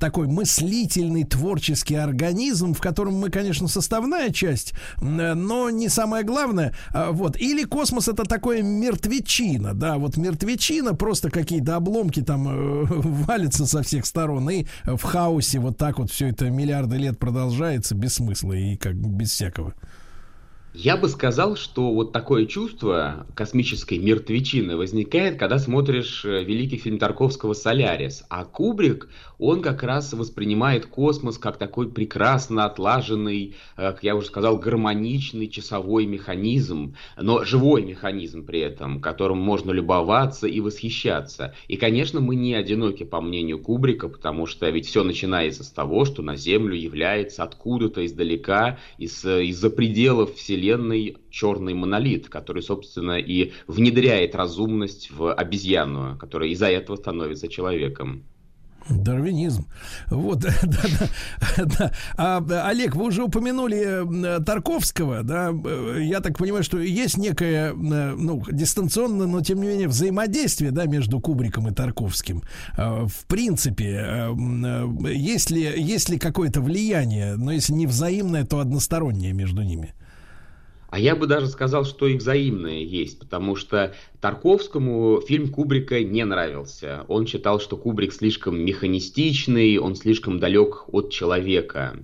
[0.00, 6.74] такой мыслительный, творческий организм, в котором мы, конечно, составная часть, но не самое главное.
[6.92, 7.36] А, Вот.
[7.36, 13.84] Или космос это такое мертвечина, да, вот мертвечина, просто какие-то обломки там э, валятся со
[13.84, 18.52] всех сторон, и в хаосе вот так вот все это миллиарды лет продолжается без смысла
[18.52, 19.74] и как без всякого.
[20.74, 26.98] Я бы сказал, что вот такое чувство космической мертвечины возникает, когда смотришь э, великий фильм
[26.98, 28.24] Тарковского «Солярис».
[28.28, 29.08] А Кубрик,
[29.38, 35.48] он как раз воспринимает космос как такой прекрасно отлаженный, э, как я уже сказал, гармоничный
[35.48, 41.54] часовой механизм, но живой механизм при этом, которым можно любоваться и восхищаться.
[41.68, 46.04] И, конечно, мы не одиноки, по мнению Кубрика, потому что ведь все начинается с того,
[46.04, 53.52] что на Землю является откуда-то издалека, из, из-за пределов Вселенной, черный монолит, который, собственно, и
[53.66, 58.24] внедряет разумность в обезьяну, которая из-за этого становится человеком.
[58.88, 59.66] Дарвинизм.
[60.08, 61.92] Вот, да, да, да.
[62.16, 65.50] А, Олег, вы уже упомянули э, Тарковского, да?
[65.52, 70.70] Э, Я так понимаю, что есть некое, э, ну, дистанционное, но тем не менее взаимодействие,
[70.70, 72.42] да, между Кубриком и Тарковским.
[72.76, 74.34] Э, В принципе,
[75.12, 79.94] есть ли, есть ли какое-то влияние, но если не взаимное, то одностороннее между ними?
[80.90, 86.24] А я бы даже сказал, что и взаимное есть, потому что Тарковскому фильм Кубрика не
[86.24, 87.04] нравился.
[87.08, 91.98] Он считал, что Кубрик слишком механистичный, он слишком далек от человека.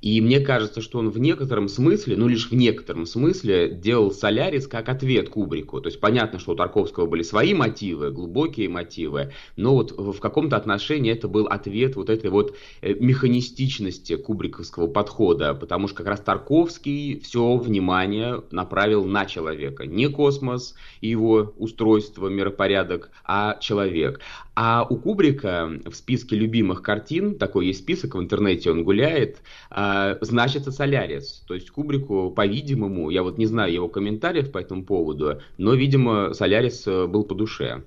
[0.00, 4.68] И мне кажется, что он в некотором смысле, ну лишь в некотором смысле, делал «Солярис»
[4.68, 5.80] как ответ Кубрику.
[5.80, 10.56] То есть понятно, что у Тарковского были свои мотивы, глубокие мотивы, но вот в каком-то
[10.56, 16.20] отношении это был ответ вот этой вот э, механистичности кубриковского подхода, потому что как раз
[16.20, 19.86] Тарковский все внимание направил на человека.
[19.86, 24.20] Не космос и его устройство, миропорядок, а человек.
[24.60, 29.40] А у Кубрика в списке любимых картин, такой есть список в интернете, он гуляет,
[29.70, 31.44] а, значится «Солярис».
[31.46, 36.34] То есть Кубрику, по-видимому, я вот не знаю его комментариев по этому поводу, но, видимо,
[36.34, 37.84] «Солярис» был по душе.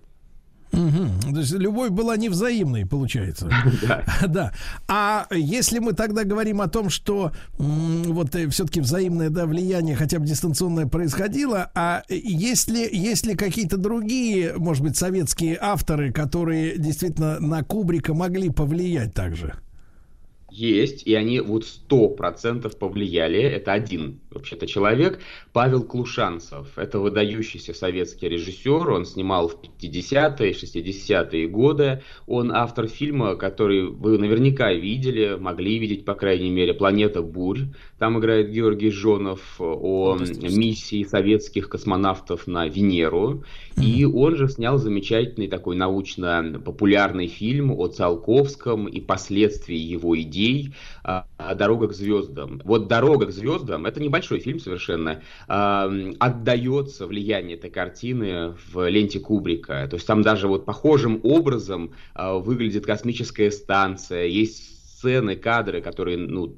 [0.72, 1.34] Мгм.
[1.34, 3.50] То есть любовь была невзаимной, получается.
[3.82, 4.04] Да.
[4.28, 4.54] Да.
[4.88, 10.26] А если мы тогда говорим о том, что вот все-таки взаимное да, влияние, хотя бы
[10.26, 17.40] дистанционное, происходило, а есть ли, есть ли какие-то другие, может быть, советские авторы, которые действительно
[17.40, 19.56] на Кубрика могли повлиять также?
[20.52, 23.40] Есть, и они вот сто процентов повлияли.
[23.42, 25.20] Это один вообще-то человек,
[25.54, 26.78] Павел Клушанцев.
[26.78, 28.90] Это выдающийся советский режиссер.
[28.90, 32.02] Он снимал в 50-е, 60-е годы.
[32.28, 37.62] Он автор фильма, который вы наверняка видели, могли видеть, по крайней мере, «Планета бурь».
[38.00, 43.44] Там играет Георгий Жонов о миссии советских космонавтов на Венеру.
[43.82, 51.90] И он же снял замечательный такой научно-популярный фильм о Циолковском и последствии его идей «Дорога
[51.90, 52.62] к звездам».
[52.64, 59.20] Вот «Дорога к звездам»— это небольшой фильм совершенно, а, отдается влияние этой картины в ленте
[59.20, 59.88] Кубрика.
[59.90, 66.18] То есть там даже вот похожим образом а, выглядит космическая станция, есть сцены, кадры, которые,
[66.18, 66.56] ну,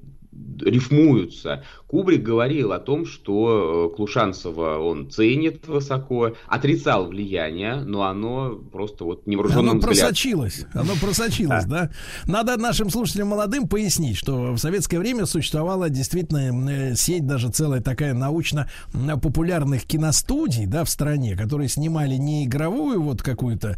[0.62, 1.64] рифмуются.
[1.94, 9.04] Кубрик говорил о том, что э, Клушанцева он ценит высоко, отрицал влияние, но оно просто
[9.04, 10.00] вот невооруженным Оно взглядом.
[10.00, 10.66] просочилось.
[10.74, 11.92] Оно просочилось, да.
[12.26, 17.80] Надо нашим слушателям молодым пояснить, что в советское время существовала действительно э, сеть, даже целая
[17.80, 23.78] такая научно-популярных киностудий, да, в стране, которые снимали не игровую вот какую-то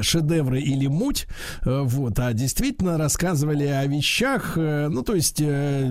[0.00, 1.26] шедевры или муть,
[1.66, 5.90] э, вот, а действительно рассказывали о вещах, ну, то есть э,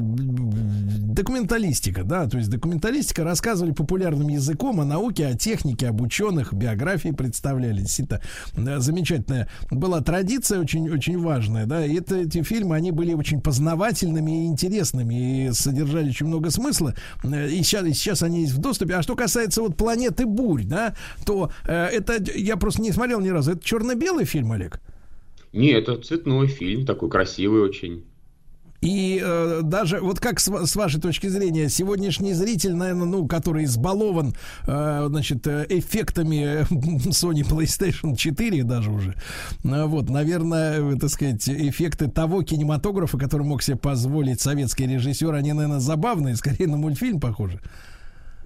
[1.35, 7.09] документалистика, да, то есть документалистика рассказывали популярным языком о науке, о технике, об ученых, биографии
[7.09, 7.81] представляли.
[7.81, 8.21] Действительно,
[8.79, 14.43] замечательная была традиция очень, очень важная, да, и это, эти фильмы, они были очень познавательными
[14.43, 18.59] и интересными, и содержали очень много смысла, Э, и сейчас, и сейчас они есть в
[18.59, 18.95] доступе.
[18.95, 20.95] А что касается вот «Планеты бурь», да,
[21.25, 24.79] то э, это, я просто не смотрел ни разу, это черно-белый фильм, Олег?
[25.53, 28.03] Нет, это цветной фильм, такой красивый очень.
[28.85, 33.63] И э, даже вот как с, с вашей точки зрения сегодняшний зритель, наверное, ну, который
[33.63, 34.35] избалован,
[34.67, 36.63] э, значит, э, эффектами
[37.09, 39.15] Sony PlayStation 4 даже уже,
[39.63, 45.33] э, вот, наверное, э, так сказать, эффекты того кинематографа, который мог себе позволить советский режиссер,
[45.33, 47.59] они, наверное, забавные, скорее на мультфильм похожи.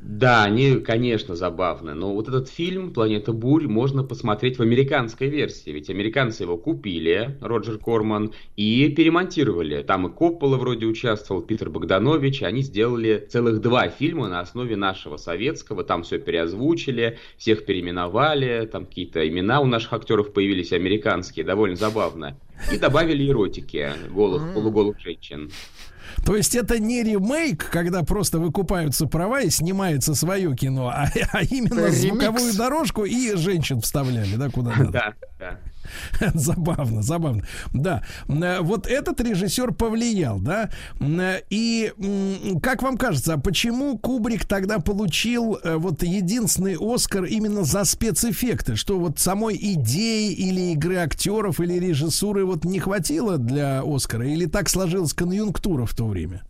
[0.02, 5.72] Да, они, конечно, забавны, но вот этот фильм «Планета бурь» можно посмотреть в американской версии,
[5.72, 9.84] ведь американцы его купили, Роджер Корман, и перемонтировали.
[9.84, 15.18] Там и Коппола вроде участвовал, Питер Богданович, они сделали целых два фильма на основе нашего
[15.18, 21.76] советского, там все переозвучили, всех переименовали, там какие-то имена у наших актеров появились американские, довольно
[21.76, 22.40] забавно.
[22.74, 25.50] И добавили эротики, голых, полуголых женщин.
[26.26, 31.44] То есть это не ремейк, когда просто выкупаются права и снимается свое кино, а, а
[31.44, 31.98] именно Ремикс.
[31.98, 34.92] звуковую дорожку и женщин вставляли, да, куда надо.
[34.92, 35.60] Да, да.
[36.34, 37.44] Забавно, забавно.
[37.74, 40.70] Да, Э, вот этот режиссер повлиял, да.
[41.00, 41.92] Э, И
[42.62, 48.76] как вам кажется, а почему Кубрик тогда получил э, вот единственный Оскар именно за спецэффекты?
[48.76, 54.28] Что вот самой идеи или игры актеров или режиссуры вот не хватило для Оскара?
[54.28, 56.44] Или так сложилась конъюнктура в то время?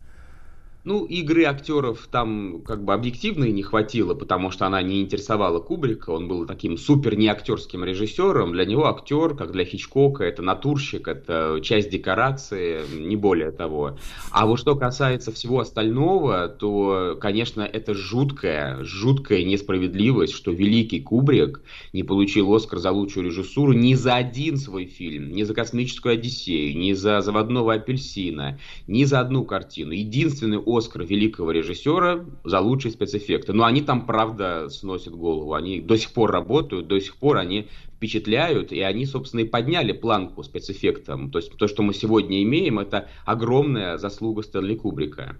[0.82, 6.08] Ну, игры актеров там как бы объективно не хватило, потому что она не интересовала Кубрика.
[6.10, 8.52] Он был таким супер неактерским режиссером.
[8.52, 13.98] Для него актер, как для Хичкока, это натурщик, это часть декорации, не более того.
[14.30, 21.60] А вот что касается всего остального, то, конечно, это жуткая, жуткая несправедливость, что великий Кубрик
[21.92, 26.78] не получил Оскар за лучшую режиссуру ни за один свой фильм, ни за «Космическую Одиссею»,
[26.78, 29.92] ни за «Заводного апельсина», ни за одну картину.
[29.92, 33.52] Единственный Оскар великого режиссера за лучшие спецэффекты.
[33.52, 35.54] Но они там, правда, сносят голову.
[35.54, 39.92] Они до сих пор работают, до сих пор они впечатляют, и они, собственно, и подняли
[39.92, 41.30] планку спецэффектам.
[41.30, 45.36] То есть то, что мы сегодня имеем, это огромная заслуга Стэнли Кубрика.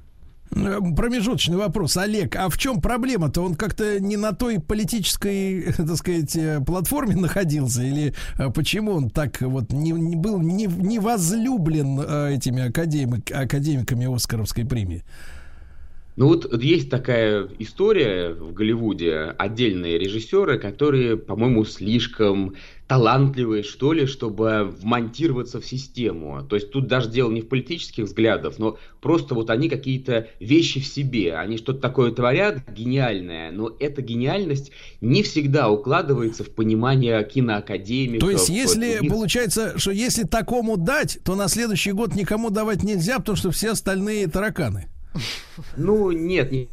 [0.54, 3.42] Э, Промежуточный вопрос, Олег, а в чем проблема-то?
[3.42, 7.82] Он как-то не на той политической, так сказать, э, платформе находился?
[7.82, 14.12] Или э, почему он так вот не, не был не, не возлюблен этими академик, академиками
[14.14, 15.04] Оскаровской премии?
[16.16, 22.56] Ну вот есть такая история в Голливуде, отдельные режиссеры, которые, по-моему, слишком
[22.88, 26.44] талантливые, что ли, чтобы вмонтироваться в систему.
[26.48, 30.80] То есть тут даже дело не в политических взглядах, но просто вот они какие-то вещи
[30.80, 37.22] в себе, они что-то такое творят гениальное, но эта гениальность не всегда укладывается в понимание
[37.24, 38.28] киноакадемиков.
[38.28, 42.82] То есть, если других получается, что если такому дать, то на следующий год никому давать
[42.82, 44.88] нельзя, потому что все остальные тараканы.
[45.76, 46.68] Ну, нет, не,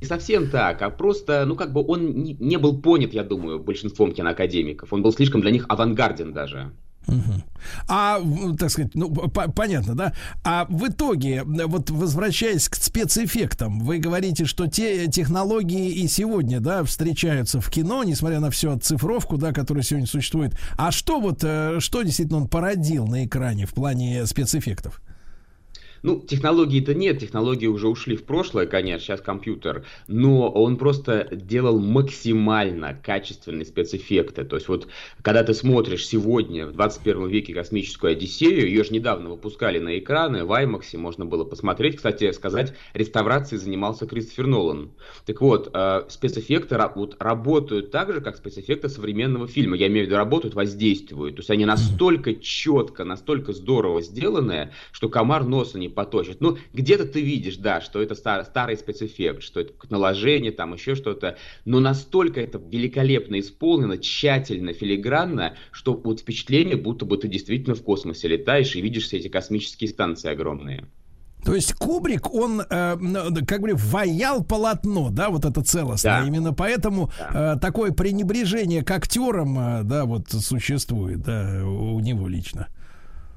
[0.00, 3.58] не совсем так, а просто, ну, как бы он не, не был понят, я думаю,
[3.58, 4.92] большинством киноакадемиков.
[4.92, 6.72] Он был слишком для них авангарден даже.
[7.06, 7.42] Мгм.
[7.88, 8.20] А,
[8.58, 10.12] так сказать, ну, по- понятно, да?
[10.44, 16.84] А в итоге, вот возвращаясь к спецэффектам, вы говорите, что те технологии и сегодня, да,
[16.84, 20.56] встречаются в кино, несмотря на всю оцифровку, да, которая сегодня существует.
[20.76, 25.00] А что вот, э, что действительно он породил на экране в плане спецэффектов?
[26.02, 31.78] Ну, технологий-то нет, технологии уже ушли в прошлое, конечно, сейчас компьютер, но он просто делал
[31.78, 34.44] максимально качественные спецэффекты.
[34.44, 34.88] То есть вот,
[35.22, 40.44] когда ты смотришь сегодня, в 21 веке космическую Одиссею, ее же недавно выпускали на экраны,
[40.44, 41.96] в IMAX можно было посмотреть.
[41.96, 44.92] Кстати, сказать, реставрацией занимался Кристофер Нолан.
[45.26, 49.76] Так вот, э, спецэффекты вот, работают так же, как спецэффекты современного фильма.
[49.76, 51.36] Я имею в виду, работают, воздействуют.
[51.36, 56.40] То есть они настолько четко, настолько здорово сделаны, что комар носа не поточит.
[56.40, 60.94] Ну, где-то ты видишь, да, что это стар- старый спецэффект, что это наложение, там еще
[60.94, 61.36] что-то.
[61.64, 67.82] Но настолько это великолепно исполнено, тщательно, филигранно, что вот впечатление, будто бы ты действительно в
[67.82, 70.86] космосе летаешь и видишь все эти космические станции огромные.
[71.44, 76.20] То есть Кубрик, он, э, ну, как бы, ваял полотно, да, вот это целостное.
[76.20, 76.26] Да.
[76.26, 82.68] Именно поэтому э, такое пренебрежение к актерам, э, да, вот существует, да, у него лично.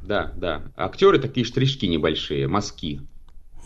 [0.04, 0.72] Да, да.
[0.76, 3.08] Актеры такие штришки небольшие, мазки.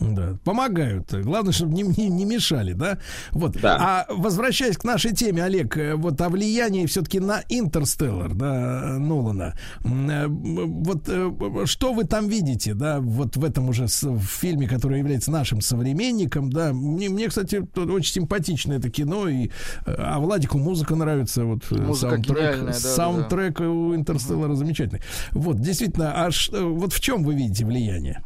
[0.00, 1.12] Да, помогают.
[1.12, 2.98] Главное, чтобы не, не, не мешали, да?
[3.32, 3.56] Вот.
[3.60, 3.76] Да.
[4.08, 9.54] А возвращаясь к нашей теме, Олег, э, вот о влиянии все-таки на Интерстеллар, да, Нолана.
[9.84, 11.30] Э, Вот э,
[11.66, 16.50] что вы там видите, да, вот в этом уже в фильме, который является нашим современником,
[16.50, 16.72] да?
[16.72, 19.50] Мне, мне, кстати, очень симпатично это кино, и,
[19.86, 22.72] а Владику музыка нравится, вот Музыка саундтрек, да, да, да.
[22.72, 25.02] саундтрек у Интерстеллара замечательный.
[25.32, 28.22] Вот, действительно, а ш- вот в чем вы видите влияние?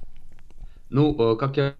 [0.92, 1.74] Ну, э, как я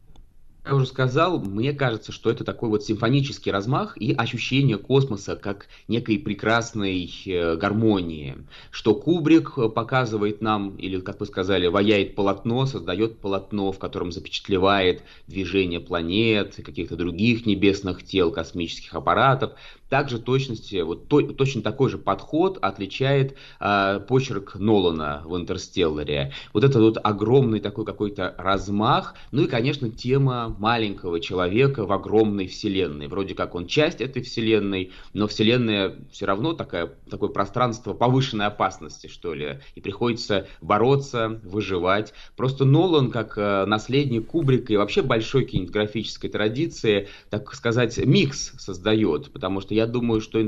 [0.64, 5.66] я уже сказал, мне кажется, что это такой вот симфонический размах и ощущение космоса как
[5.88, 8.36] некой прекрасной э, гармонии,
[8.70, 15.02] что Кубрик показывает нам, или, как вы сказали, ваяет полотно, создает полотно, в котором запечатлевает
[15.26, 19.54] движение планет, каких-то других небесных тел, космических аппаратов.
[19.92, 26.32] Также точности, вот то, точно такой же подход отличает э, почерк Нолана в «Интерстелларе».
[26.54, 32.46] Вот это вот огромный такой какой-то размах, ну и, конечно, тема маленького человека в огромной
[32.46, 33.06] вселенной.
[33.06, 39.08] Вроде как он часть этой вселенной, но вселенная все равно такая, такое пространство повышенной опасности,
[39.08, 42.14] что ли, и приходится бороться, выживать.
[42.34, 49.30] Просто Нолан, как э, наследник Кубрика и вообще большой кинематографической традиции, так сказать, микс создает,
[49.30, 50.40] потому что я думаю, что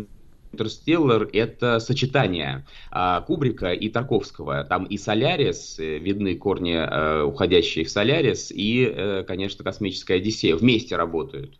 [0.54, 4.64] Интерстеллар— это сочетание а, Кубрика и Тарковского.
[4.64, 10.56] Там и Солярис, э, видны корни, а, уходящие в Солярис, и, а, конечно, Космическая Одиссея
[10.56, 11.58] вместе работают.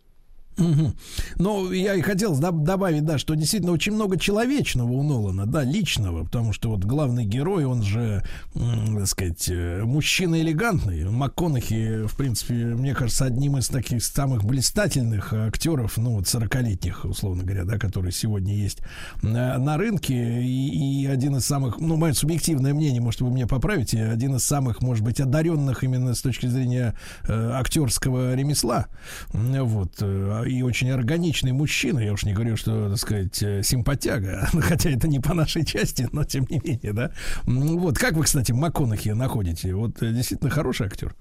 [0.57, 0.93] Угу.
[1.37, 6.23] Ну, я и хотел добавить, да, что действительно очень много человечного у Нолана, да, личного,
[6.23, 8.23] потому что вот главный герой, он же,
[8.53, 11.03] так сказать, э, мужчина элегантный.
[11.09, 17.43] МакКонахи, в принципе, мне кажется, одним из таких самых блистательных актеров, ну, вот 40-летних, условно
[17.43, 18.79] говоря, да, которые сегодня есть
[19.21, 24.05] на, рынке, и, и один из самых, ну, мое субъективное мнение, может, вы меня поправите,
[24.05, 26.95] один из самых, может быть, одаренных именно с точки зрения
[27.27, 28.87] э, актерского ремесла,
[29.33, 31.99] вот, э, и очень органичный мужчина.
[31.99, 36.07] Я уж не говорю, что, так сказать, э, симпатяга, хотя это не по нашей части,
[36.11, 37.11] но тем не менее, да.
[37.45, 39.73] Вот, как вы, кстати, МакКонахи находите?
[39.73, 41.15] Вот э, действительно хороший актер.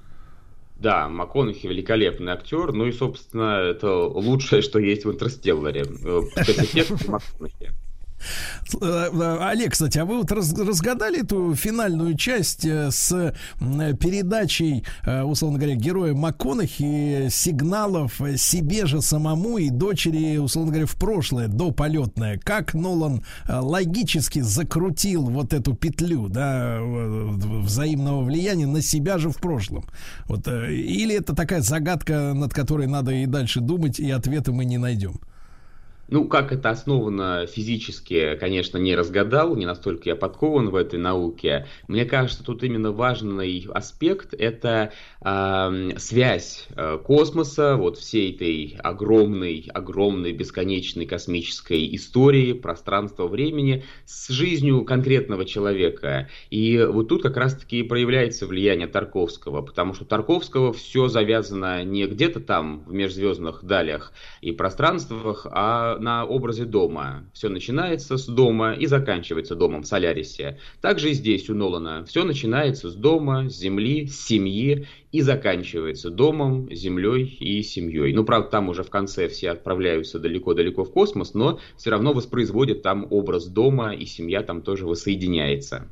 [0.77, 5.85] Да, МакКонахи великолепный актер, ну и, собственно, это лучшее, что есть в «Интерстелларе».
[6.05, 6.21] Э,
[8.81, 14.85] Э, э, Олег, кстати, а вы вот разгадали эту финальную часть э, с передачей,
[15.25, 21.71] условно говоря, героя МакКонахи сигналов себе же самому и дочери, условно говоря, в прошлое, до
[21.71, 22.39] полетное.
[22.39, 29.85] Как Нолан логически закрутил вот эту петлю, да, взаимного влияния на себя же в прошлом.
[30.27, 34.79] Вот, или это такая загадка, над которой надо и дальше думать, и ответа мы не
[34.79, 35.21] найдем?
[36.15, 41.67] Ну, как это основано физически, конечно, не разгадал, не настолько я подкован в этой науке.
[41.89, 46.69] Мне кажется, тут именно важный аспект– это э, связь
[47.03, 56.29] космоса, вот всей этой огромной, огромной, бесконечной космической истории, пространства, времени с жизнью конкретного человека.
[56.49, 62.39] И вот тут как раз-таки проявляется влияние Тарковского, потому что Тарковского все завязано не где-то
[62.39, 64.13] там в межзвездных далях
[64.43, 67.25] и пространствах, а на образе дома.
[67.33, 70.59] Все начинается с дома и заканчивается домом в Солярисе.
[70.81, 72.05] Также и здесь у Нолана.
[72.05, 78.13] Все начинается с дома, с земли, с семьи и заканчивается домом, землей и семьей.
[78.13, 82.83] Ну, правда, там уже в конце все отправляются далеко-далеко в космос, но все равно воспроизводят
[82.83, 85.89] там образ дома, и семья там тоже воссоединяется.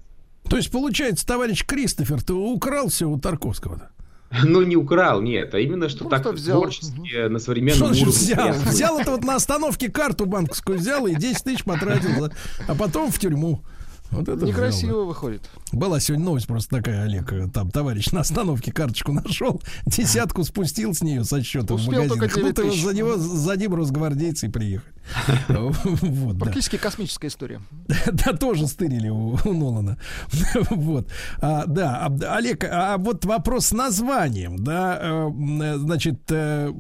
[0.48, 3.90] То есть, получается, товарищ Кристофер, ты украл все у Тарковского-то?
[4.44, 6.60] Ну, не украл, нет, а именно, что Просто так взял.
[6.60, 8.18] творчески на современном что уровне.
[8.18, 8.52] Взял?
[8.52, 12.30] взял это вот на остановке карту банковскую взял и 10 тысяч потратил,
[12.66, 13.62] а потом в тюрьму.
[14.10, 15.42] Вот это Некрасиво взял, выходит.
[15.73, 21.03] Была сегодня новость просто такая, Олег, там товарищ на остановке карточку нашел, десятку спустил с
[21.03, 22.19] нее со счета в магазин.
[22.19, 24.93] Кто-то за него, за ним росгвардейцы приехали.
[26.03, 26.82] Вот, Практически да.
[26.82, 27.61] космическая история.
[28.12, 29.99] Да, тоже стырили у, у Нолана.
[30.70, 31.09] Вот.
[31.40, 36.73] А, да, Олег, а вот вопрос с названием, да, э, значит, э,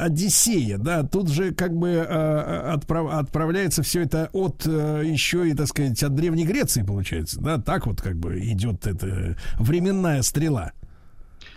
[0.00, 5.68] Одиссея, да, тут же как бы э, отправ, отправляется все это от еще и, так
[5.68, 10.72] сказать, от Древней Греции, получается, да, так вот как бы идет эта временная стрела.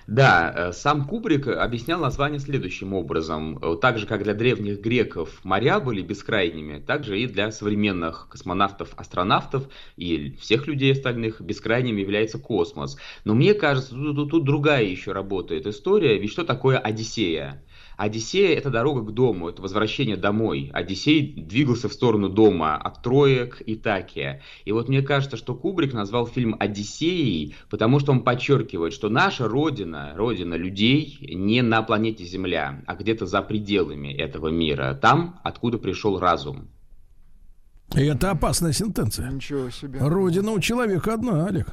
[0.10, 3.60] Да, э, сам Кубрик объяснял название следующим образом.
[3.62, 8.28] Э, так же, как для древних греков моря были бескрайними, так же и для современных
[8.28, 12.98] космонавтов, астронавтов и всех людей остальных бескрайним является космос.
[13.24, 16.18] Но мне кажется, тут, тут, тут другая еще работает история.
[16.18, 17.62] Ведь что такое Одиссея?
[18.00, 20.72] Одиссея– это дорога к дому, это возвращение домой.
[20.74, 24.42] Одиссей двигался в сторону дома от Троек и Такия.
[24.64, 29.50] И вот мне кажется, что Кубрик назвал фильм «Одиссеей», потому что он подчеркивает, что наша
[29.50, 35.78] родина, родина людей, не на планете Земля, а где-то за пределами этого мира, там, откуда
[35.78, 36.70] пришел разум.
[37.98, 39.30] И это опасная сентенция.
[39.30, 40.00] Ничего себе.
[40.00, 41.68] Родина у человека одна, Олег.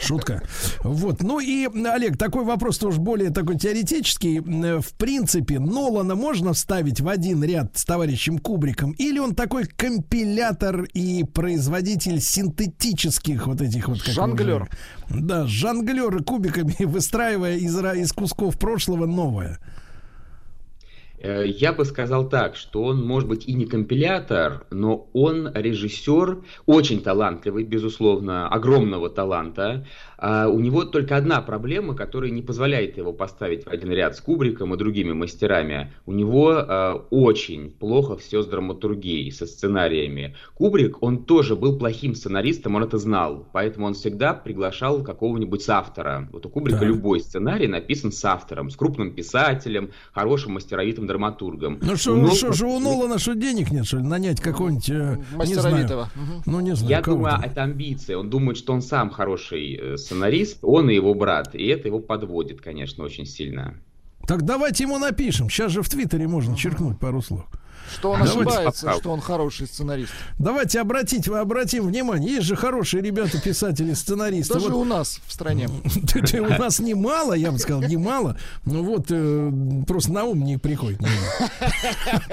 [0.00, 0.42] Шутка.
[0.82, 1.22] Вот.
[1.22, 4.40] Ну и, Олег, такой вопрос тоже более такой теоретический.
[4.40, 8.92] В принципе, Нолана можно вставить в один ряд с товарищем Кубриком?
[8.92, 13.98] Или он такой компилятор и производитель синтетических вот этих вот...
[13.98, 14.68] Жонглер.
[15.08, 19.58] Да, жонглеры кубиками, выстраивая из, из кусков прошлого новое.
[21.20, 26.44] Э, я бы сказал так, что он, может быть, и не компилятор, но он режиссер,
[26.66, 29.86] очень талантливый, безусловно, огромного таланта,
[30.18, 34.20] А у него только одна проблема, которая не позволяет его поставить в один ряд с
[34.20, 35.92] Кубриком и другими мастерами.
[36.06, 40.34] У него э, очень плохо все с драматургией, со сценариями.
[40.54, 46.28] Кубрик, он тоже был плохим сценаристом, он это знал, поэтому он всегда приглашал какого-нибудь автора.
[46.32, 46.86] Вот у Кубрика да.
[46.86, 51.78] любой сценарий написан с автором, с крупным писателем, хорошим мастеровитым драматургом.
[51.80, 52.32] Ну что, Нол...
[52.32, 56.10] что же у Нолана что денег нет, что ли, нанять какого-нибудь, э, мастеровитого?
[56.16, 56.90] Не знаю, ну не знаю.
[56.90, 58.14] Я думаю, это амбиции.
[58.14, 61.54] Он думает, что он сам хороший э, сценарист, он и его брат.
[61.54, 63.74] И это его подводит, конечно, очень сильно.
[64.26, 65.48] Так давайте ему напишем.
[65.50, 67.46] Сейчас же в Твиттере можно черкнуть пару слов.
[67.92, 70.12] Что он Давайте ошибается, что он хороший сценарист.
[70.38, 72.34] Давайте обратить, обратим внимание.
[72.34, 74.54] Есть же хорошие ребята, писатели, сценаристы.
[74.54, 74.80] Даже вот.
[74.80, 75.68] у нас в стране.
[76.38, 78.36] У нас немало, я бы сказал, немало.
[78.64, 79.52] Ну вот, э,
[79.86, 81.00] просто на ум не приходит.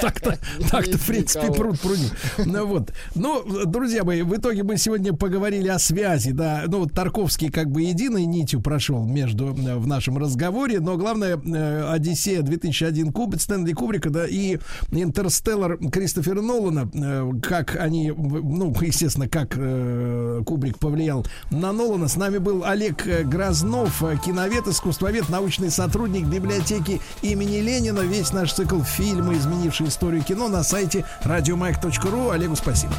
[0.02, 0.38] Так-то,
[0.70, 2.10] так-то, в принципе, пруд пруди.
[2.38, 2.92] Ну вот.
[3.16, 6.64] Ну, друзья мои, в итоге мы сегодня поговорили о связи, да.
[6.68, 11.38] Ну, вот Тарковский как бы единой нитью прошел между э, в нашем разговоре, но главное,
[11.38, 14.60] э, Одиссея 2001 Куб, Стэнли Кубрика, да, и
[14.92, 22.08] Интерстеллар Интерстеллар Кристофера Нолана, э, как они, ну, естественно, как э, Кубрик повлиял на Нолана.
[22.08, 28.00] С нами был Олег э, Грознов, киновед, искусствовед, научный сотрудник библиотеки имени Ленина.
[28.00, 32.30] Весь наш цикл фильмы, изменившие историю кино на сайте радиомайк.ру.
[32.32, 32.94] Олегу спасибо.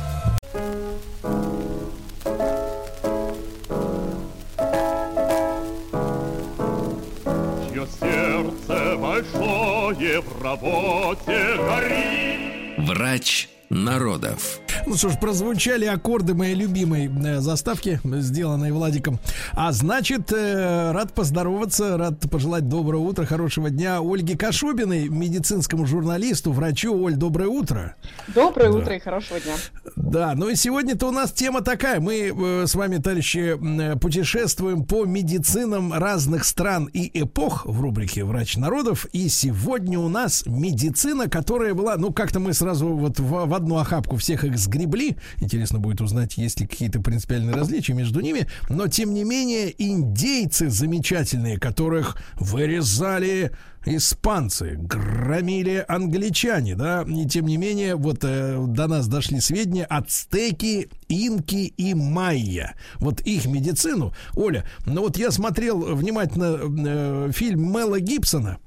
[8.01, 12.79] сердце большое в работе горит.
[12.79, 14.61] Врач народов.
[14.87, 19.19] Ну что ж, прозвучали аккорды моей любимой э, заставки, сделанной Владиком.
[19.53, 26.53] А значит, э, рад поздороваться, рад пожелать доброго утра, хорошего дня Ольге Кашубиной, медицинскому журналисту,
[26.53, 26.95] врачу.
[26.95, 27.97] Оль, доброе утро.
[28.29, 28.79] Доброе да.
[28.79, 29.55] утро и хорошего дня.
[29.97, 31.99] Да, ну и сегодня-то у нас тема такая.
[31.99, 38.25] Мы э, с вами, товарищи, э, путешествуем по медицинам разных стран и эпох в рубрике
[38.25, 39.07] «Врач народов».
[39.13, 43.79] И сегодня у нас медицина, которая была, ну как-то мы сразу вот в, в одну
[43.79, 45.17] охапку всех их сгребли гребли.
[45.41, 48.47] Интересно будет узнать, есть ли какие-то принципиальные различия между ними.
[48.69, 53.53] Но, тем не менее, индейцы замечательные, которых вырезали
[53.85, 60.91] испанцы, громили англичане, да, и тем не менее, вот э, до нас дошли сведения ацтеки,
[61.09, 62.75] инки и майя.
[62.97, 68.59] Вот их медицину, Оля, ну вот я смотрел внимательно э, фильм Мела Гибсона,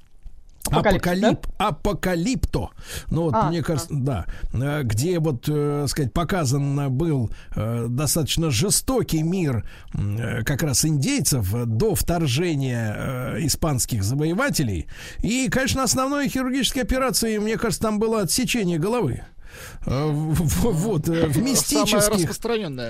[0.68, 1.66] Апокалип, да?
[1.68, 2.70] Апокалипто.
[3.10, 3.96] Ну вот, а, мне кажется, а.
[3.96, 4.26] да.
[4.52, 9.64] Э, где вот, э, сказать, показан был э, достаточно жестокий мир
[9.94, 14.86] э, как раз индейцев до вторжения э, испанских завоевателей.
[15.22, 19.22] И, конечно, основной хирургической операцией, мне кажется, там было отсечение головы.
[19.86, 22.30] Э, вот, э, в мистических...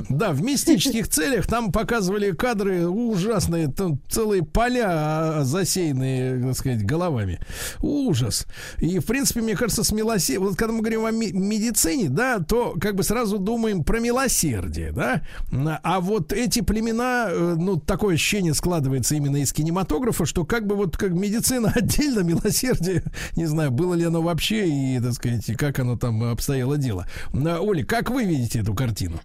[0.08, 6.84] Да, в мистических целях там показывали кадры ужасные, там целые поля а, засеянные, так сказать,
[6.84, 7.40] головами.
[7.80, 8.46] Ужас.
[8.78, 10.42] И, в принципе, мне кажется, с милосердием...
[10.42, 15.22] Вот когда мы говорим о медицине, да, то как бы сразу думаем про милосердие, да?
[15.82, 20.74] А вот эти племена, э, ну, такое ощущение складывается именно из кинематографа, что как бы
[20.74, 23.04] вот как медицина отдельно, милосердие,
[23.36, 27.06] не знаю, было ли оно вообще и, так сказать, как оно там обстоит обстояло дело.
[27.32, 29.20] Оля, как вы видите эту картину?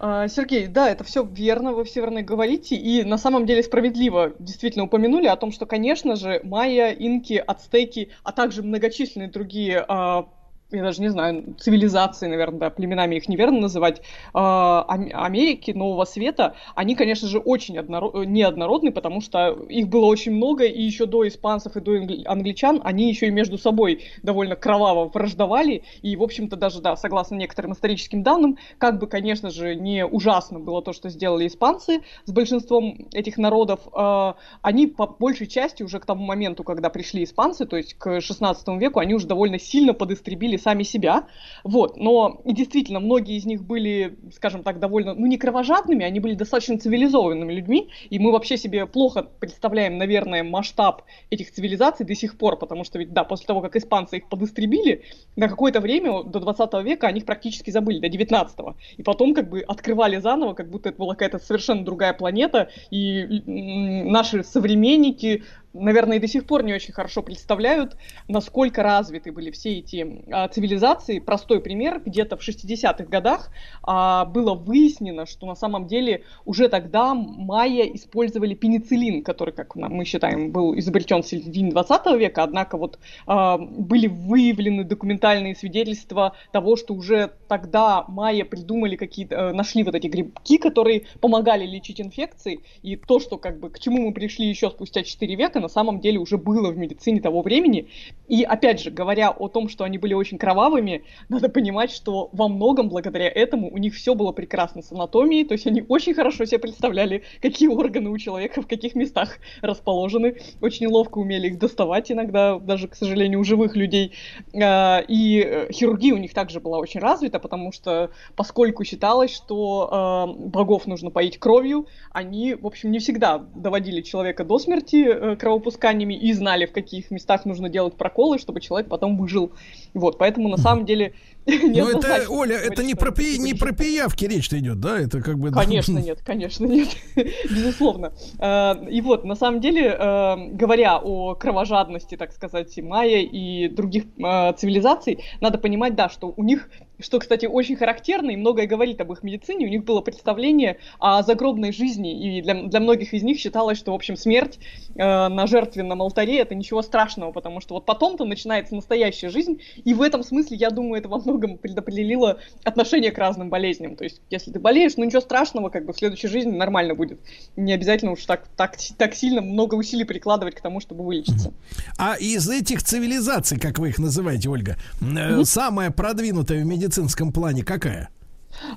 [0.00, 4.32] А, Сергей, да, это все верно, вы все верно говорите, и на самом деле справедливо
[4.38, 10.28] действительно упомянули о том, что, конечно же, майя, инки, ацтеки, а также многочисленные другие а,
[10.70, 14.02] я даже не знаю, цивилизации, наверное, да, племенами их неверно называть, э,
[14.34, 18.26] Америки, Нового Света, они, конечно же, очень однород...
[18.26, 21.98] неоднородны, потому что их было очень много, и еще до испанцев и до
[22.30, 27.36] англичан они еще и между собой довольно кроваво враждовали, и, в общем-то, даже, да, согласно
[27.36, 32.30] некоторым историческим данным, как бы, конечно же, не ужасно было то, что сделали испанцы с
[32.30, 37.64] большинством этих народов, э, они по большей части уже к тому моменту, когда пришли испанцы,
[37.64, 41.26] то есть к 16 веку, они уже довольно сильно подистребили сами себя,
[41.64, 46.34] вот, но действительно многие из них были, скажем так, довольно, ну не кровожадными, они были
[46.34, 52.36] достаточно цивилизованными людьми, и мы вообще себе плохо представляем, наверное, масштаб этих цивилизаций до сих
[52.36, 55.02] пор, потому что ведь, да, после того, как испанцы их подистребили,
[55.36, 58.58] на какое-то время, до 20 века, они их практически забыли, до 19
[58.96, 63.42] и потом как бы открывали заново, как будто это была какая-то совершенно другая планета, и
[63.46, 67.96] наши современники наверное, и до сих пор не очень хорошо представляют,
[68.26, 71.18] насколько развиты были все эти а, цивилизации.
[71.18, 73.50] Простой пример, где-то в 60-х годах
[73.82, 80.04] а, было выяснено, что на самом деле уже тогда майя использовали пенициллин, который, как мы
[80.04, 86.76] считаем, был изобретен в середине 20 века, однако вот а, были выявлены документальные свидетельства того,
[86.76, 92.60] что уже тогда майя придумали какие-то, э, нашли вот эти грибки, которые помогали лечить инфекции,
[92.82, 96.00] и то, что как бы к чему мы пришли еще спустя 4 века, на самом
[96.00, 97.88] деле уже было в медицине того времени.
[98.28, 102.48] И опять же, говоря о том, что они были очень кровавыми, надо понимать, что во
[102.48, 106.44] многом благодаря этому у них все было прекрасно с анатомией, то есть они очень хорошо
[106.44, 112.12] себе представляли, какие органы у человека в каких местах расположены, очень ловко умели их доставать
[112.12, 114.12] иногда, даже, к сожалению, у живых людей.
[114.54, 119.88] А, и э, хирургия у них также была очень развита, потому что поскольку считалось, что
[119.90, 125.36] а, богов нужно поить кровью, они, в общем, не всегда доводили человека до смерти э,
[125.48, 129.52] кровопусканиями и знали, в каких местах нужно делать проколы, чтобы человек потом выжил.
[129.94, 131.14] Вот, поэтому на самом деле
[131.46, 135.00] ну это, Оля, это не про, пи, не про пиявки речь идет, да?
[135.00, 135.50] Это как бы...
[135.50, 136.88] Конечно нет, конечно нет,
[137.44, 138.12] безусловно.
[138.38, 144.04] А, и вот, на самом деле, а, говоря о кровожадности, так сказать, майя и других
[144.22, 146.68] а, цивилизаций, надо понимать, да, что у них
[147.00, 151.22] что, кстати, очень характерно и многое говорит об их медицине, у них было представление о
[151.22, 154.58] загробной жизни, и для, для многих из них считалось, что, в общем, смерть
[154.94, 159.94] э, на жертвенном алтаре это ничего страшного, потому что вот потом-то начинается настоящая жизнь, и
[159.94, 163.96] в этом смысле, я думаю, это во многом предопределило отношение к разным болезням.
[163.96, 167.20] То есть, если ты болеешь, ну ничего страшного, как бы в следующей жизни нормально будет.
[167.56, 171.52] Не обязательно уж так, так, так сильно много усилий прикладывать к тому, чтобы вылечиться.
[171.96, 177.32] А из этих цивилизаций, как вы их называете, Ольга, э, самая продвинутая в медицине медицинском
[177.32, 178.08] плане какая?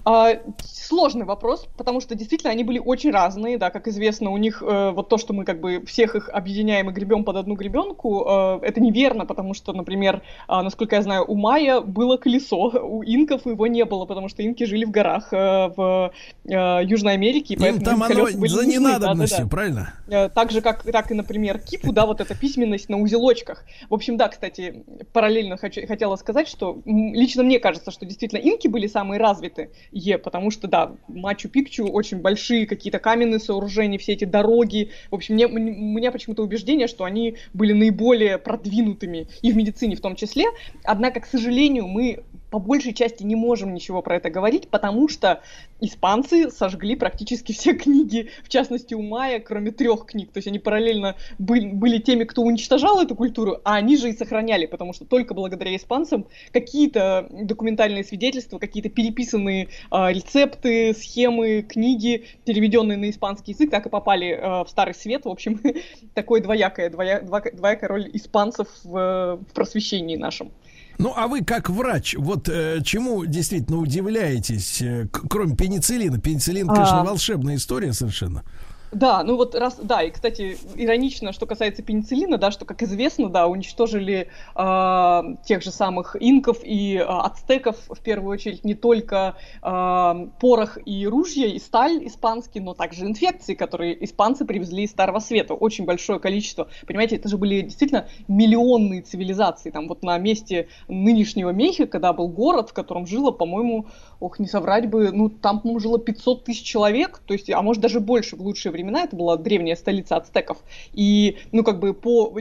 [0.06, 0.34] А,
[0.64, 4.92] сложный вопрос, потому что действительно они были очень разные, да, как известно, у них э,
[4.92, 8.60] вот то, что мы как бы всех их объединяем и гребем под одну гребенку, э,
[8.64, 13.46] это неверно, потому что, например, э, насколько я знаю, у Майя было колесо, у инков
[13.46, 16.12] его не было, потому что инки жили в горах э, в
[16.46, 19.50] э, Южной Америке, и Им там оно за ненадобностью, да, да, да.
[19.50, 19.94] правильно?
[20.08, 23.64] Э, так же, как, так и, например, кипу, да, вот эта письменность на узелочках.
[23.90, 24.84] В общем, да, кстати,
[25.14, 30.18] параллельно хочу, хотела сказать, что лично мне кажется, что действительно инки были самые развитые, Е,
[30.18, 34.92] потому что, да, Мачу-Пикчу очень большие какие-то каменные сооружения, все эти дороги.
[35.10, 39.96] В общем, мне, у меня почему-то убеждение, что они были наиболее продвинутыми и в медицине
[39.96, 40.46] в том числе.
[40.84, 45.42] Однако, к сожалению, мы по большей части не можем ничего про это говорить, потому что
[45.80, 50.32] испанцы сожгли практически все книги, в частности у Майя, кроме трех книг.
[50.32, 54.14] То есть они параллельно были, были теми, кто уничтожал эту культуру, а они же и
[54.16, 62.26] сохраняли, потому что только благодаря испанцам какие-то документальные свидетельства, какие-то переписанные э, рецепты, схемы, книги,
[62.46, 65.24] переведенные на испанский язык, так и попали э, в Старый Свет.
[65.24, 65.62] В общем,
[66.14, 70.52] такой двоякая, двоя, двоякая роль испанцев в, в просвещении нашем.
[70.98, 76.20] Ну, а вы как врач, вот э, чему действительно удивляетесь, э, кроме пенициллина?
[76.20, 77.04] Пенициллин, конечно, а...
[77.04, 78.44] волшебная история совершенно.
[78.92, 83.30] Да, ну вот раз, да, и, кстати, иронично, что касается пенициллина, да, что, как известно,
[83.30, 89.38] да, уничтожили э, тех же самых инков и э, ацтеков, в первую очередь, не только
[89.64, 95.20] э, порох и ружья, и сталь испанский, но также инфекции, которые испанцы привезли из Старого
[95.20, 95.54] Света.
[95.54, 96.68] Очень большое количество.
[96.86, 99.72] Понимаете, это же были действительно миллионные цивилизации.
[99.72, 103.88] Там вот на месте нынешнего Мехико, когда был город, в котором жило, по-моему,
[104.22, 107.82] ох, не соврать бы, ну, там, по-моему, жило 500 тысяч человек, то есть, а может
[107.82, 110.60] даже больше в лучшие времена, это была древняя столица ацтеков,
[110.94, 112.34] и, ну, как бы по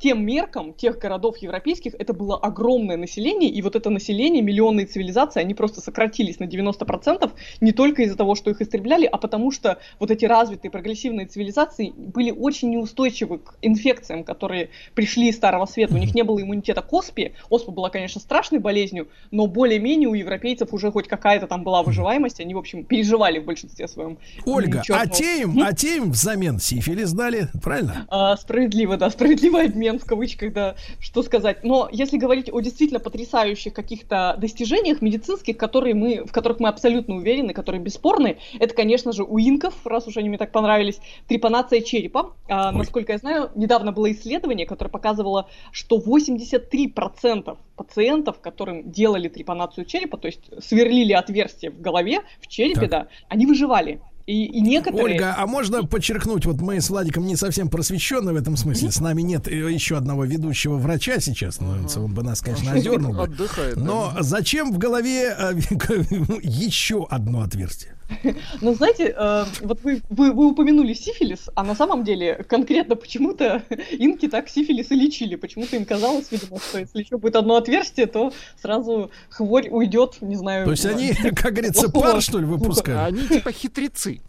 [0.00, 5.40] тем меркам тех городов европейских это было огромное население, и вот это население, миллионные цивилизации,
[5.40, 9.78] они просто сократились на 90%, не только из-за того, что их истребляли, а потому что
[9.98, 15.94] вот эти развитые прогрессивные цивилизации были очень неустойчивы к инфекциям, которые пришли из Старого Света.
[15.94, 17.34] У них не было иммунитета к оспе.
[17.50, 22.40] Оспа была, конечно, страшной болезнью, но более-менее у европейцев уже хоть какая-то там была выживаемость,
[22.40, 24.18] они, в общем, переживали в большинстве своем.
[24.46, 28.06] Ольга, а те им, а те им взамен сифилис дали, правильно?
[28.08, 31.64] А, справедливо, да, справедливый обмен обмен в кавычках, да, что сказать.
[31.64, 37.16] Но если говорить о действительно потрясающих каких-то достижениях медицинских, которые мы, в которых мы абсолютно
[37.16, 41.80] уверены, которые бесспорны, это, конечно же, у инков, раз уж они мне так понравились, трепанация
[41.80, 42.34] черепа.
[42.48, 49.84] А, насколько я знаю, недавно было исследование, которое показывало, что 83% пациентов, которым делали трепанацию
[49.84, 52.90] черепа, то есть сверлили отверстие в голове, в черепе, так.
[52.90, 54.00] да, они выживали.
[54.30, 55.14] И, и некоторые...
[55.14, 58.92] Ольга, а можно подчеркнуть, вот мы с Владиком не совсем просвещены в этом смысле.
[58.92, 61.60] С нами нет еще одного ведущего врача сейчас.
[61.60, 63.28] Ну, он бы нас, конечно, одернул бы.
[63.74, 65.54] Но зачем в голове э,
[66.42, 67.96] еще одно отверстие?
[68.60, 73.62] Ну, знаете, э, вот вы, вы, вы упомянули сифилис, а на самом деле конкретно почему-то
[73.90, 75.36] инки так сифилис и лечили.
[75.36, 80.36] Почему-то им казалось, видимо, что если еще будет одно отверстие, то сразу хворь уйдет, не
[80.36, 80.64] знаю.
[80.64, 83.14] То есть они, как говорится, пар, что ли, выпускают?
[83.14, 84.20] Они типа хитрецы.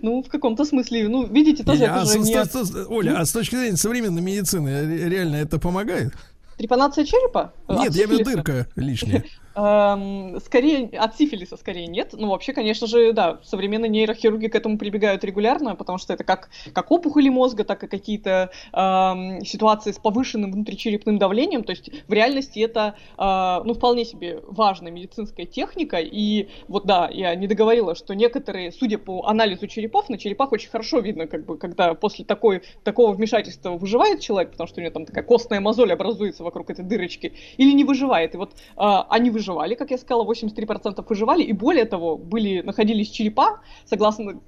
[0.00, 2.86] Ну, в каком-то смысле, ну, видите, тоже Оля, это а же с- не...
[2.86, 6.12] Оля, а с точки зрения современной медицины ре- реально это помогает?
[6.56, 7.52] Трепанация черепа?
[7.68, 9.24] Нет, я имею дырка лишняя.
[9.58, 12.14] Эм, Скорее, от сифилиса скорее нет.
[12.16, 16.50] Ну, вообще, конечно же, да, современные нейрохирурги к этому прибегают регулярно, потому что это как,
[16.72, 21.64] как опухоли мозга, так и какие-то эм, ситуации с повышенным внутричерепным давлением.
[21.64, 25.98] То есть в реальности это, э, ну, вполне себе важная медицинская техника.
[25.98, 30.70] И вот да, я не договорила, что некоторые, судя по анализу черепов, на черепах очень
[30.70, 34.92] хорошо видно, как бы, когда после такой, такого вмешательства выживает человек, потому что у него
[34.92, 38.34] там такая костная мозоль образуется вокруг этой дырочки, или не выживает.
[38.34, 43.10] И вот э, они выживали, как я сказала, 83% выживали, и более того, были, находились
[43.10, 44.40] черепа, согласно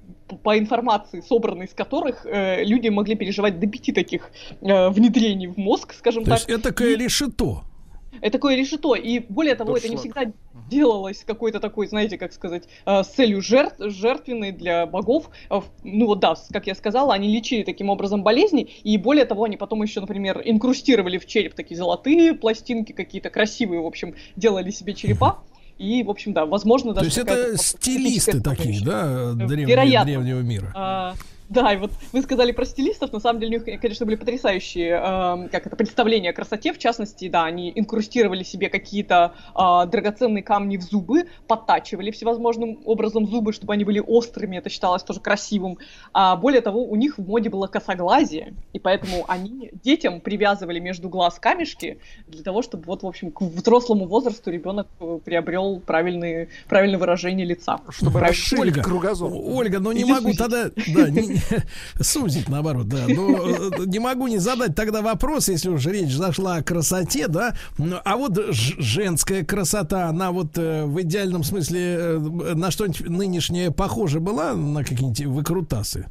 [0.43, 5.57] по информации, собранной из которых э, люди могли переживать до пяти таких э, внедрений в
[5.57, 6.39] мозг, скажем То так.
[6.39, 7.63] есть это такое решето.
[8.19, 10.31] Это такое решето, и более того, это не всегда
[10.69, 15.29] делалось какой-то такой, знаете, как сказать, э, с целью жертв, жертвенной для богов.
[15.49, 19.45] Э, Ну вот да, как я сказала, они лечили таким образом болезни, и более того,
[19.45, 24.71] они потом еще, например, инкрустировали в череп такие золотые пластинки какие-то красивые, в общем, делали
[24.71, 25.39] себе черепа.
[25.77, 30.39] И, в общем, да, возможно, То даже есть какая-то это стилисты такие, да, древнего, древнего
[30.41, 30.71] мира?
[30.75, 31.15] А,
[31.51, 34.91] да, и вот вы сказали про стилистов, на самом деле у них, конечно, были потрясающие,
[34.91, 40.43] эм, как это, представления о красоте, в частности, да, они инкрустировали себе какие-то а, драгоценные
[40.43, 45.77] камни в зубы, подтачивали всевозможным образом зубы, чтобы они были острыми, это считалось тоже красивым.
[46.13, 51.09] А более того, у них в моде было косоглазие, и поэтому они детям привязывали между
[51.09, 56.47] глаз камешки для того, чтобы вот, в общем, к взрослому возрасту ребенок э, приобрел правильные,
[56.69, 57.81] правильное выражение лица.
[57.89, 59.31] Чтобы расширить Ольга, кругозор.
[59.33, 61.40] Ольга, ну не Или могу тогда, да, не-
[61.99, 66.57] сузить наоборот, да, но э, не могу не задать тогда вопрос, если уже речь зашла
[66.57, 72.17] о красоте, да, Ну, а вот женская красота, она вот э, в идеальном смысле э,
[72.55, 76.07] на что-нибудь нынешнее похоже была, на какие-нибудь выкрутасы?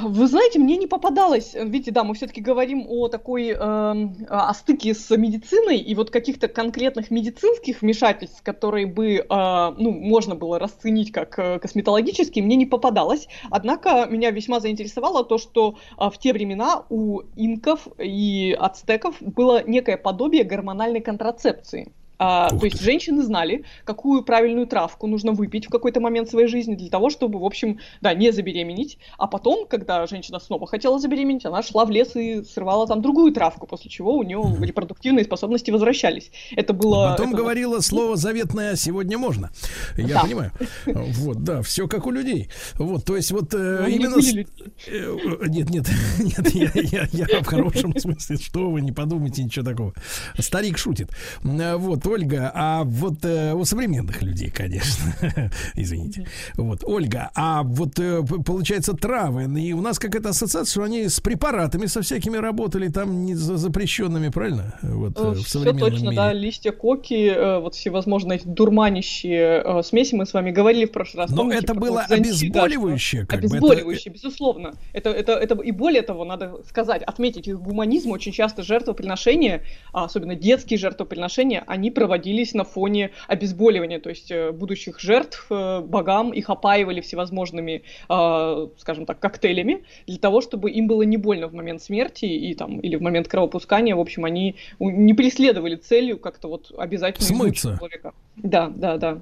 [0.00, 1.54] Вы знаете, мне не попадалось.
[1.54, 6.48] Видите, да, мы все-таки говорим о такой эм, о стыке с медициной и вот каких-то
[6.48, 12.66] конкретных медицинских вмешательств, которые бы, э, ну, можно было расценить как э, косметологические, мне не
[12.66, 13.28] попадалось.
[13.50, 19.62] Однако меня весьма заинтересовало то, что э, в те времена у инков и ацтеков было
[19.66, 21.92] некое подобие гормональной контрацепции.
[22.24, 26.74] А, то есть женщины знали, какую правильную травку нужно выпить в какой-то момент своей жизни
[26.76, 28.98] для того, чтобы, в общем, да, не забеременеть.
[29.18, 33.32] А потом, когда женщина снова хотела забеременеть, она шла в лес и срывала там другую
[33.32, 36.30] травку, после чего у нее репродуктивные способности возвращались.
[36.54, 37.08] Это было...
[37.10, 39.50] Потом это- говорила слово заветное «сегодня можно».
[39.96, 40.20] Я Да.
[40.22, 40.52] понимаю.
[40.86, 42.50] Вот, да, все как у людей.
[42.78, 44.14] Вот, то есть вот э, Ну, не именно...
[44.16, 45.16] были с- э,
[45.48, 45.86] Нет, нет,
[46.18, 49.92] нет, я, я- я в хорошем смысле, что вы, не подумайте ничего такого.
[50.38, 51.10] Старик шутит.
[51.44, 55.12] Э, Вот, Ольга, а вот э, у современных людей, конечно,
[55.74, 56.26] извините.
[56.56, 61.20] Вот, Ольга, а вот э, получается травы, и у нас какая-то ассоциация, что они с
[61.20, 64.74] препаратами со всякими работали, там не за- запрещенными, правильно?
[64.82, 66.16] Вот, э, в Все точно, мире.
[66.16, 71.22] да, листья коки, э, вот всевозможные дурманящие э, смеси, мы с вами говорили в прошлый
[71.24, 71.30] раз.
[71.30, 74.74] Но помните, это было да, обезболивающее, как бы, это- Обезболивающее, безусловно.
[74.92, 79.62] Это, это, это, и более того, надо сказать, отметить их гуманизм, очень часто жертвоприношения,
[79.92, 85.80] а особенно детские жертвоприношения, они проводились на фоне обезболивания, то есть э, будущих жертв э,
[85.80, 91.48] богам их опаивали всевозможными, э, скажем так, коктейлями, для того, чтобы им было не больно
[91.48, 96.18] в момент смерти и там, или в момент кровопускания, в общем, они не преследовали целью
[96.18, 97.76] как-то вот обязательно Смыться.
[97.78, 98.12] человека.
[98.36, 99.20] Да, да, да.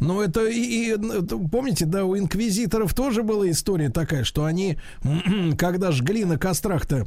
[0.00, 0.96] Ну, это и, и,
[1.50, 4.78] помните, да, у инквизиторов тоже была история такая, что они,
[5.58, 7.06] когда жгли на кострах-то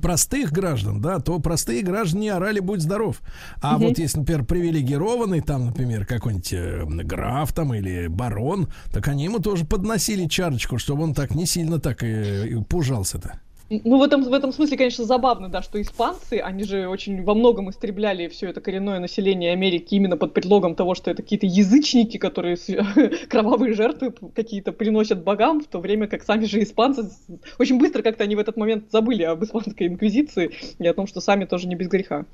[0.00, 3.20] простых граждан, да, то простые граждане орали «Будь здоров».
[3.60, 3.88] А Мгм.
[3.88, 9.38] вот если, например, привилегированный, там, например, какой-нибудь э, граф там или барон, так они ему
[9.40, 13.40] тоже подносили чарочку, чтобы он так не сильно так и, и пужался-то.
[13.84, 17.34] Ну, в этом, в этом смысле, конечно, забавно, да, что испанцы, они же очень во
[17.34, 22.18] многом истребляли все это коренное население Америки именно под предлогом того, что это какие-то язычники,
[22.18, 22.56] которые
[23.30, 27.10] кровавые жертвы какие-то приносят богам, в то время как сами же испанцы
[27.58, 31.22] очень быстро как-то они в этот момент забыли об испанской инквизиции и о том, что
[31.22, 32.26] сами тоже не без греха.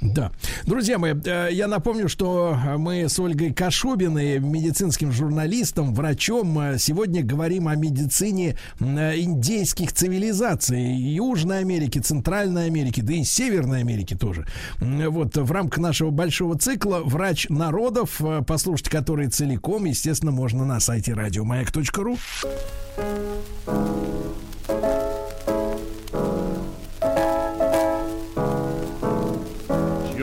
[0.00, 0.30] Да.
[0.66, 7.24] Друзья мои, э, я напомню, что мы с Ольгой Кашубиной, медицинским журналистом, врачом, э, сегодня
[7.24, 14.46] говорим о медицине э, индейских цивилизаций Южной Америки, Центральной Америки, да и Северной Америки тоже.
[14.80, 21.14] Вот в рамках нашего большого цикла «Врач народов», послушать который целиком, естественно, можно на сайте
[21.14, 22.18] радиомаяк.ру.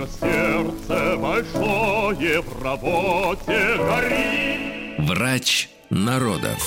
[0.03, 4.99] Чье сердце большое в работе горит.
[4.99, 6.57] Врач народов.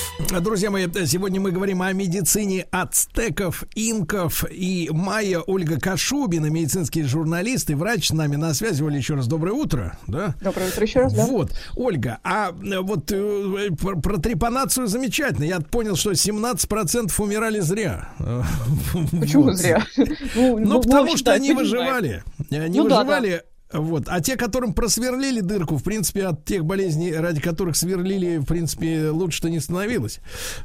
[0.41, 7.69] Друзья мои, сегодня мы говорим о медицине ацтеков, инков и майя Ольга Кашубина, медицинский журналист
[7.69, 8.81] и врач с нами на связи.
[8.81, 9.97] Оля, еще раз доброе утро.
[10.07, 10.35] Да?
[10.41, 11.25] Доброе утро еще раз, да.
[11.25, 15.45] Вот, Ольга, а вот э, про, про трепанацию замечательно.
[15.45, 18.09] Я понял, что 17% умирали зря.
[19.19, 19.57] Почему вот.
[19.57, 19.85] зря?
[20.35, 22.23] Ну, ну потому что они выживали.
[22.51, 23.29] Они ну, выживали.
[23.29, 24.03] Да, да вот.
[24.07, 29.09] А те, которым просверлили дырку, в принципе, от тех болезней, ради которых сверлили, в принципе,
[29.09, 30.19] лучше-то не становилось.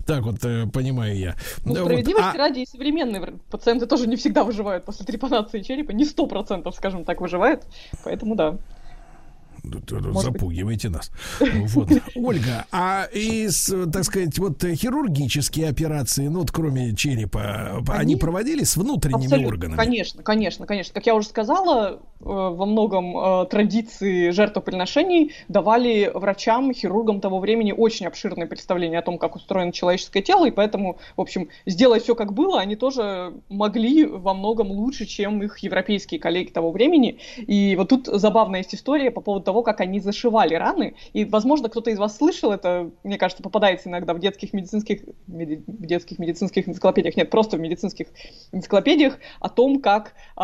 [0.07, 1.37] Так вот, э, понимаю я.
[1.65, 2.35] Ну, справедливости вот.
[2.35, 2.39] а...
[2.39, 5.91] ради и современные пациенты тоже не всегда выживают после трепанации черепа.
[5.91, 7.65] Не сто процентов, скажем так, выживают.
[8.05, 8.59] Поэтому да.
[9.65, 10.97] Может Запугиваете быть.
[10.97, 11.11] нас.
[11.75, 11.89] Вот.
[12.15, 18.71] Ольга, а из, так сказать, вот хирургические операции, ну вот кроме черепа, они, они проводились
[18.71, 19.49] с внутренними Абсолютно.
[19.49, 19.77] органами?
[19.77, 20.95] Конечно, конечно, конечно.
[20.95, 27.73] Как я уже сказала, э, во многом э, традиции жертвоприношений давали врачам, хирургам того времени
[27.73, 32.15] очень обширное представление о том, как устроено человеческое тело, и поэтому, в общем, сделать все
[32.15, 37.19] как было, они тоже могли во многом лучше, чем их европейские коллеги того времени.
[37.37, 40.95] И вот тут забавная есть история по поводу того, как они зашивали раны.
[41.13, 45.63] И, возможно, кто-то из вас слышал, это, мне кажется, попадается иногда в детских медицинских, меди,
[45.67, 48.07] в детских медицинских энциклопедиях, нет, просто в медицинских
[48.53, 50.43] энциклопедиях о том, как э,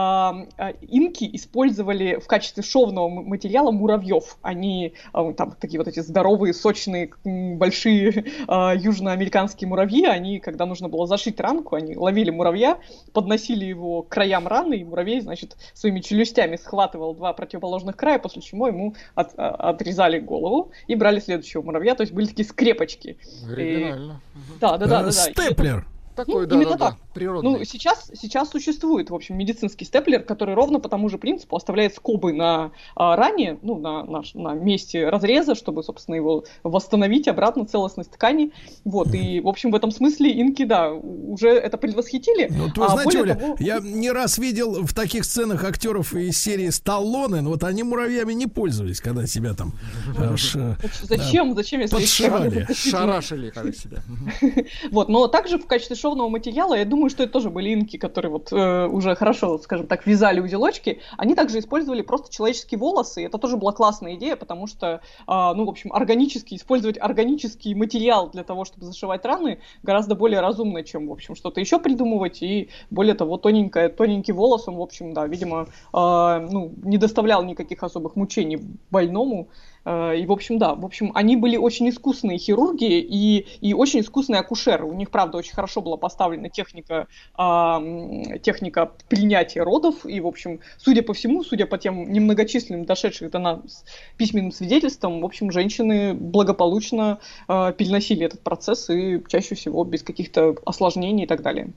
[0.82, 4.36] инки использовали в качестве шовного материала муравьев.
[4.42, 10.88] Они э, там такие вот эти здоровые, сочные, большие э, южноамериканские муравьи, они, когда нужно
[10.88, 12.78] было зашить ранку, они ловили муравья,
[13.12, 18.42] подносили его к краям раны, и муравей, значит, своими челюстями схватывал два противоположных края, после
[18.42, 23.16] чего ему от, а, отрезали голову и брали следующего муравья, то есть были такие скрепочки.
[23.50, 24.20] Оригинально.
[24.34, 24.60] И...
[24.60, 25.12] Да, да, да, да, да.
[25.12, 25.86] Степлер
[26.18, 26.94] такой, ну, да, именно да, так.
[26.94, 27.50] Да, природный.
[27.50, 31.94] Ну, сейчас, сейчас существует, в общем, медицинский степлер, который ровно по тому же принципу оставляет
[31.94, 37.66] скобы на а, ране, ну, на, на, на месте разреза, чтобы, собственно, его восстановить обратно,
[37.66, 38.52] целостность ткани.
[38.84, 42.48] Вот, и, в общем, в этом смысле инки, да, уже это предвосхитили.
[42.50, 43.56] Ну, вы а, знаете, Оля, того...
[43.60, 48.32] я не раз видел в таких сценах актеров из серии Сталлоне, но вот они муравьями
[48.32, 49.72] не пользовались, когда себя там
[50.18, 50.56] аж,
[51.02, 51.54] Зачем?
[51.54, 52.66] Зачем, если подшивали?
[52.72, 54.02] Шарашили, как себя.
[54.90, 58.32] Вот, но также в качестве шовного материала, я думаю, что это тоже были инки, которые
[58.32, 61.00] вот э, уже хорошо, скажем так, вязали узелочки.
[61.18, 63.26] Они также использовали просто человеческие волосы.
[63.26, 68.30] Это тоже была классная идея, потому что, э, ну, в общем, органический, использовать органический материал
[68.30, 72.42] для того, чтобы зашивать раны, гораздо более разумно, чем, в общем, что-то еще придумывать.
[72.42, 77.44] И более того, тоненькое, тоненький волос, он, в общем, да, видимо, э, ну, не доставлял
[77.44, 78.58] никаких особых мучений
[78.90, 79.48] больному.
[79.88, 84.00] Э, и, в общем, да, в общем, они были очень искусные хирурги и, и очень
[84.00, 84.84] искусные акушеры.
[84.84, 87.06] У них, правда, очень хорошо была поставлена техника,
[87.38, 90.04] э, техника принятия родов.
[90.04, 93.84] И, в общем, судя по всему, судя по тем немногочисленным дошедших до нас
[94.18, 100.56] письменным свидетельствам, в общем, женщины благополучно э, переносили этот процесс и чаще всего без каких-то
[100.66, 101.72] осложнений и так далее.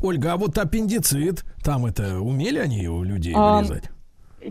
[0.00, 3.84] Ольга, а вот аппендицит, там это умели они у людей вырезать?
[3.86, 3.99] А,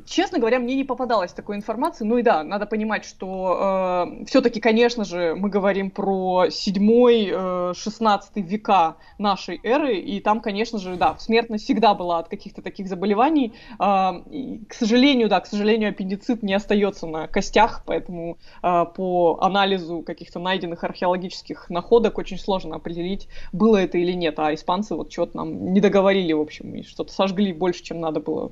[0.05, 2.05] Честно говоря, мне не попадалось такой информации.
[2.05, 8.41] Ну и да, надо понимать, что э, все-таки, конечно же, мы говорим про 7-16 э,
[8.41, 13.53] века нашей эры, и там, конечно же, да, смертность всегда была от каких-то таких заболеваний.
[13.79, 19.39] Э, и, к сожалению, да, к сожалению, аппендицит не остается на костях, поэтому э, по
[19.41, 24.37] анализу каких-то найденных археологических находок очень сложно определить, было это или нет.
[24.37, 28.19] А испанцы вот что-то нам не договорили, в общем, и что-то сожгли больше, чем надо
[28.19, 28.51] было.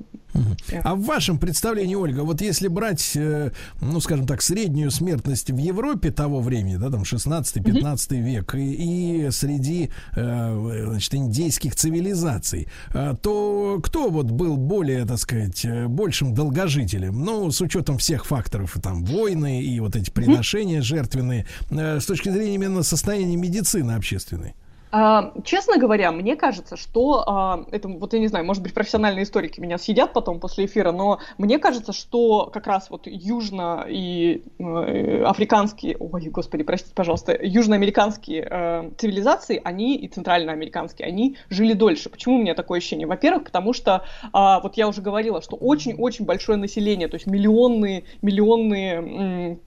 [0.82, 3.50] А в вашем вашем представлении, Ольга, вот если брать, э,
[3.82, 8.20] ну, скажем так, среднюю смертность в Европе того времени, да, там 16-15 mm-hmm.
[8.22, 15.18] век, и, и среди, э, значит, индейских цивилизаций, э, то кто вот был более, так
[15.18, 17.22] сказать, большим долгожителем?
[17.22, 20.82] Ну, с учетом всех факторов, там, войны и вот эти приношения mm-hmm.
[20.82, 24.54] жертвенные, с точки зрения именно состояния медицины общественной.
[24.90, 29.24] А, честно говоря, мне кажется, что а, это, вот я не знаю, может быть, профессиональные
[29.24, 34.42] историки меня съедят потом после эфира, но мне кажется, что как раз вот южно и
[34.58, 42.08] э, африканские, ой, господи, простите, пожалуйста, южноамериканские э, цивилизации, они и центральноамериканские, они жили дольше.
[42.08, 43.06] Почему у меня такое ощущение?
[43.06, 48.04] Во-первых, потому что а, вот я уже говорила, что очень-очень большое население, то есть миллионные,
[48.22, 49.58] миллионные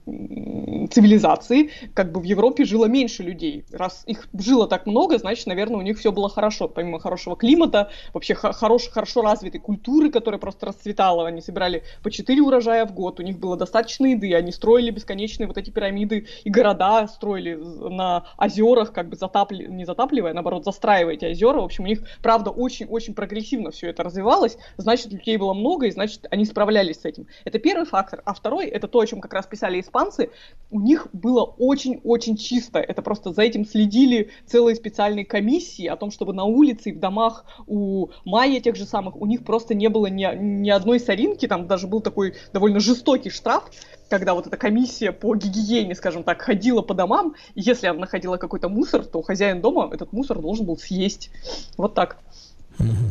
[0.90, 3.64] цивилизации, как бы в Европе жило меньше людей.
[3.72, 7.90] Раз их жило так много, значит, наверное, у них все было хорошо, помимо хорошего климата,
[8.12, 11.26] вообще хорош, хорошо развитой культуры, которая просто расцветала.
[11.26, 15.46] Они собирали по 4 урожая в год, у них было достаточно еды, они строили бесконечные
[15.46, 20.64] вот эти пирамиды и города строили на озерах, как бы затапли, не затапливая, а наоборот,
[20.64, 21.60] застраивая эти озера.
[21.60, 25.90] В общем, у них, правда, очень-очень прогрессивно все это развивалось, значит, людей было много, и
[25.90, 27.26] значит, они справлялись с этим.
[27.44, 28.22] Это первый фактор.
[28.24, 30.30] А второй, это то, о чем как раз писали испанцы,
[30.70, 32.78] у них было очень-очень чисто.
[32.78, 37.00] Это просто за этим следили целые специальные комиссии о том, чтобы на улице и в
[37.00, 41.48] домах у майя тех же самых, у них просто не было ни, ни одной соринки,
[41.48, 43.64] там даже был такой довольно жестокий штраф,
[44.08, 48.36] когда вот эта комиссия по гигиене, скажем так, ходила по домам, и если она находила
[48.36, 51.30] какой-то мусор, то хозяин дома этот мусор должен был съесть.
[51.76, 52.18] Вот так.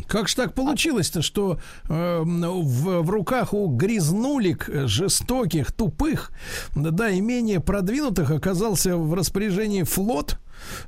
[0.08, 1.60] Как же так получилось-то, что
[1.90, 6.32] э, в, в руках у грязнулик жестоких, тупых,
[6.74, 10.38] да и менее продвинутых оказался в распоряжении флот,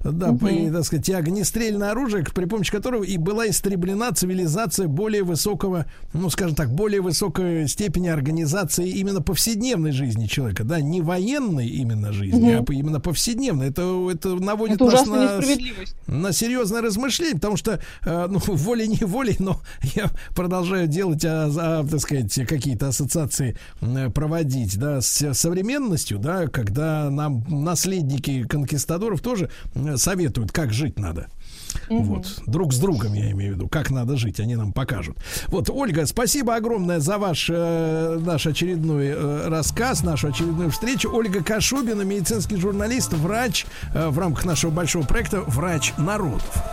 [0.04, 0.48] да, угу.
[0.48, 5.86] и, так сказать, и огнестрельное оружие, при помощи которого и была истреблена цивилизация более высокого,
[6.14, 12.12] ну, скажем так, более высокой степени организации именно повседневной жизни человека, да, не военной именно
[12.12, 12.66] жизни, угу.
[12.70, 13.70] а именно повседневной.
[13.70, 15.41] Это, это наводит это нас на,
[16.08, 19.62] на серьезное размышление, потому что, э, ну, волей-неволей, но
[19.95, 23.58] я продолжаю делать, а, а, так сказать, какие-то ассоциации
[24.14, 29.50] проводить, да, с современностью, да, когда нам наследники конкистадоров тоже
[29.95, 31.27] советуют, как жить надо.
[31.90, 32.03] Угу.
[32.03, 32.41] Вот.
[32.45, 35.18] Друг с другом, я имею в виду, как надо жить, они нам покажут.
[35.48, 41.10] Вот, Ольга, спасибо огромное за ваш э, наш очередной э, рассказ, нашу очередную встречу.
[41.11, 46.64] Ольга Кашубина, медицинский журналист, врач э, в рамках нашего большого проекта «Врач народов».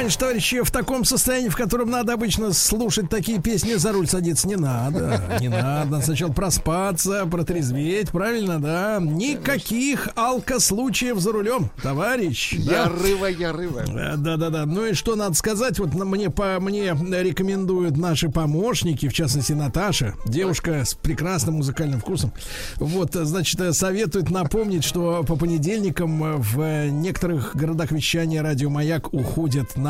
[0.00, 4.48] Конечно, товарищи, в таком состоянии, в котором надо обычно слушать такие песни, за руль садиться
[4.48, 5.20] не надо.
[5.40, 6.00] Не надо.
[6.00, 8.98] Сначала проспаться, протрезветь, правильно, да?
[8.98, 12.54] Никаких алкослучаев за рулем, товарищ.
[12.54, 12.92] Я да?
[13.02, 13.84] рыва, я рыва.
[14.16, 14.64] Да, да, да.
[14.64, 15.78] Ну и что надо сказать?
[15.78, 22.32] Вот мне, по, мне рекомендуют наши помощники, в частности, Наташа, девушка с прекрасным музыкальным вкусом.
[22.76, 29.89] Вот, значит, советует напомнить, что по понедельникам в некоторых городах вещания радио Маяк уходят на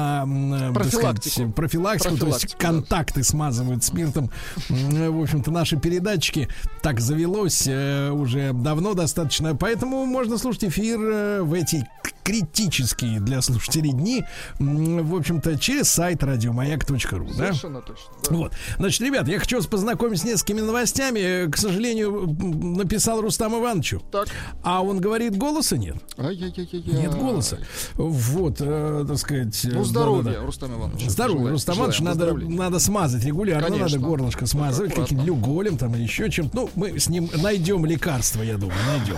[0.75, 4.31] профилактику, сказать, профилактику, то есть контакты смазывают спиртом.
[4.69, 6.49] В общем-то, наши передатчики
[6.83, 11.87] так завелось э, уже давно достаточно, поэтому можно слушать эфир э, в эти
[12.23, 14.25] критические для слушателей дни,
[14.59, 17.29] в общем-то, через сайт радиомаяк.ру.
[17.33, 17.87] Совершенно да?
[17.87, 18.05] точно.
[18.29, 18.37] Да.
[18.37, 18.53] Вот.
[18.79, 21.51] Значит, ребят, я хочу вас познакомить с несколькими новостями.
[21.51, 22.37] К сожалению,
[22.77, 24.03] написал Рустам Ивановичу.
[24.11, 24.29] Так.
[24.63, 25.97] А он говорит, голоса нет.
[26.19, 26.83] Ай-яй-яй-яй.
[26.83, 27.59] Нет голоса.
[27.95, 29.61] Вот, э, так сказать.
[29.65, 30.47] Ну, здоровья, да, да.
[30.47, 31.09] Рустам Иванович.
[31.09, 32.01] Здоровья, Рустам Иванович.
[32.01, 33.87] Надо, надо смазать регулярно, Конечно.
[33.87, 36.57] надо горлышко смазывать, каким-то люголем там или еще чем-то.
[36.57, 39.17] Ну, мы с ним найдем лекарство, я думаю, найдем.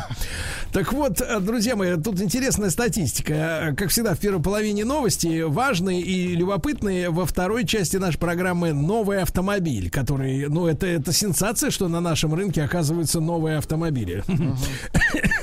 [0.72, 2.70] Так вот, э, друзья мои, тут интересная
[3.06, 3.74] статистика.
[3.76, 7.10] Как всегда, в первой половине новости важные и любопытные.
[7.10, 12.34] Во второй части нашей программы новый автомобиль, который, ну, это, это сенсация, что на нашем
[12.34, 14.24] рынке оказываются новые автомобили.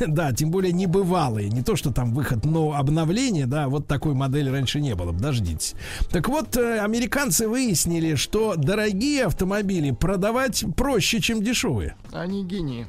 [0.08, 1.50] Да, тем более небывалые.
[1.50, 5.12] Не то, что там выход, но обновление, да, вот такой модели раньше не было.
[5.12, 5.76] Дождитесь.
[6.10, 11.96] Так вот, э, американцы выяснили, что дорогие автомобили продавать проще, чем дешевые.
[12.14, 12.88] Они гении.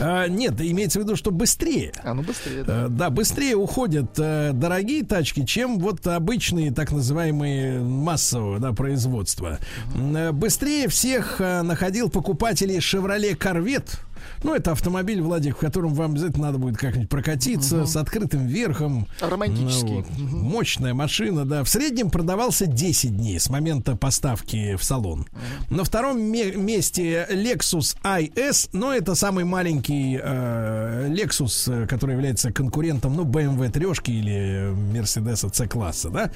[0.00, 1.92] А, нет, имеется в виду, что быстрее.
[2.02, 2.84] А ну быстрее, да.
[2.84, 3.56] А, да, быстрее
[3.90, 9.58] уходят а, дорогие тачки, чем вот обычные так называемые массового да, производства.
[9.94, 10.32] Uh-huh.
[10.32, 13.98] Быстрее всех а, находил покупателей Chevrolet Corvette
[14.42, 17.86] ну, это автомобиль, Владик, в котором вам обязательно надо будет как-нибудь прокатиться угу.
[17.86, 19.06] с открытым верхом.
[19.20, 19.96] Романтический.
[19.96, 20.06] Вот.
[20.06, 20.36] угу.
[20.36, 21.64] Мощная машина, да.
[21.64, 25.20] В среднем продавался 10 дней с момента поставки в салон.
[25.68, 25.76] Угу.
[25.76, 33.24] На втором месте Lexus IS, но это самый маленький э, Lexus, который является конкурентом, ну,
[33.24, 36.30] BMW трешки или Mercedes C-класса, да,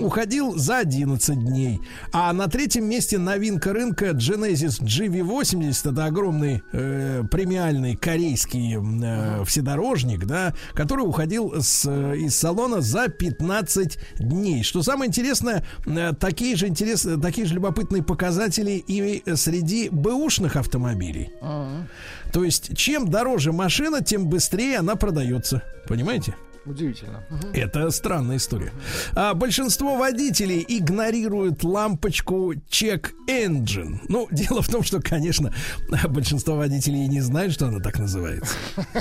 [0.00, 1.80] уходил за 11 дней.
[2.12, 9.44] А на третьем месте новинка рынка Genesis GV80, это огромный э, э, премиальный корейский э,
[9.44, 14.62] вседорожник, да, который уходил с, э, из салона за 15 дней.
[14.62, 21.30] Что самое интересное, э, такие же интересные, такие же любопытные показатели и среди бэушных автомобилей.
[22.32, 25.62] То есть, чем дороже машина, тем быстрее она продается.
[25.86, 26.34] Понимаете?
[26.66, 27.22] Удивительно.
[27.52, 28.72] Это странная история.
[29.14, 33.98] А большинство водителей игнорируют лампочку check engine.
[34.08, 35.52] Ну, дело в том, что, конечно,
[36.08, 38.54] большинство водителей не знают, что она так называется.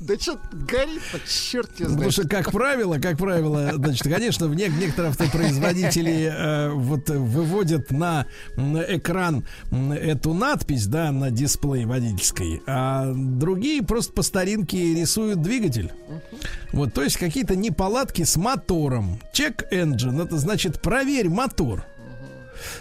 [0.00, 2.12] Да что горит, черт тебя Потому знает.
[2.12, 8.26] что, как правило, как правило, значит, конечно, в нек- некоторые автопроизводители э, вот выводят на
[8.56, 15.92] экран эту надпись, да, на дисплей водительской, а другие просто по старинке рисуют двигатель.
[16.72, 19.20] Вот, то есть какие-то неполадки с мотором.
[19.32, 21.84] Check engine, это значит проверь мотор.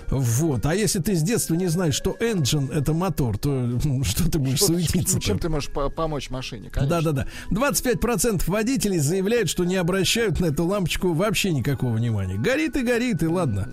[0.08, 0.66] Вот.
[0.66, 4.40] А если ты с детства не знаешь, что engine это мотор, то м, что ты
[4.40, 5.20] будешь Что- суетиться?
[5.20, 6.72] Чем ты можешь по- помочь машине?
[6.72, 7.00] конечно.
[7.02, 7.28] Да-да-да.
[7.52, 12.38] 25% водителей заявляют, что не обращают на эту лампочку вообще никакого внимания.
[12.38, 13.70] Горит и горит, и ладно.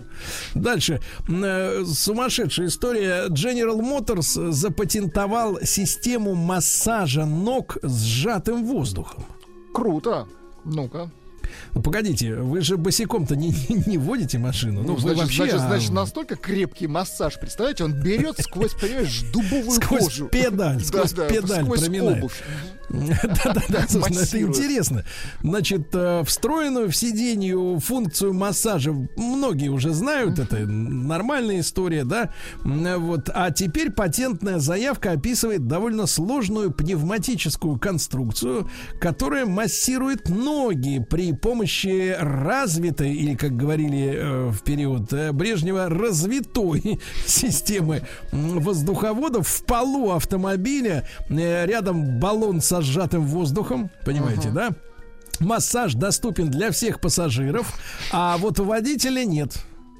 [0.53, 1.01] Дальше.
[1.27, 3.27] Э, Сумасшедшая история.
[3.29, 9.25] General Motors запатентовал систему массажа ног сжатым воздухом.
[9.75, 10.25] Круто.
[10.63, 11.09] Ну-ка.
[11.73, 14.81] Ну, погодите, вы же босиком-то не, не, не водите машину.
[14.81, 15.35] Ну, Ну, вы значит, вообще...
[15.43, 17.39] значит, а, значит, настолько крепкий массаж.
[17.39, 20.27] Представляете, он берет сквозь, понимаешь, дубовую Сквозь кожу.
[20.27, 22.17] педаль, сквозь Да-да, педаль сквозь проминает.
[22.17, 22.41] обувь.
[22.89, 25.03] Да-да-да, ну это интересно.
[25.41, 32.29] Значит, э, встроенную в сиденье функцию массажа многие уже знают, это нормальная история, да?
[32.63, 33.29] Вот.
[33.33, 38.69] А теперь патентная заявка описывает довольно сложную пневматическую конструкцию,
[38.99, 46.99] которая массирует ноги при помощи развитой, или, как говорили э, в период э, Брежнева, развитой
[47.27, 48.01] системы
[48.31, 51.07] воздуховодов в полу автомобиля.
[51.29, 54.71] Э, Рядом баллон со сжатым воздухом, понимаете, да?
[55.39, 57.77] Массаж доступен для всех пассажиров,
[58.11, 59.55] а вот у водителя нет.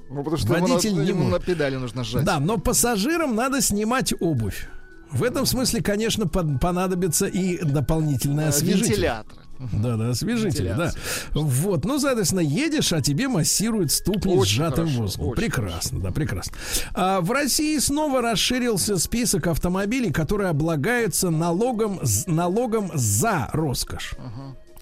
[0.10, 2.24] Ну, потому что ему Водитель на- не ему на педали нужно сжать.
[2.26, 4.68] Да, но пассажирам надо снимать обувь.
[5.12, 8.88] В этом смысле, конечно, понадобится и дополнительный Э, освежитель.
[8.94, 9.45] Вентилятор.
[9.72, 10.92] Да, да, освежитель, да.
[11.34, 15.34] Вот, ну, соответственно, едешь, а тебе массируют ступни Очень сжатым хорошо, воздухом.
[15.36, 16.54] прекрасно, да, прекрасно.
[16.94, 24.14] А в России снова расширился список автомобилей, которые облагаются налогом, налогом за роскошь.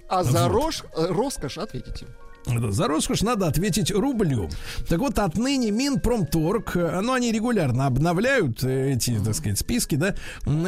[0.09, 0.51] А за Вот.
[0.51, 2.05] рож- э, роскошь ответите.
[2.45, 4.49] За роскошь надо ответить рублем.
[4.87, 10.15] Так вот, отныне Минпромторг, э, ну, они регулярно обновляют э, эти, так сказать, списки, да,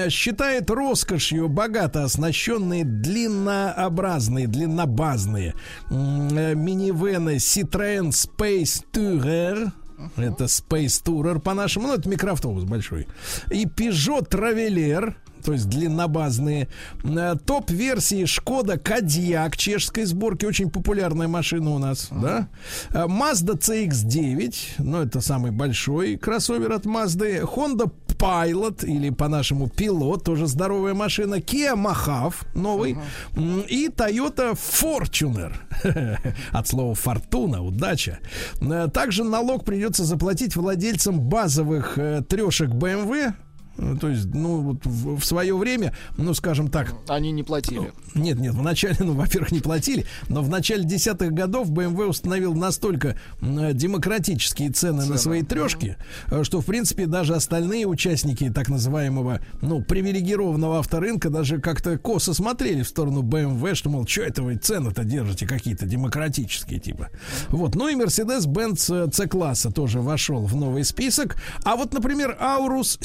[0.10, 5.54] считает роскошью богато оснащенные длиннообразные, длиннобазные
[5.90, 9.72] э, минивены Citroën Space Tourer,
[10.18, 13.08] это Space Tourer по-нашему, ну, это микроавтобус большой,
[13.52, 15.16] и Peugeot Traveler,
[15.46, 16.68] то есть длиннобазные.
[17.04, 22.48] Э, Топ-версии Шкода Кадьяк чешской сборки, очень популярная машина у нас, да.
[22.92, 27.42] Э, Mazda CX-9, ну это самый большой кроссовер от Mazda.
[27.44, 31.36] Honda Pilot или по-нашему Pilot, тоже здоровая машина.
[31.36, 32.98] Kia Mahav, новый.
[33.36, 35.54] М, И Toyota Fortuner.
[36.52, 38.20] От слова фортуна, удача.
[38.62, 43.34] Э, Также налог придется заплатить владельцам базовых э, трешек BMW.
[43.78, 47.92] Э, То есть, ну, вот в, в свое время, ну, скажем так, Они не платили.
[48.14, 53.18] нет, нет, вначале, ну, во-первых, не платили, но в начале десятых годов BMW установил настолько
[53.42, 55.98] м, демократические цены, на свои трешки,
[56.32, 62.34] э, что, в принципе, даже остальные участники так называемого, ну, привилегированного авторынка даже как-то косо
[62.34, 67.10] смотрели в сторону BMW, что, мол, что это вы цены-то держите какие-то демократические, типа.
[67.50, 71.38] Вот, ну и Mercedes-Benz э, C-класса тоже вошел в новый список.
[71.64, 72.98] А вот, например, Aurus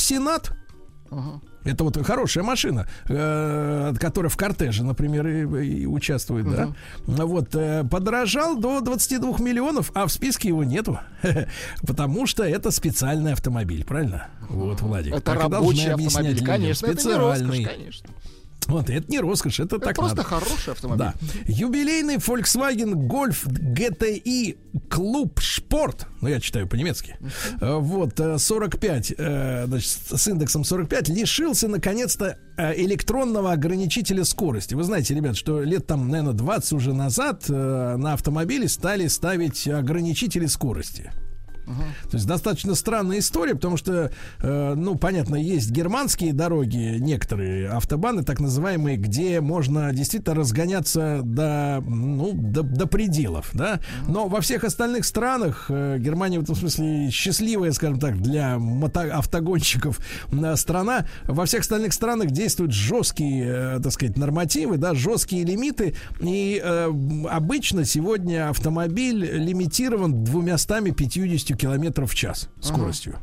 [1.11, 6.73] Senat, это вот хорошая машина, э, которая в кортеже, например, и, и участвует, да.
[7.07, 10.99] Вот, э, подорожал до 22 миллионов, а в списке его нету.
[11.87, 14.29] Потому что это специальный автомобиль, правильно?
[14.49, 15.13] Вот, Владик.
[15.13, 16.45] Это Так рабочий автомобиль.
[16.45, 17.65] Конечно, это не роскошь, Специальный.
[17.65, 18.11] конечно.
[18.67, 20.29] Вот, это не роскошь, это, Это так просто надо.
[20.29, 20.99] хороший автомобиль.
[20.99, 21.15] Да.
[21.47, 24.57] Юбилейный Volkswagen Golf GTI
[24.89, 27.17] Клуб Спорт, ну я читаю по-немецки,
[27.61, 34.75] Э, вот, э, 45, э, значит, с индексом 45, лишился наконец-то э, электронного ограничителя скорости.
[34.75, 39.67] Вы знаете, ребят, что лет там, наверное, 20 уже назад э, на автомобиле стали ставить
[39.67, 41.11] ограничители скорости.
[42.11, 44.11] То есть достаточно странная история, потому что,
[44.41, 51.83] э, ну, понятно, есть германские дороги, некоторые автобаны, так называемые, где можно действительно разгоняться до,
[51.87, 53.81] ну, до, до пределов, да.
[54.09, 59.11] Но во всех остальных странах э, Германия в этом смысле счастливая, скажем так, для мото-
[59.11, 60.01] автогонщиков
[60.33, 61.07] э, страна.
[61.25, 65.95] Во всех остальных странах действуют жесткие, э, так сказать, нормативы, да, жесткие лимиты.
[66.21, 66.91] И э,
[67.31, 73.19] обычно сегодня автомобиль лимитирован 250 километров в час скоростью.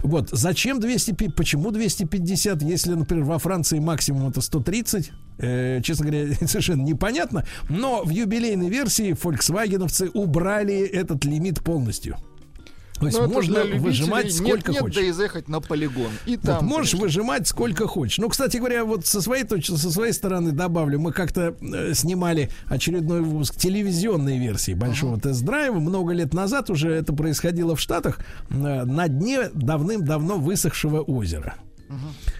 [0.00, 0.30] Вот.
[0.30, 5.12] Зачем 200, почему 250, если, например, во Франции максимум это 130?
[5.38, 7.44] Э, честно говоря, совершенно непонятно.
[7.68, 12.16] Но в юбилейной версии фольксвагеновцы убрали этот лимит полностью.
[13.02, 14.94] То есть Но Ну, можно выжимать нет, сколько нет, хочешь.
[14.94, 16.10] да и заехать на полигон.
[16.24, 17.00] И Вот там, можешь конечно.
[17.00, 18.18] выжимать сколько хочешь.
[18.18, 22.48] Ну, кстати говоря, вот со своей точки, со своей стороны добавлю, мы как-то э, снимали
[22.68, 25.80] очередной выпуск телевизионной версии большого тест-драйва.
[25.80, 28.20] Много лет назад уже это происходило в Штатах
[28.50, 31.56] э, на дне давным-давно высохшего озера.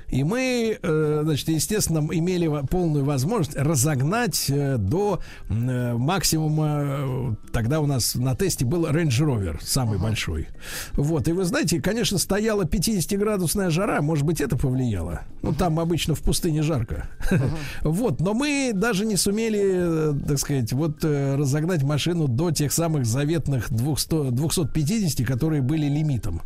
[0.08, 7.36] И мы, э, значит, естественно, имели полную возможность разогнать э, до э, максимума.
[7.50, 10.48] Тогда у нас на тесте был Range Rover, самый большой.
[10.92, 15.22] Вот, и вы знаете, конечно, стояла 50-градусная жара, может быть, это повлияло.
[15.40, 17.08] Ну, там обычно в пустыне жарко.
[17.82, 23.72] Вот, но мы даже не сумели, так сказать, вот разогнать машину до тех самых заветных
[23.72, 26.42] 200, 250, которые были лимитом.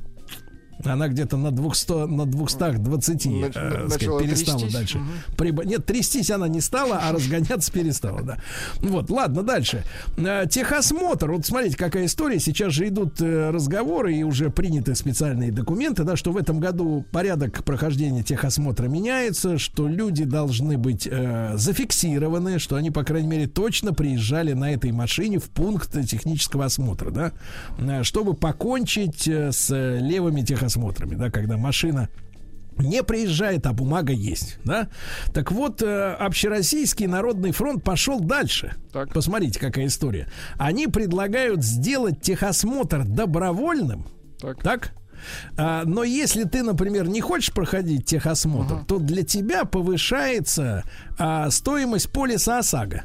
[0.84, 4.72] Она где-то на 200, на 220 Нач- э, сказать, перестала трястись.
[4.72, 4.98] дальше.
[4.98, 5.08] Мгм.
[5.36, 8.36] Прибо- Нет, трястись она не стала, а разгоняться перестала, да.
[8.80, 9.84] Вот, ладно, дальше.
[10.16, 11.32] Э, Техосмотр.
[11.32, 12.38] Вот смотрите, какая история.
[12.40, 17.04] Сейчас же идут э, разговоры и уже приняты специальные документы, да, что в этом году
[17.10, 23.46] порядок прохождения техосмотра меняется, что люди должны быть э, зафиксированы, что они, по крайней мере,
[23.46, 27.32] точно приезжали на этой машине в пункт технического осмотра, да,
[27.78, 30.65] э, чтобы покончить с левыми техосмотрами,
[31.16, 32.08] да, когда машина
[32.78, 34.88] не приезжает, а бумага есть, да?
[35.32, 38.74] Так вот, э, Общероссийский народный фронт пошел дальше.
[39.14, 40.28] Посмотрите, какая история.
[40.58, 44.06] Они предлагают сделать техосмотр добровольным.
[44.62, 44.92] Так.
[45.56, 50.84] А, но если ты, например, не хочешь проходить техосмотр, то для тебя повышается
[51.18, 53.04] а, стоимость полиса ОСАГО.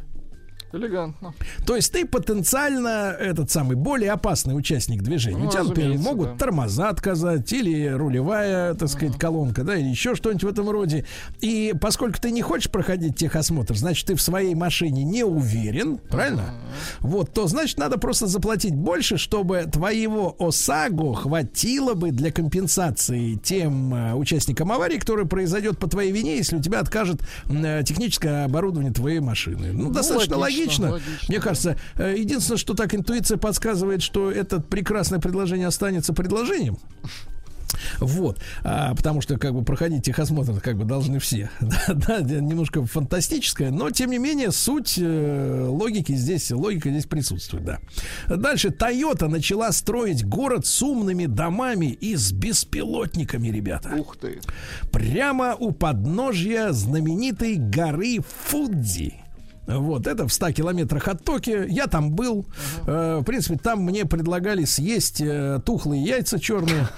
[0.73, 1.33] Элегантно.
[1.65, 5.37] То есть ты потенциально этот самый более опасный участник движения.
[5.37, 6.37] Ну, У тебя, например, могут да.
[6.37, 11.05] тормоза отказать, или рулевая, так сказать, колонка, да, или еще что-нибудь в этом роде.
[11.41, 16.53] И поскольку ты не хочешь проходить техосмотр, значит, ты в своей машине не уверен, правильно?
[16.99, 23.93] Вот, то значит, надо просто заплатить больше, чтобы твоего ОСАГО хватило бы для компенсации тем
[23.93, 28.93] э, участникам аварии, которая произойдет по твоей вине, если у тебя откажет э, техническое оборудование
[28.93, 29.71] твоей машины.
[29.73, 30.91] Ну, Ну, достаточно логично, логично.
[30.91, 36.77] логично, Мне кажется, э, единственное, что так интуиция подсказывает, что это прекрасное предложение останется предложением.
[37.99, 41.49] Вот, А, потому что как бы проходить техосмотр как бы должны все.
[41.61, 47.65] да, да, немножко фантастическое, но тем не менее суть э, логики здесь, логика здесь присутствует,
[47.65, 47.79] да.
[48.27, 53.95] Дальше Toyota начала строить город с умными домами и с беспилотниками, ребята.
[53.97, 54.39] Ух ты.
[54.91, 59.20] Прямо у подножья знаменитой горы Фудзи.
[59.67, 61.63] Вот, это в 100 километрах от Токио.
[61.63, 62.45] Я там был.
[62.87, 66.87] Э, в принципе, там мне предлагали съесть э, тухлые яйца черные.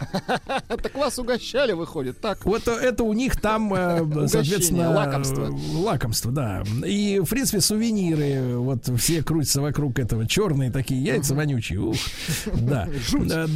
[0.83, 2.45] Так вас угощали, выходит, так?
[2.45, 5.49] Вот это у них там, э, соответственно, лакомство.
[5.73, 6.63] Лакомство, да.
[6.85, 8.57] И, в принципе, сувениры.
[8.57, 10.27] Вот все крутятся вокруг этого.
[10.27, 11.79] Черные такие яйца вонючие.
[11.79, 11.95] Ух,
[12.61, 12.87] да.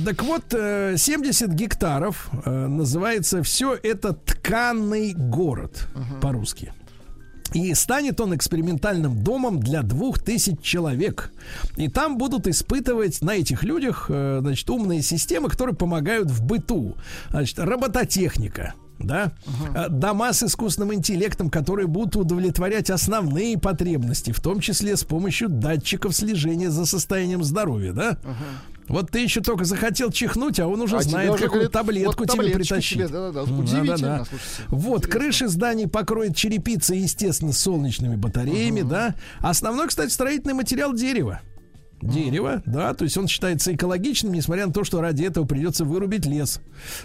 [0.05, 5.87] Так вот, э, 70 гектаров называется все это тканый город
[6.21, 6.73] по-русски.
[7.53, 11.31] И станет он экспериментальным домом для двух тысяч человек.
[11.75, 16.95] И там будут испытывать на этих людях, э, значит, умные системы, которые помогают в быту.
[17.29, 18.73] Значит, робототехника.
[18.99, 19.31] Да,
[19.75, 25.49] Э, дома с искусственным интеллектом, которые будут удовлетворять основные потребности, в том числе с помощью
[25.49, 28.17] датчиков слежения за состоянием здоровья, да.
[28.87, 32.23] Вот ты еще только захотел чихнуть, а он уже А знает, уже какую говорит, таблетку
[32.25, 32.97] вот тебе притащить.
[32.97, 33.43] тебе, да-да-да.
[33.51, 34.25] Ну, Удивительно, да-да-да.
[34.25, 34.63] слушайте.
[34.69, 39.15] Вот, крыши зданий покроет черепица, естественно, солнечными батареями, да.
[39.41, 41.41] Основной, кстати, строительный материал дерево.
[42.01, 46.25] Дерево, да, то есть он считается экологичным, несмотря на то, что ради этого придется вырубить
[46.27, 46.61] лес.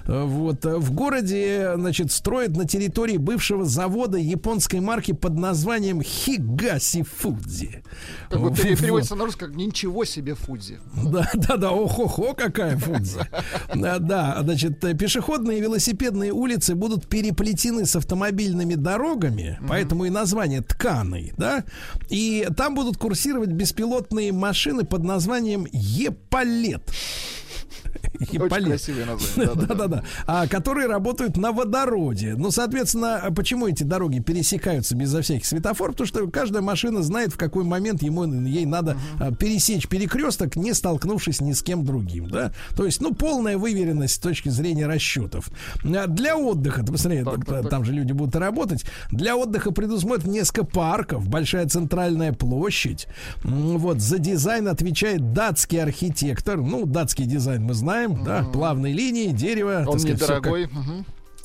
[0.06, 6.02] Э, Вот э, в городе, значит, строят на территории бывшего завода японской марки под названием
[6.02, 7.82] Хигаси Фудзи.
[8.30, 8.60] Бы Вот.
[8.60, 10.78] пере- переводится на русский как «Ничего себе, Фудзи».
[11.04, 13.26] Да, да, да, ох-охо, какая фудза.
[13.74, 20.10] Да, да, значит, э, пешеходные и велосипедные улицы будут переплетены с автомобильными дорогами, поэтому и
[20.10, 21.64] название тканый, да,
[22.10, 26.82] и там будут курсировать беспилотные машины под названием Еполет.
[28.20, 28.68] Очень полез.
[28.68, 29.54] красивое название.
[29.66, 30.04] Да-да-да.
[30.26, 32.34] А, которые работают на водороде.
[32.36, 35.94] Ну, соответственно, почему эти дороги пересекаются безо всяких светофоров?
[35.94, 40.72] Потому что каждая машина знает, в какой момент ему, ей надо а, пересечь перекресток, не
[40.74, 42.28] столкнувшись ни с кем другим.
[42.30, 42.52] Да?
[42.76, 45.48] То есть, ну, полная выверенность с точки зрения расчетов.
[45.84, 48.84] А Для отдыха, ты посмотри, т- там же люди будут работать.
[49.10, 53.06] Для отдыха предусмотрено несколько парков, большая центральная площадь.
[53.44, 56.58] Вот, за дизайн отвечает датский архитектор.
[56.60, 59.84] Ну, датский дизайн мы знаем, да, плавные линии, дерево.
[59.86, 60.68] Он так сказать, как- недорогой.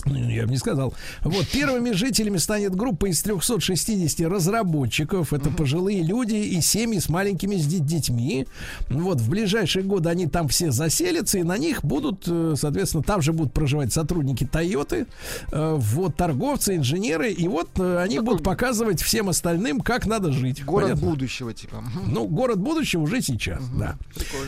[0.06, 0.30] Мгм.
[0.30, 0.94] я бы не сказал.
[1.24, 5.34] Вот первыми жителями станет группа из 360 разработчиков.
[5.34, 8.48] Это пожилые люди и семьи с маленькими с детьми.
[8.90, 13.22] Вот в ближайшие годы они там все заселятся, и на них будут, э, соответственно, там
[13.22, 15.08] же будут проживать сотрудники Тойоты,
[15.52, 20.64] э, вот торговцы, инженеры, и вот э, они будут показывать всем остальным, как надо жить.
[20.64, 21.10] Город Понятно?
[21.10, 21.84] будущего, типа.
[22.08, 23.98] Ну, город будущего уже сейчас, да.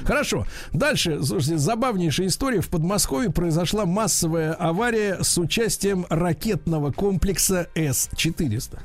[0.06, 0.46] Хорошо.
[0.74, 2.62] Дальше, слушайте, забавнейшая история.
[2.62, 8.80] В Подмосковье произошла массовая авария с участием ракетного комплекса С-400.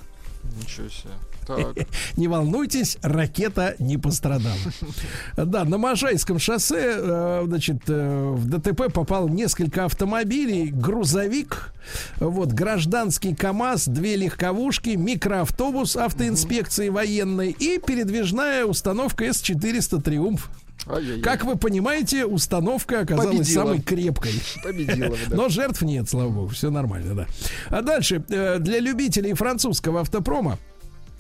[0.60, 1.10] Ничего себе.
[1.46, 1.74] Так.
[2.16, 4.54] Не волнуйтесь, ракета не пострадала.
[5.36, 11.74] Да, на Можайском шоссе, э, значит, э, в ДТП попал несколько автомобилей, грузовик,
[12.18, 20.50] вот, гражданский КАМАЗ, две легковушки, микроавтобус автоинспекции военной и передвижная установка С-400 «Триумф».
[20.86, 21.20] Ай-яй-яй.
[21.22, 23.62] Как вы понимаете, установка оказалась Победила.
[23.64, 24.32] самой крепкой.
[24.62, 25.36] Победила, да.
[25.36, 27.26] Но жертв нет, слава богу, все нормально, да.
[27.68, 30.58] А дальше, э, для любителей французского автопрома,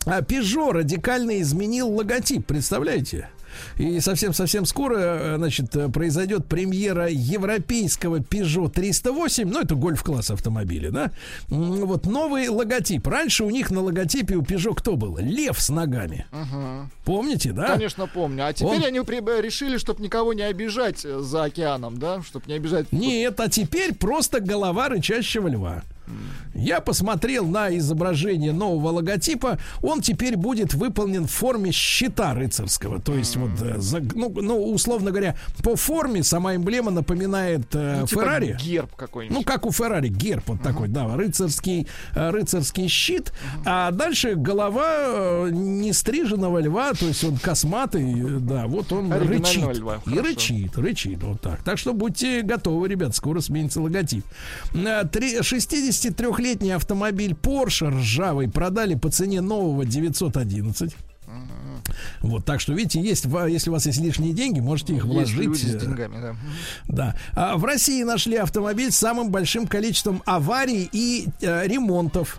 [0.06, 3.30] а Peugeot радикально изменил логотип, представляете?
[3.78, 10.90] И совсем-совсем скоро, э, значит, э, произойдет премьера европейского Peugeot 308, ну, это гольф-класс автомобиля,
[10.90, 11.10] да?
[11.48, 13.06] Вот новый логотип.
[13.06, 15.18] Раньше у них на логотипе у Peugeot кто был?
[15.18, 16.26] Лев с ногами.
[16.32, 16.90] Ага.
[17.04, 17.68] Помните, да?
[17.68, 18.46] Конечно, помню.
[18.46, 22.22] А теперь Он- они при- решили, чтобы никого не обижать э, за океаном, да?
[22.22, 22.90] Чтобы не обижать...
[22.92, 25.82] Нет, а теперь просто голова рычащего льва.
[26.54, 29.58] Я посмотрел на изображение нового логотипа.
[29.82, 33.00] Он теперь будет выполнен в форме щита рыцарского.
[33.00, 38.00] То есть, вот, э, за- ну, ну, условно говоря, по форме сама эмблема напоминает э,
[38.00, 38.56] Ну, типа Феррари.
[38.62, 39.36] герб какой-нибудь.
[39.38, 43.32] Ну, как у Феррари, герб вот такой, да, рыцарский, э, рыцарский щит.
[43.64, 49.76] А дальше голова э, нестриженного льва, то есть он косматый, да, вот он рычит.
[49.78, 50.22] льва, И хорошо.
[50.22, 51.62] рычит, рычит, вот так.
[51.64, 54.24] Так что будьте готовы, ребят, скоро сменится логотип.
[54.74, 55.04] Э,
[56.00, 60.94] три- 63-летний автомобиль Porsche ржавый продали по цене нового 911.
[62.20, 65.36] Вот, так что, видите, есть, если у вас есть лишние деньги, можете их Есть вложить.
[65.38, 66.36] люди с э, деньгами, да.
[66.88, 67.14] да.
[67.34, 72.38] А в России нашли автомобиль с самым большим количеством аварий и э, ремонтов.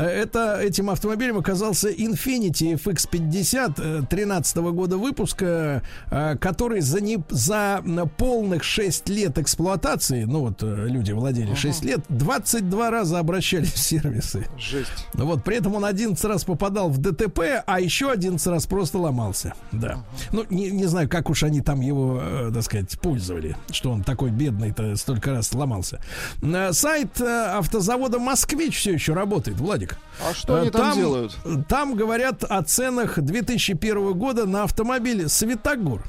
[0.00, 7.82] Э, Это этим автомобилем оказался Infiniti FX50 13 года выпуска, э, который за, не, за
[8.16, 13.78] полных 6 лет эксплуатации, ну вот э, люди владели 6 лет, 22 раза обращались в
[13.78, 14.46] сервисы.
[14.58, 14.90] Жесть.
[15.14, 18.98] Ну Вот, при этом он 11 раз попадал в ДТП, а еще 11 раз просто
[18.98, 19.54] ломался.
[19.72, 20.04] Да.
[20.32, 24.02] Ну, не, не знаю, как уж они там его, э, так сказать, пользовали, что он
[24.02, 26.00] такой бедный-то столько раз ломался.
[26.42, 29.89] Э, Сайт э, автозавода «Москвич» все еще работает, Владик.
[30.20, 31.36] А что они там делают?
[31.68, 36.04] Там говорят о ценах 2001 года на автомобиль «Светогор».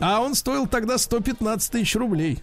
[0.00, 2.42] А он стоил тогда 115 тысяч рублей.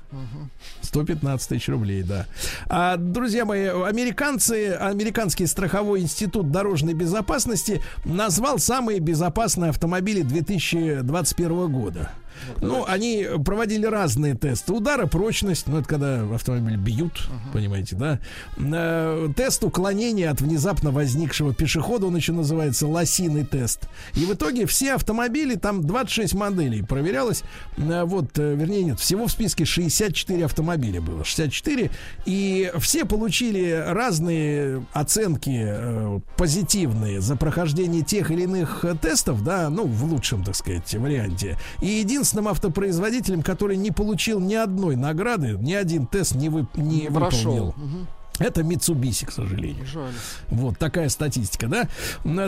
[0.82, 2.28] 115 тысяч рублей, да.
[2.70, 12.12] А, друзья мои, американцы, американский страховой институт дорожной безопасности назвал самые безопасные автомобили 2021 года.
[12.62, 14.74] Ну, они проводили разные тесты.
[14.74, 18.20] Удара, прочность, ну, это когда автомобиль бьют, понимаете, да.
[18.58, 23.88] Э, Тест уклонения от внезапно возникшего пешехода, он еще называется лосиный тест.
[24.16, 27.44] И в итоге все автомобили, там 26 моделей проверялось.
[27.78, 31.24] Э, Вот, э, вернее, нет, всего в списке 64 автомобиля было.
[31.24, 31.90] 64.
[32.26, 39.70] И все получили разные оценки э, позитивные за прохождение тех или иных э, тестов, да,
[39.70, 41.58] ну, в лучшем, так сказать, варианте.
[41.82, 47.10] И единственным автопроизводителем, который не получил ни одной награды, ни один тест не, вы, не
[47.10, 47.68] Прошел.
[47.68, 48.08] выполнил.
[48.40, 49.86] Это Mitsubishi, к сожалению.
[49.86, 50.12] Жаль.
[50.50, 51.88] Вот такая статистика, да?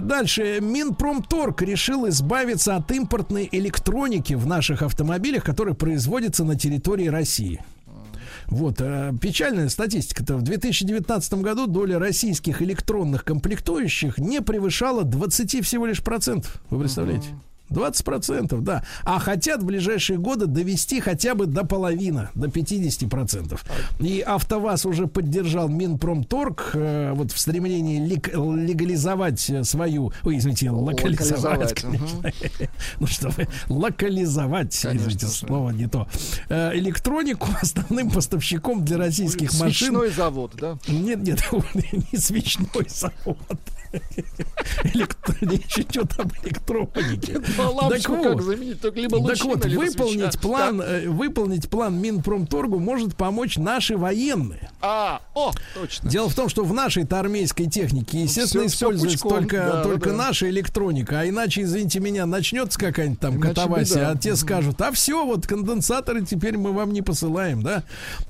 [0.02, 0.60] Дальше.
[0.62, 7.64] Минпромторг решил избавиться от импортной электроники в наших автомобилях, которая производится на территории России.
[8.48, 10.36] Вот, э, печальная статистика-то.
[10.36, 16.62] В 2019 году доля российских электронных комплектующих не превышала 20 всего лишь процентов.
[16.70, 17.30] Вы представляете?
[17.70, 18.84] 20%, да.
[19.04, 23.60] А хотят в ближайшие годы довести хотя бы до половины, до 50%.
[24.00, 31.72] И АвтоВАЗ уже поддержал Минпромторг э, вот в стремлении лег- легализовать свою, ой, извините, локализовать,
[31.72, 32.32] Локализовать, конечно.
[33.00, 36.08] Ну что вы, локализовать, извините, слово не то.
[36.50, 40.78] Э, Электронику основным поставщиком для российских машин Свечной завод, да?
[40.88, 41.40] нет, нет,
[42.12, 43.38] не свечной завод.
[45.41, 47.41] Речь идет об электронике.
[47.57, 48.44] Ну, лампочку Так как вот.
[48.44, 48.82] заменить?
[48.82, 54.70] Только либо Так вот, выполнить план, э, выполнить план Минпромторгу может помочь наши военные.
[54.82, 56.10] А, о, точно.
[56.10, 60.49] Дело в том, что в нашей-то армейской технике, естественно, Всё- всё используется только, только наша
[60.49, 61.22] электроника.
[61.22, 66.26] А иначе, извините меня, начнется какая-нибудь там катавасия, а те скажут, а все, вот конденсаторы
[66.26, 67.84] теперь мы вам не посылаем, да?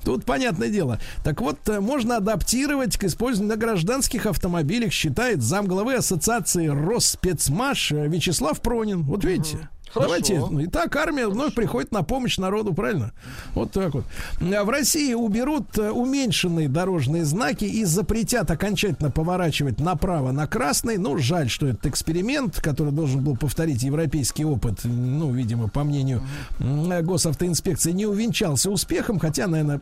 [0.04, 0.98] Тут понятное дело.
[1.24, 8.06] Так вот, э, можно адаптировать к использованию на гражданских автомобилях, считает замглавы ассоциации Росспецмаш э,
[8.06, 9.02] Вячеслав Пронин.
[9.02, 9.68] Вот видите?
[9.92, 10.08] Хорошо.
[10.08, 10.38] Давайте.
[10.38, 13.12] ну, Итак, армия вновь приходит на помощь народу, правильно?
[13.54, 14.04] Вот так вот.
[14.40, 20.96] А В России уберут э, уменьшенные дорожные знаки и запретят окончательно поворачивать направо на красный.
[20.96, 26.22] Ну, жаль, что этот эксперимент, который должен был повторить европейский опыт, ну, видимо, по мнению
[26.60, 29.80] м, госавтоинспекции, не увенчался успехом, хотя, наверное,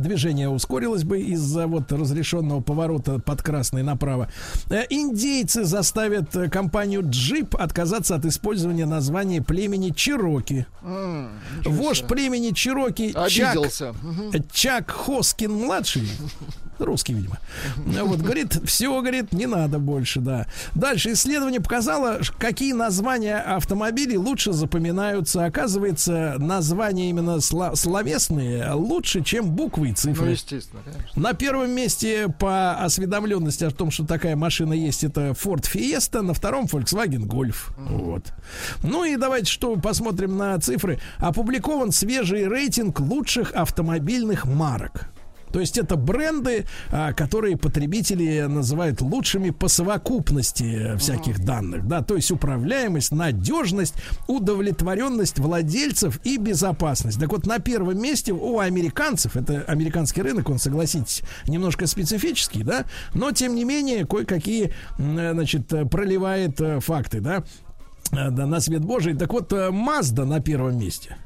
[0.00, 4.30] Движение ускорилось бы из-за вот разрешенного поворота под красный направо.
[4.70, 10.66] Э, Индейцы заставят э, компанию Jeep отказаться от использования названия племени Чироки.
[10.82, 13.56] Ничего Вождь племени Чироки Чак.
[14.52, 16.08] Чак Хоскин младший.
[16.78, 17.38] Русский, видимо.
[17.76, 20.46] Вот, говорит, все, говорит, не надо больше, да.
[20.74, 25.44] Дальше исследование показало, какие названия автомобилей лучше запоминаются.
[25.44, 30.26] Оказывается, названия именно сла- словесные лучше, чем буквы и цифры.
[30.26, 31.22] Ну, естественно, конечно.
[31.22, 36.34] На первом месте по осведомленности о том, что такая машина есть, это Ford Fiesta, на
[36.34, 37.72] втором Volkswagen Golf.
[37.76, 38.32] Вот.
[38.82, 41.00] Ну и давайте что посмотрим на цифры.
[41.18, 45.08] Опубликован свежий рейтинг лучших автомобильных марок.
[45.54, 52.02] То есть это бренды, а, которые потребители называют лучшими по совокупности э, всяких данных, да,
[52.02, 53.94] то есть управляемость, надежность,
[54.26, 57.20] удовлетворенность владельцев и безопасность.
[57.20, 62.84] Так вот на первом месте у американцев, это американский рынок, он, согласитесь, немножко специфический, да,
[63.14, 67.44] но тем не менее кое-какие, э, значит, э, проливает факты, да,
[68.10, 69.14] да, на свет Божий.
[69.14, 71.16] Так вот, Mazda на первом месте.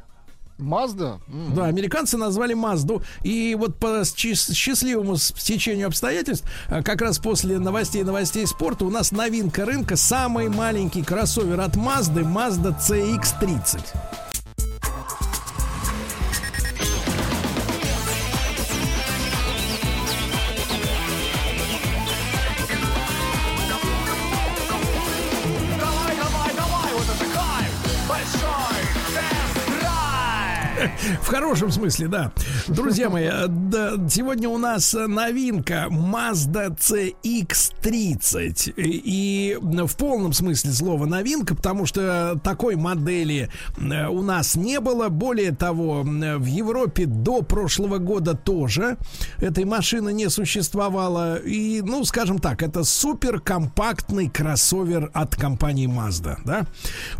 [0.59, 1.21] Мазда?
[1.29, 1.55] М.
[1.55, 3.03] Да, американцы назвали Мазду.
[3.23, 8.91] И вот по счаст- счастливому стечению обстоятельств, а, как раз после новостей новостей спорта, у
[8.91, 9.97] нас новинка рынка.
[9.97, 13.81] Самый маленький кроссовер от Мазды, Mazda CX-30.
[31.23, 32.33] В хорошем смысле, да.
[32.67, 38.75] Друзья мои, э, да, сегодня у нас э, новинка Mazda CX-30.
[38.77, 44.81] И, и в полном смысле слова новинка, потому что такой модели э, у нас не
[44.81, 45.09] было.
[45.09, 48.99] Более того, э, в Европе до прошлого года тоже
[49.39, 51.37] этой машины не существовало.
[51.37, 56.67] И, ну, скажем так, это суперкомпактный кроссовер от компании Mazda, да.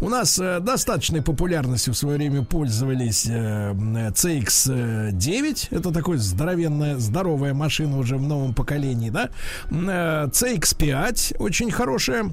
[0.01, 5.69] У нас э, достаточной популярностью в свое время пользовались э, CX-9.
[5.71, 9.31] Это такой здоровенная, здоровая машина уже в новом поколении, да.
[9.71, 12.33] Э, CX-5 очень хорошая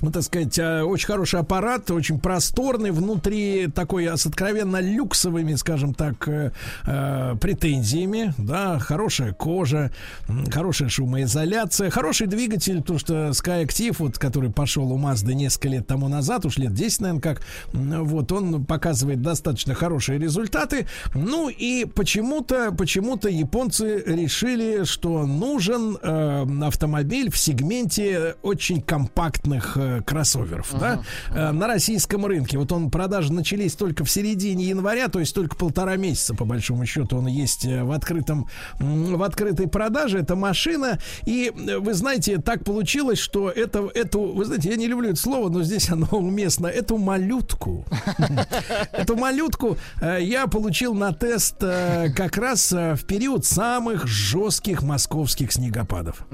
[0.00, 6.26] так сказать, э, очень хороший аппарат, очень просторный, внутри такой с откровенно люксовыми, скажем так,
[6.26, 6.50] э,
[6.86, 9.92] э, претензиями, да, хорошая кожа,
[10.50, 16.08] хорошая шумоизоляция, хороший двигатель, потому что Skyactiv, вот, который пошел у Mazda несколько лет тому
[16.08, 22.72] назад, уж лет 10, наверное, как, вот, он показывает достаточно хорошие результаты, ну, и почему-то,
[22.72, 31.50] почему-то японцы решили, что нужен э, автомобиль в сегменте очень компактных э, кроссоверов, да, э,
[31.52, 32.58] на российском рынке.
[32.58, 36.86] Вот он продажи начались только в середине января, то есть только полтора месяца по большому
[36.86, 40.18] счету он есть э, в открытом, в открытой продаже.
[40.18, 44.86] Это машина, и э, вы знаете, так получилось, что это, эту, вы знаете, я не
[44.86, 46.66] люблю это слово, но здесь оно уместно.
[46.66, 47.84] Эту малютку,
[48.92, 56.24] эту малютку я получил на тест как раз в период самых жестких московских снегопадов.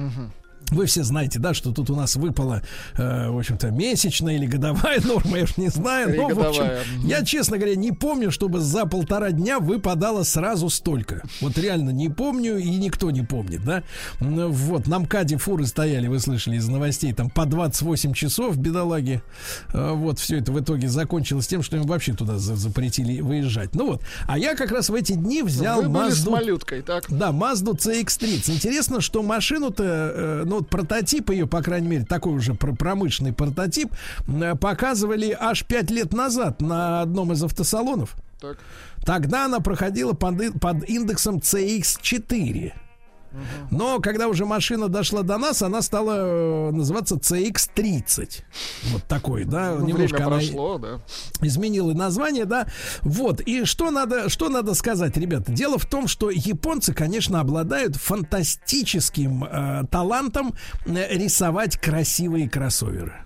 [0.70, 2.62] Вы все знаете, да, что тут у нас выпала,
[2.96, 6.14] э, в общем-то, месячная или годовая норма, я уж не знаю.
[6.16, 6.64] Но, в общем,
[7.04, 11.22] я, честно говоря, не помню, чтобы за полтора дня выпадало сразу столько.
[11.40, 13.82] Вот реально не помню, и никто не помнит, да.
[14.20, 19.22] М, Вот, на МКАДе фуры стояли, вы слышали из новостей, там по 28 часов, бедолаги.
[19.72, 23.74] Э, Вот, все это в итоге закончилось тем, что им вообще туда за- запретили выезжать.
[23.74, 27.04] Ну вот, а я как раз в эти дни взял Вы были с малюткой, так?
[27.08, 28.52] да, Mazda CX-30.
[28.54, 33.32] Интересно, что машину-то, э, ну вот прототип ее, по крайней мере, такой уже пр- промышленный
[33.32, 33.92] прототип,
[34.26, 38.16] э, показывали аж 5 лет назад на одном из автосалонов.
[38.40, 38.58] Так.
[39.04, 42.72] Тогда она проходила под, под индексом CX4.
[43.70, 48.42] Но когда уже машина дошла до нас, она стала э, называться CX30.
[48.92, 51.00] Вот такой, да, Ну, немножко время прошло, да.
[51.42, 52.66] изменила название, да.
[53.02, 53.40] Вот.
[53.40, 55.52] И что надо, что надо сказать, ребята?
[55.52, 60.54] Дело в том, что японцы, конечно, обладают фантастическим э, талантом
[60.86, 63.24] э, рисовать красивые кроссоверы.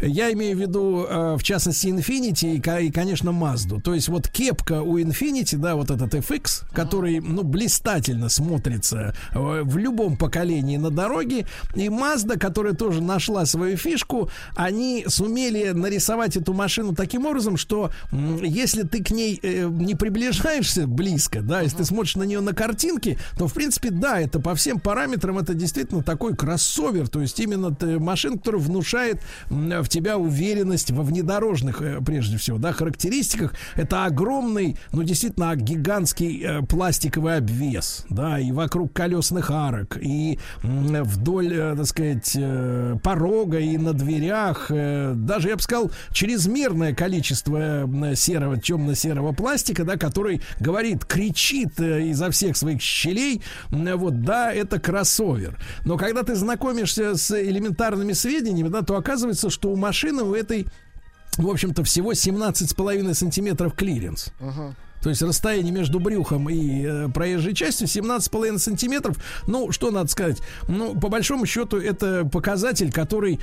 [0.00, 3.80] Я имею в виду, э, в частности, Infinity и, ко- и, конечно, Mazda.
[3.80, 9.62] То есть вот кепка у Infinity, да, вот этот FX, который, ну, блистательно смотрится э,
[9.62, 11.46] в любом поколении на дороге.
[11.74, 17.90] И Mazda, которая тоже нашла свою фишку, они сумели нарисовать эту машину таким образом, что
[18.42, 22.54] если ты к ней э, не приближаешься близко, да, если ты смотришь на нее на
[22.54, 27.38] картинке, то, в принципе, да, это по всем параметрам это действительно такой кроссовер, то есть
[27.40, 29.20] именно машина, которая внушает
[29.82, 33.54] в тебя уверенность во внедорожных, э, прежде всего, да, характеристиках.
[33.74, 41.52] Это огромный, ну, действительно, гигантский э, пластиковый обвес, да, и вокруг колесных арок, и вдоль,
[41.52, 47.86] э, так сказать, э, порога, и на дверях, э, даже, я бы сказал, чрезмерное количество
[47.86, 54.52] э, серого, темно-серого пластика, да, который говорит, кричит э, изо всех своих щелей, вот, да,
[54.52, 55.58] это кроссовер.
[55.84, 60.66] Но когда ты знакомишься с элементарными сведениями, да, то оказывается, что у машины у этой
[61.36, 64.32] в общем-то, всего 17,5 сантиметров клиренс.
[64.40, 64.74] Ага.
[65.02, 69.16] То есть расстояние между брюхом и э, проезжей частью 17,5 сантиметров.
[69.46, 70.38] Ну, что надо сказать?
[70.66, 73.38] Ну, по большому счету, это показатель, который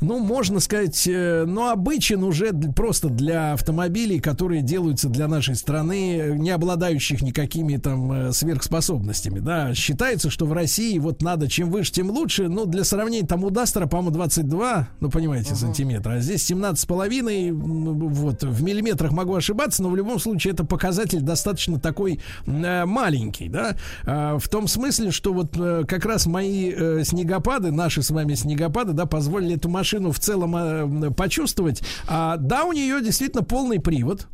[0.00, 6.18] ну, можно сказать, э, ну, обычен уже просто для автомобилей, которые делаются для нашей страны,
[6.18, 9.74] э, не обладающих никакими там э, сверхспособностями, да.
[9.74, 12.48] Считается, что в России вот надо чем выше, тем лучше.
[12.48, 18.08] Ну, для сравнения, там у Duster'а, по-моему, 22, ну, понимаете, сантиметра, а здесь 17,5, м,
[18.08, 23.48] вот, в миллиметрах могу ошибаться, но в любом случае это показатель достаточно такой э, маленький,
[23.48, 28.10] да, А, в том смысле, что вот э, как раз мои э, снегопады, наши с
[28.10, 31.82] вами снегопады, да, позволили эту машину в целом э, почувствовать.
[32.08, 34.26] А, да, у нее действительно полный привод.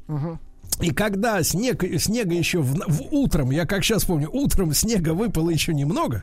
[0.81, 5.51] И когда снег, снега еще в, в утром, я как сейчас помню, утром снега выпало
[5.51, 6.23] еще немного.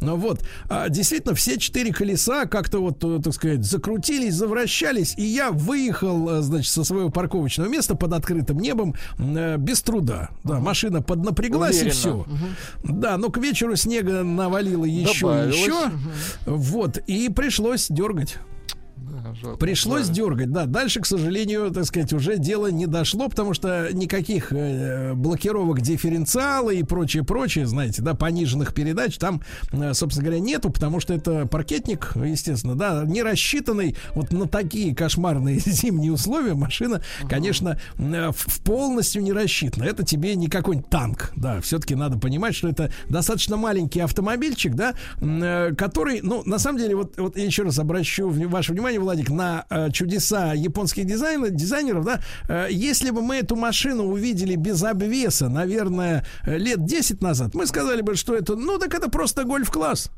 [0.00, 5.22] Ну вот, а, действительно, все четыре колеса как-то вот, э, так сказать, закрутились, завращались, и
[5.22, 10.30] я выехал, э, значит, со своего парковочного места под открытым небом э, без труда.
[10.42, 11.94] Да, машина поднапряглась и Уверенно.
[11.94, 12.26] все.
[12.82, 15.56] Да, но к вечеру снега навалило еще Добавилось.
[15.56, 15.90] и еще.
[16.46, 18.36] Вот, и пришлось дергать.
[19.32, 19.56] Жалко.
[19.58, 20.14] Пришлось Да.
[20.14, 20.66] дергать, да.
[20.66, 26.70] Дальше, к сожалению, так сказать, уже дело не дошло, потому что никаких э, блокировок дифференциала
[26.70, 29.40] и прочее, прочее, знаете, да, пониженных передач там,
[29.72, 34.94] э, собственно говоря, нету, потому что это паркетник, естественно, да, не рассчитанный вот на такие
[34.94, 39.84] кошмарные зимние условия машина, конечно, э, в- полностью не рассчитана.
[39.84, 44.94] Это тебе не какой-нибудь танк, да, все-таки надо понимать, что это достаточно маленький автомобильчик, да,
[45.76, 49.64] который, ну, на самом деле, вот, вот я еще раз обращу ваше внимание, Владик, на
[49.70, 55.48] э, чудеса японских дизайнеров, дизайнеров, да, Э, если бы мы эту машину увидели без обвеса,
[55.48, 60.10] наверное, э, лет 10 назад, мы сказали бы, что это, ну, так это просто гольф-класс.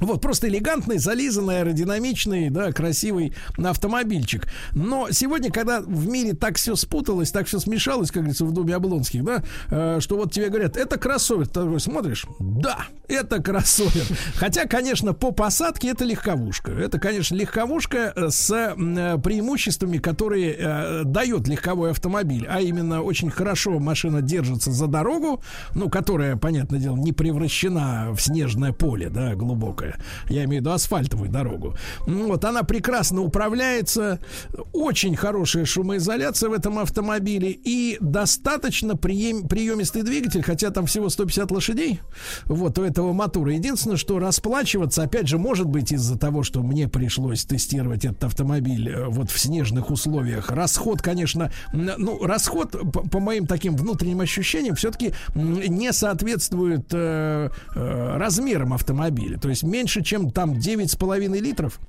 [0.00, 4.46] Вот, просто элегантный, зализанный, аэродинамичный, да, красивый автомобильчик.
[4.72, 8.74] Но сегодня, когда в мире так все спуталось, так все смешалось, как говорится, в доме
[8.74, 14.06] Облонских, да, э, что вот тебе говорят, это кроссовер, ты такой смотришь, да, это кроссовер.
[14.36, 16.72] Хотя, конечно, по посадке это легковушка.
[16.72, 23.30] Это, конечно, легковушка э, с э, преимуществами, которые э, дает легковой автомобиль, а именно очень
[23.30, 25.42] хорошо машина держится за дорогу,
[25.74, 29.89] ну, которая, понятное дело, не превращена в снежное поле, да, глубокое.
[30.28, 31.76] Я имею в виду асфальтовую дорогу.
[32.06, 34.20] Ну, Вот она прекрасно управляется,
[34.72, 41.50] очень хорошая шумоизоляция в этом автомобиле и достаточно прием, приемистый двигатель, хотя там всего 150
[41.50, 42.00] лошадей.
[42.44, 43.52] Вот у этого мотора.
[43.52, 48.88] Единственное, что расплачиваться, опять же, может быть из-за того, что мне пришлось тестировать этот автомобиль
[48.88, 50.50] э, вот в снежных условиях.
[50.50, 58.16] Расход, конечно, ну расход по, по моим таким внутренним ощущениям все-таки не соответствует э, э,
[58.16, 59.38] размерам автомобиля.
[59.38, 61.80] То есть меньше, чем там 9,5 литров.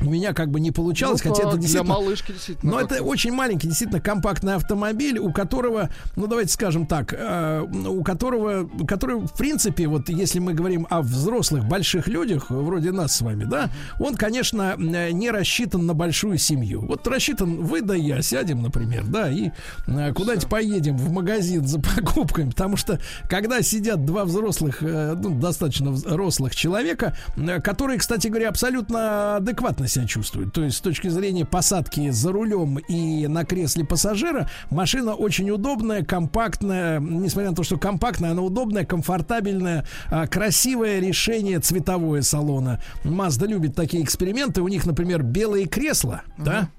[0.00, 1.94] У меня как бы не получалось, Ну хотя это для действительно...
[1.94, 7.14] малышки действительно Но это очень маленький, действительно компактный автомобиль, у которого, ну давайте скажем так,
[7.16, 12.92] э, у которого, который в принципе, вот если мы говорим о взрослых больших людях, вроде
[12.92, 16.84] нас с вами, да, он, конечно, э, не рассчитан на большую семью.
[16.86, 19.50] Вот рассчитан вы да я сядем, например, да, и
[19.86, 22.98] э, куда-нибудь поедем в магазин за покупками, потому что
[23.28, 29.88] когда сидят два взрослых, э, ну, достаточно взрослых человека, э, которые, кстати говоря, абсолютно адекватно
[29.90, 30.52] себя чувствуют.
[30.52, 36.04] То есть с точки зрения посадки за рулем и на кресле пассажира, машина очень удобная,
[36.04, 42.80] компактная, несмотря на то, что компактная, она удобная, комфортабельная, а, красивое решение цветовое салона.
[43.04, 44.62] Mazda любит такие эксперименты.
[44.62, 46.70] У них, например, белые кресла, да?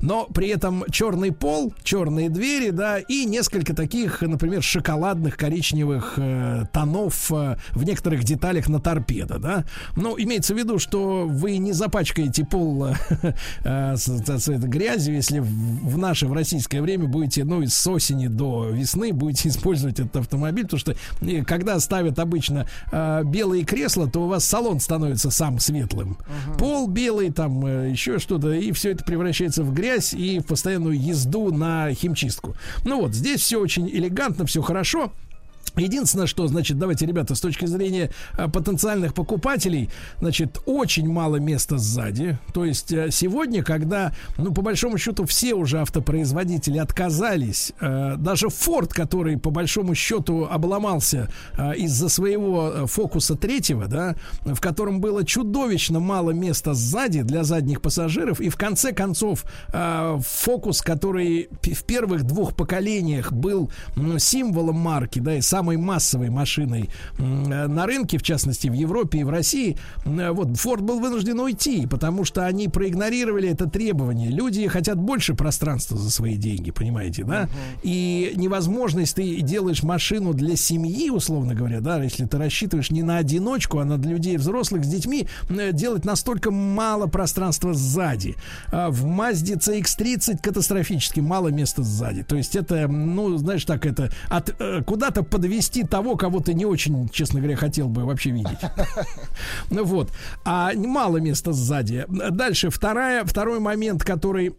[0.00, 6.64] Но при этом черный пол, черные двери, да, и несколько таких, например, шоколадных коричневых э,
[6.72, 9.64] тонов э, в некоторых деталях на торпедо, да.
[9.96, 12.94] Ну, имеется в виду, что вы не запачкаете пол э,
[13.64, 18.26] э, с, с- грязью, если в, в наше, в российское время будете, ну, с осени
[18.28, 24.08] до весны будете использовать этот автомобиль, потому что э, когда ставят обычно э, белые кресла,
[24.08, 26.18] то у вас салон становится сам светлым.
[26.58, 31.52] Пол белый, там э, еще что-то, и все это превращается в грязь и постоянную езду
[31.52, 32.56] на химчистку.
[32.84, 35.12] Ну вот, здесь все очень элегантно, все хорошо.
[35.78, 39.90] Единственное, что, значит, давайте, ребята, с точки зрения а, потенциальных покупателей,
[40.20, 42.38] значит, очень мало места сзади.
[42.52, 48.46] То есть э, сегодня, когда, ну, по большому счету, все уже автопроизводители отказались, э, даже
[48.48, 55.00] Ford, который, по большому счету, обломался э, из-за своего э, фокуса третьего, да, в котором
[55.00, 61.48] было чудовищно мало места сзади для задних пассажиров, и в конце концов э, фокус, который
[61.62, 66.88] в первых двух поколениях был м, символом марки, да, и самой массовой машиной
[67.18, 71.38] э, на рынке, в частности в Европе и в России, э, вот Ford был вынужден
[71.40, 74.30] уйти, потому что они проигнорировали это требование.
[74.30, 77.48] Люди хотят больше пространства за свои деньги, понимаете, да?
[77.82, 83.18] И невозможность ты делаешь машину для семьи, условно говоря, да, если ты рассчитываешь не на
[83.18, 88.36] одиночку, а на людей взрослых с детьми, м, делать настолько мало пространства сзади.
[88.72, 92.22] А В Mazda CX-30 катастрофически мало места сзади.
[92.22, 96.66] То есть это, ну, знаешь, так это от, э, куда-то подвести того, кого ты не
[96.66, 98.58] очень, честно говоря, хотел бы вообще видеть.
[99.70, 100.10] Ну вот.
[100.44, 102.04] А мало места сзади.
[102.08, 104.54] Дальше вторая, второй момент, который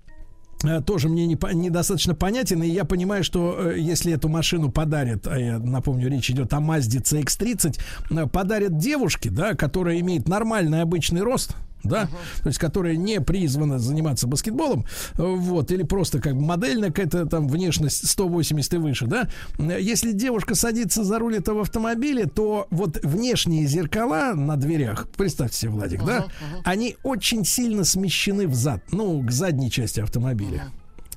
[0.63, 5.27] э, тоже мне не недостаточно понятен, и я понимаю, что э, если эту машину подарят,
[5.27, 7.79] а я напомню, речь идет о Mazda CX-30,
[8.11, 12.09] э, подарят девушке, да, которая имеет нормальный обычный рост, да,
[12.41, 14.85] то есть которая не призвана заниматься баскетболом,
[15.15, 19.27] вот, или просто как модельная какая-то там внешность 180 и выше, да,
[19.57, 25.71] если девушка садится за руль этого автомобиля, то вот внешние зеркала на дверях, представьте себе,
[25.71, 26.27] Владик, да,
[26.63, 30.71] они очень сильно смещены взад, ну, к задней части автомобиля.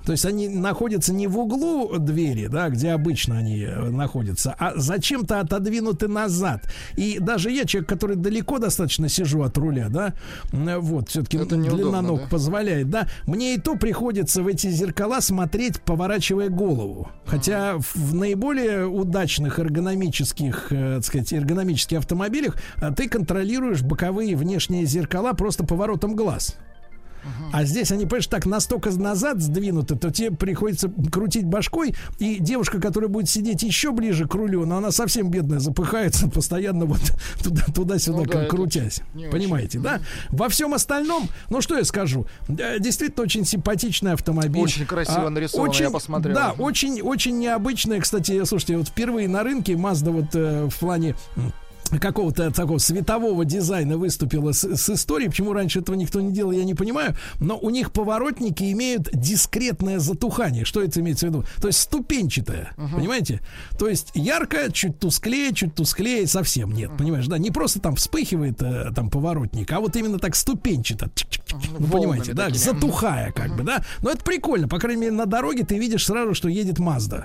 [0.04, 4.72] То есть они находятся не в углу двери, да, где обычно они э, находятся, а
[4.76, 6.68] зачем-то отодвинуты назад.
[6.96, 10.14] И даже я, человек, который далеко достаточно сижу от руля, да,
[10.52, 12.28] вот, все-таки длина ног да?
[12.28, 17.08] позволяет, да, мне и то приходится в эти зеркала смотреть, поворачивая голову.
[17.26, 24.36] Хотя в- в наиболее удачных эргономических, э, так сказать, эргономических автомобилях э, ты контролируешь боковые
[24.36, 26.56] внешние зеркала просто поворотом глаз.
[27.52, 32.80] А здесь они, понимаешь, так настолько назад сдвинуты, то тебе приходится крутить башкой, и девушка,
[32.80, 37.00] которая будет сидеть еще ближе к рулю, но она совсем бедная, запыхается постоянно вот
[37.42, 39.00] туда, туда-сюда, Ну да, крутясь.
[39.30, 40.00] Понимаете, да?
[40.30, 44.62] Во всем остальном, ну что я скажу, э, действительно очень симпатичный автомобиль.
[44.62, 46.34] Очень красиво А, нарисовано, очень, я посмотрел.
[46.34, 51.14] Да, очень, очень необычная, кстати, слушайте, вот впервые на рынке Mazda вот э, в плане
[51.98, 55.28] какого-то такого светового дизайна выступила с, с историей.
[55.28, 57.16] Почему раньше этого никто не делал, я не понимаю.
[57.40, 60.64] Но у них поворотники имеют дискретное затухание.
[60.64, 61.44] Что это имеется в виду?
[61.60, 62.72] То есть ступенчатое.
[62.76, 63.40] Понимаете?
[63.78, 66.90] То есть ярко, чуть тусклее, чуть тусклее, совсем нет.
[66.96, 67.38] Понимаешь, да?
[67.38, 71.10] Не просто там вспыхивает э, там поворотник, а вот именно так ступенчато.
[71.52, 72.44] Ну, волнами понимаете, да?
[72.46, 72.58] такими.
[72.58, 73.84] Затухая как бы, да?
[74.02, 74.68] Но это прикольно.
[74.68, 77.24] По крайней мере, на дороге ты видишь сразу, что едет Mazda.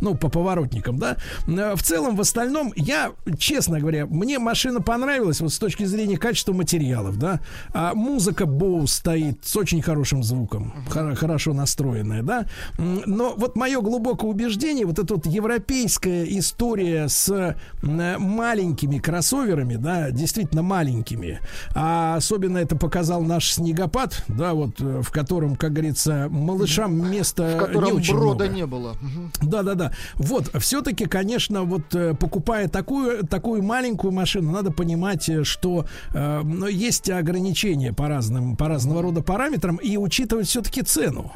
[0.00, 1.16] Ну, по поворотникам, да?
[1.46, 6.16] Э, В целом, в остальном, я, честно говоря, мне машина понравилась вот с точки зрения
[6.16, 7.40] качества материалов, да.
[7.72, 12.46] А музыка Bose стоит с очень хорошим звуком, хор- хорошо настроенная, да.
[12.78, 20.62] Но вот мое глубокое убеждение, вот эта вот европейская история с маленькими кроссоверами, да, действительно
[20.62, 21.40] маленькими,
[21.74, 27.56] а особенно это показал наш снегопад, да, вот э, в котором, как говорится, малышам места
[27.56, 28.48] В котором не очень брода много.
[28.48, 28.96] не было.
[29.42, 29.92] Да, да, да.
[30.14, 36.42] Вот, все-таки, конечно, вот э, покупая такую, такую маленькую машину, надо понимать, э, что э,
[36.70, 41.32] есть ограничения по разным, по разного рода параметрам и учитывать все-таки цену.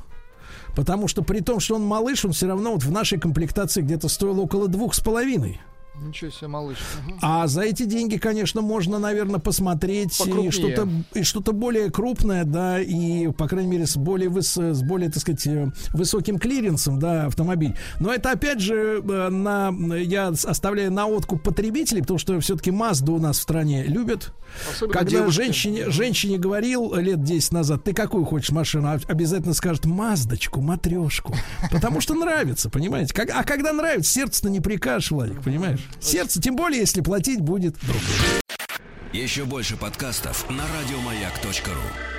[0.75, 4.09] Потому что при том, что он малыш, он все равно вот в нашей комплектации где-то
[4.09, 5.61] стоил около двух с половиной.
[6.01, 6.78] Ничего себе, малыш.
[7.20, 10.49] А за эти деньги, конечно, можно, наверное, посмотреть Покрупнее.
[10.49, 14.83] и что-то и что-то более крупное, да, и, по крайней мере, с более, выс- с
[14.83, 17.75] более, так сказать, э, высоким клиренсом, да, автомобиль.
[18.01, 23.15] Но это, опять же, э, на, я оставляю на откуп потребителей, потому что все-таки Мазду
[23.15, 24.33] у нас в стране любят.
[24.70, 25.36] Особенно Когда девушки.
[25.43, 31.35] женщине, женщине говорил лет 10 назад, ты какую хочешь машину, А обязательно скажет Маздочку, матрешку.
[31.70, 33.12] Потому что нравится, понимаете?
[33.35, 35.81] А когда нравится, сердце-то не прикажешь, Владик, понимаешь?
[36.00, 38.42] Сердце, тем более, если платить будет другое.
[39.12, 42.18] Еще больше подкастов на радиомаяк.ру.